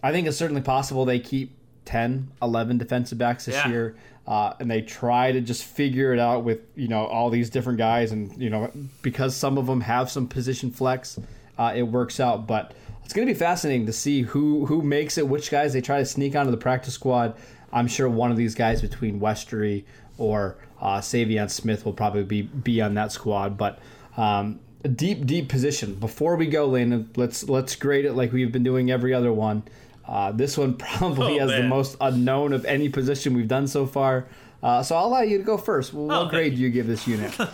I 0.03 0.13
think 0.13 0.27
it's 0.29 0.37
certainly 0.37 0.63
possible 0.63 1.05
they 1.05 1.19
keep 1.19 1.57
10, 1.87 2.29
11 2.43 2.79
defensive 2.79 3.19
backs 3.19 3.47
this 3.47 3.55
Yeah. 3.55 3.69
year, 3.69 3.97
uh, 4.27 4.53
and 4.61 4.71
they 4.71 4.83
try 4.83 5.33
to 5.33 5.41
just 5.41 5.65
figure 5.65 6.13
it 6.13 6.19
out 6.19 6.45
with 6.45 6.61
you 6.77 6.89
know 6.89 7.05
all 7.07 7.31
these 7.31 7.51
different 7.51 7.79
guys, 7.79 8.13
and 8.13 8.37
you 8.41 8.49
know 8.51 8.71
because 9.03 9.35
some 9.37 9.59
of 9.59 9.67
them 9.67 9.81
have 9.83 10.11
some 10.11 10.27
position 10.27 10.71
flex, 10.71 11.19
uh, 11.59 11.73
it 11.75 11.83
works 11.83 12.21
out. 12.21 12.47
But 12.47 12.73
it's 13.09 13.15
going 13.15 13.27
to 13.27 13.33
be 13.33 13.39
fascinating 13.39 13.87
to 13.87 13.93
see 13.95 14.21
who 14.21 14.67
who 14.67 14.83
makes 14.83 15.17
it, 15.17 15.27
which 15.27 15.51
guys 15.51 15.73
they 15.73 15.81
try 15.81 15.97
to 15.99 16.05
sneak 16.05 16.37
onto 16.37 16.51
the 16.51 16.59
practice 16.59 16.93
squad. 16.93 17.35
I'm 17.73 17.89
sure 17.89 18.07
one 18.07 18.31
of 18.31 18.37
these 18.37 18.55
guys 18.55 18.83
between 18.83 19.19
Westry 19.19 19.85
or 20.19 20.59
uh, 20.79 20.99
Saivion 20.99 21.51
Smith 21.51 21.87
will 21.87 21.95
probably 21.95 22.23
be 22.23 22.43
be 22.43 22.83
on 22.83 22.93
that 22.95 23.11
squad, 23.13 23.57
but. 23.57 23.79
Um, 24.19 24.61
a 24.85 24.89
deep, 24.89 25.25
deep 25.27 25.49
position. 25.49 25.95
Before 25.95 26.37
we 26.37 26.47
go, 26.49 26.67
Landon, 26.67 27.11
let's 27.17 27.49
let's 27.49 27.75
grade 27.77 28.05
it 28.05 28.13
like 28.13 28.31
we've 28.31 28.53
been 28.53 28.63
doing 28.63 28.91
every 28.91 29.15
other 29.15 29.33
one. 29.33 29.63
Uh, 30.07 30.33
this 30.33 30.59
one 30.59 30.75
probably 30.77 31.41
Oh, 31.41 31.49
has 31.49 31.51
the 31.51 31.67
most 31.67 31.97
unknown 32.01 32.53
of 32.53 32.65
any 32.67 32.89
position 32.91 33.35
we've 33.35 33.49
done 33.49 33.67
so 33.67 33.87
far. 33.87 34.27
Uh, 34.63 34.83
so 34.83 34.97
I'll 34.97 35.07
allow 35.07 35.23
you 35.23 35.39
to 35.39 35.45
go 35.45 35.57
first. 35.57 35.95
What 35.95 36.15
Oh, 36.15 36.29
grade 36.29 36.51
thank 36.51 36.57
do 36.57 36.63
you 36.63 36.71
give 36.71 36.87
this 36.87 37.07
unit? 37.09 37.35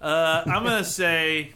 Uh, 0.00 0.42
I'm 0.46 0.62
gonna 0.62 0.84
say. 0.84 1.52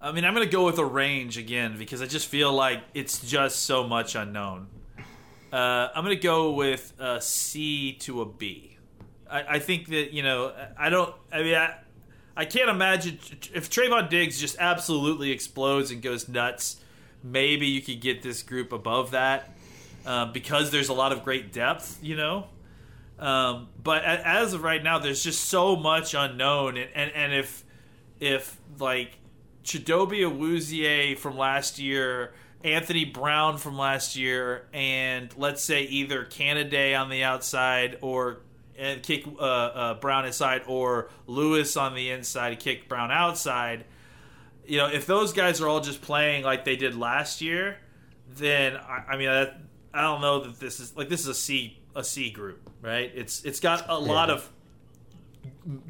I 0.00 0.12
mean, 0.12 0.24
I'm 0.24 0.32
gonna 0.32 0.46
go 0.46 0.64
with 0.64 0.78
a 0.78 0.84
range 0.84 1.38
again 1.38 1.76
because 1.76 2.00
I 2.00 2.06
just 2.06 2.28
feel 2.28 2.52
like 2.52 2.82
it's 2.94 3.20
just 3.20 3.64
so 3.64 3.84
much 3.84 4.14
unknown. 4.14 4.68
Uh, 5.52 5.88
I'm 5.94 6.04
gonna 6.04 6.16
go 6.16 6.52
with 6.52 6.92
a 7.00 7.20
C 7.20 7.94
to 8.00 8.20
a 8.22 8.26
B. 8.26 8.76
I, 9.28 9.56
I 9.56 9.58
think 9.58 9.88
that 9.88 10.12
you 10.12 10.22
know 10.22 10.52
I 10.78 10.88
don't. 10.88 11.14
I 11.32 11.42
mean, 11.42 11.54
I, 11.54 11.78
I 12.36 12.44
can't 12.44 12.70
imagine 12.70 13.18
if 13.52 13.68
Trevon 13.68 14.08
Diggs 14.08 14.38
just 14.38 14.56
absolutely 14.60 15.32
explodes 15.32 15.90
and 15.90 16.00
goes 16.00 16.28
nuts. 16.28 16.76
Maybe 17.24 17.66
you 17.66 17.80
could 17.80 18.00
get 18.00 18.22
this 18.22 18.44
group 18.44 18.72
above 18.72 19.10
that 19.10 19.50
uh, 20.06 20.26
because 20.26 20.70
there's 20.70 20.88
a 20.88 20.94
lot 20.94 21.10
of 21.10 21.24
great 21.24 21.52
depth. 21.52 21.98
You 22.00 22.14
know, 22.14 22.46
um, 23.18 23.68
but 23.82 24.04
as 24.04 24.52
of 24.52 24.62
right 24.62 24.82
now, 24.82 25.00
there's 25.00 25.24
just 25.24 25.46
so 25.46 25.74
much 25.74 26.14
unknown, 26.14 26.76
and 26.76 26.88
and, 26.94 27.10
and 27.12 27.32
if 27.32 27.64
if 28.20 28.56
like 28.78 29.18
Chidobe 29.64 30.20
Awuzie 30.20 31.18
from 31.18 31.36
last 31.36 31.78
year, 31.78 32.32
Anthony 32.64 33.04
Brown 33.04 33.58
from 33.58 33.76
last 33.76 34.16
year, 34.16 34.66
and 34.72 35.32
let's 35.36 35.62
say 35.62 35.82
either 35.82 36.24
Canady 36.24 36.94
on 36.94 37.08
the 37.08 37.22
outside 37.22 37.98
or 38.00 38.40
and 38.78 39.02
kick 39.02 39.26
uh, 39.38 39.42
uh, 39.42 39.94
Brown 39.94 40.24
inside, 40.24 40.62
or 40.66 41.10
Lewis 41.26 41.76
on 41.76 41.94
the 41.94 42.10
inside, 42.10 42.60
kick 42.60 42.88
Brown 42.88 43.10
outside. 43.10 43.84
You 44.66 44.78
know, 44.78 44.86
if 44.86 45.06
those 45.06 45.32
guys 45.32 45.60
are 45.60 45.68
all 45.68 45.80
just 45.80 46.00
playing 46.00 46.44
like 46.44 46.64
they 46.64 46.76
did 46.76 46.96
last 46.96 47.40
year, 47.40 47.78
then 48.28 48.76
I, 48.76 49.04
I 49.10 49.16
mean, 49.16 49.28
I, 49.28 49.52
I 49.92 50.02
don't 50.02 50.20
know 50.20 50.44
that 50.44 50.60
this 50.60 50.78
is 50.78 50.96
like 50.96 51.08
this 51.08 51.20
is 51.20 51.28
a 51.28 51.34
C 51.34 51.78
a 51.96 52.04
C 52.04 52.30
group, 52.30 52.70
right? 52.80 53.10
It's 53.14 53.44
it's 53.44 53.60
got 53.60 53.88
a 53.88 53.98
lot 53.98 54.30
of 54.30 54.48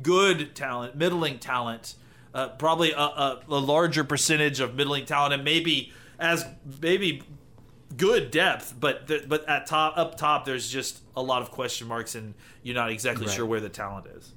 good 0.02 0.54
talent, 0.54 0.96
middling 0.96 1.38
talent, 1.38 1.94
uh, 2.38 2.48
probably 2.50 2.92
a, 2.92 2.98
a, 2.98 3.40
a 3.48 3.58
larger 3.58 4.04
percentage 4.04 4.60
of 4.60 4.74
middling 4.76 5.04
talent, 5.04 5.34
and 5.34 5.42
maybe 5.42 5.92
as 6.20 6.46
maybe 6.80 7.22
good 7.96 8.30
depth, 8.30 8.74
but 8.78 9.08
the, 9.08 9.24
but 9.26 9.48
at 9.48 9.66
top 9.66 9.96
up 9.96 10.16
top, 10.16 10.44
there's 10.44 10.70
just 10.70 11.00
a 11.16 11.22
lot 11.22 11.42
of 11.42 11.50
question 11.50 11.88
marks, 11.88 12.14
and 12.14 12.34
you're 12.62 12.76
not 12.76 12.90
exactly 12.90 13.26
Right. 13.26 13.34
sure 13.34 13.44
where 13.46 13.60
the 13.60 13.68
talent 13.68 14.06
is. 14.16 14.32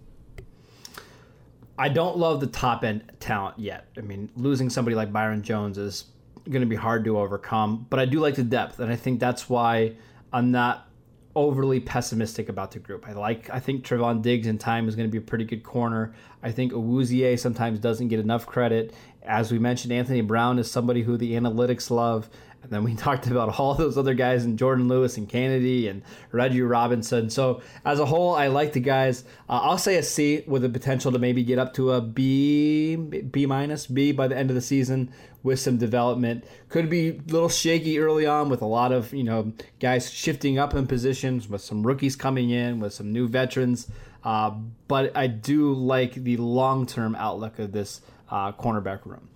I 1.78 1.90
don't 1.90 2.18
love 2.18 2.40
the 2.40 2.48
top 2.48 2.84
end 2.84 3.04
talent 3.20 3.60
yet. 3.60 3.88
I 3.98 4.02
mean, 4.02 4.30
losing 4.36 4.70
somebody 4.70 4.96
like 4.96 5.12
Byron 5.14 5.42
Jones 5.42 5.78
is 5.78 6.06
going 6.50 6.62
to 6.62 6.68
be 6.68 6.76
hard 6.76 7.06
to 7.06 7.20
overcome, 7.20 7.86
but 7.90 8.00
I 8.00 8.06
do 8.06 8.20
like 8.20 8.36
the 8.36 8.44
depth, 8.44 8.80
and 8.80 8.92
I 8.92 8.96
think 8.96 9.20
that's 9.20 9.48
why 9.48 9.94
I'm 10.34 10.52
not 10.52 10.88
overly 11.36 11.80
pessimistic 11.80 12.50
about 12.50 12.72
the 12.72 12.80
group. 12.80 13.08
I 13.08 13.14
like 13.14 13.50
I 13.50 13.60
think 13.60 13.86
Trevon 13.86 14.22
Diggs 14.22 14.48
in 14.48 14.58
time 14.58 14.88
is 14.88 14.96
going 14.96 15.08
to 15.08 15.12
be 15.12 15.18
a 15.18 15.26
pretty 15.28 15.46
good 15.46 15.64
corner. 15.64 16.14
I 16.44 16.52
think 16.52 16.74
Awuzie 16.74 17.38
sometimes 17.40 17.80
doesn't 17.80 18.10
get 18.10 18.20
enough 18.20 18.46
credit. 18.46 18.94
As 19.24 19.52
we 19.52 19.60
mentioned, 19.60 19.94
Anthony 19.94 20.22
Brown 20.22 20.60
is 20.60 20.70
somebody 20.70 21.04
who 21.04 21.18
the 21.18 21.34
analytics 21.34 21.90
love. 21.90 22.30
And 22.64 22.72
then 22.72 22.84
we 22.84 22.96
talked 22.96 23.28
about 23.28 23.60
all 23.60 23.74
those 23.74 23.98
other 23.98 24.14
guys 24.14 24.46
and 24.46 24.58
Jourdan 24.58 24.88
Lewis 24.88 25.18
and 25.18 25.28
Canady 25.28 25.88
and 25.88 26.04
Reggie 26.32 26.62
Robinson. 26.62 27.30
So 27.30 27.62
as 27.86 28.00
a 28.00 28.06
whole, 28.06 28.36
I 28.36 28.48
like 28.48 28.74
the 28.74 28.80
guys. 28.80 29.24
Uh, 29.50 29.60
I'll 29.64 29.78
say 29.78 29.98
a 29.98 30.04
C 30.04 30.44
with 30.48 30.62
the 30.62 30.70
potential 30.70 31.12
to 31.12 31.20
maybe 31.20 31.44
get 31.44 31.60
up 31.60 31.74
to 31.76 31.92
a 31.92 32.02
B, 32.02 32.96
B 32.96 33.46
minus, 33.46 33.88
B 33.88 34.12
by 34.12 34.28
the 34.28 34.38
end 34.38 34.50
of 34.50 34.56
the 34.56 34.62
season 34.62 35.12
with 35.44 35.60
some 35.60 35.78
development. 35.78 36.46
Could 36.70 36.90
be 36.90 37.10
a 37.10 37.32
little 37.32 37.50
shaky 37.50 38.00
early 38.00 38.26
on 38.26 38.50
with 38.50 38.62
a 38.62 38.66
lot 38.66 38.92
of 38.92 39.14
you 39.14 39.24
know 39.24 39.54
guys 39.80 40.12
shifting 40.12 40.60
up 40.60 40.74
in 40.74 40.88
positions, 40.88 41.48
with 41.48 41.62
some 41.62 41.86
rookies 41.86 42.16
coming 42.16 42.50
in, 42.50 42.80
with 42.80 42.94
some 42.94 43.12
new 43.12 43.28
veterans. 43.28 43.88
Uh, 44.24 44.52
but 44.88 45.16
I 45.18 45.28
do 45.28 45.74
like 45.74 46.14
the 46.14 46.38
long 46.38 46.86
term 46.86 47.16
outlook 47.16 47.60
of 47.60 47.72
this 47.72 48.02
uh, 48.30 48.52
cornerback 48.52 49.06
room. 49.06 49.30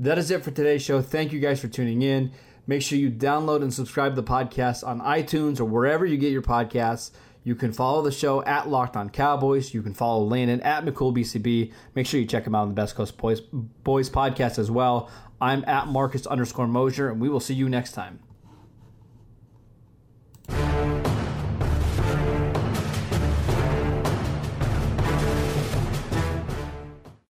That 0.00 0.18
is 0.18 0.30
it 0.30 0.42
for 0.42 0.50
today's 0.50 0.82
show. 0.82 1.00
Thank 1.00 1.32
you 1.32 1.38
guys 1.38 1.60
for 1.60 1.68
tuning 1.68 2.02
in. 2.02 2.32
Make 2.66 2.82
sure 2.82 2.98
you 2.98 3.10
download 3.10 3.62
and 3.62 3.72
subscribe 3.72 4.14
to 4.14 4.20
the 4.20 4.26
podcast 4.26 4.86
on 4.86 5.00
iTunes 5.00 5.60
or 5.60 5.64
wherever 5.64 6.06
you 6.06 6.16
get 6.16 6.32
your 6.32 6.42
podcasts. 6.42 7.10
You 7.42 7.54
can 7.54 7.72
follow 7.72 8.00
the 8.00 8.10
show 8.10 8.42
at 8.44 8.70
Locked 8.70 8.96
On 8.96 9.10
Cowboys. 9.10 9.74
You 9.74 9.82
can 9.82 9.92
follow 9.92 10.24
Landon 10.24 10.62
at 10.62 10.84
McCoolBCB. 10.86 11.72
Make 11.94 12.06
sure 12.06 12.18
you 12.18 12.26
check 12.26 12.46
him 12.46 12.54
out 12.54 12.62
on 12.62 12.68
the 12.68 12.74
Best 12.74 12.94
Coast 12.94 13.18
Boys, 13.18 13.40
Boys 13.40 14.08
podcast 14.08 14.58
as 14.58 14.70
well. 14.70 15.10
I'm 15.42 15.62
at 15.66 15.88
Marcus 15.88 16.26
underscore 16.26 16.66
Mosher, 16.66 17.10
and 17.10 17.20
we 17.20 17.28
will 17.28 17.40
see 17.40 17.54
you 17.54 17.68
next 17.68 17.92
time. 17.92 18.23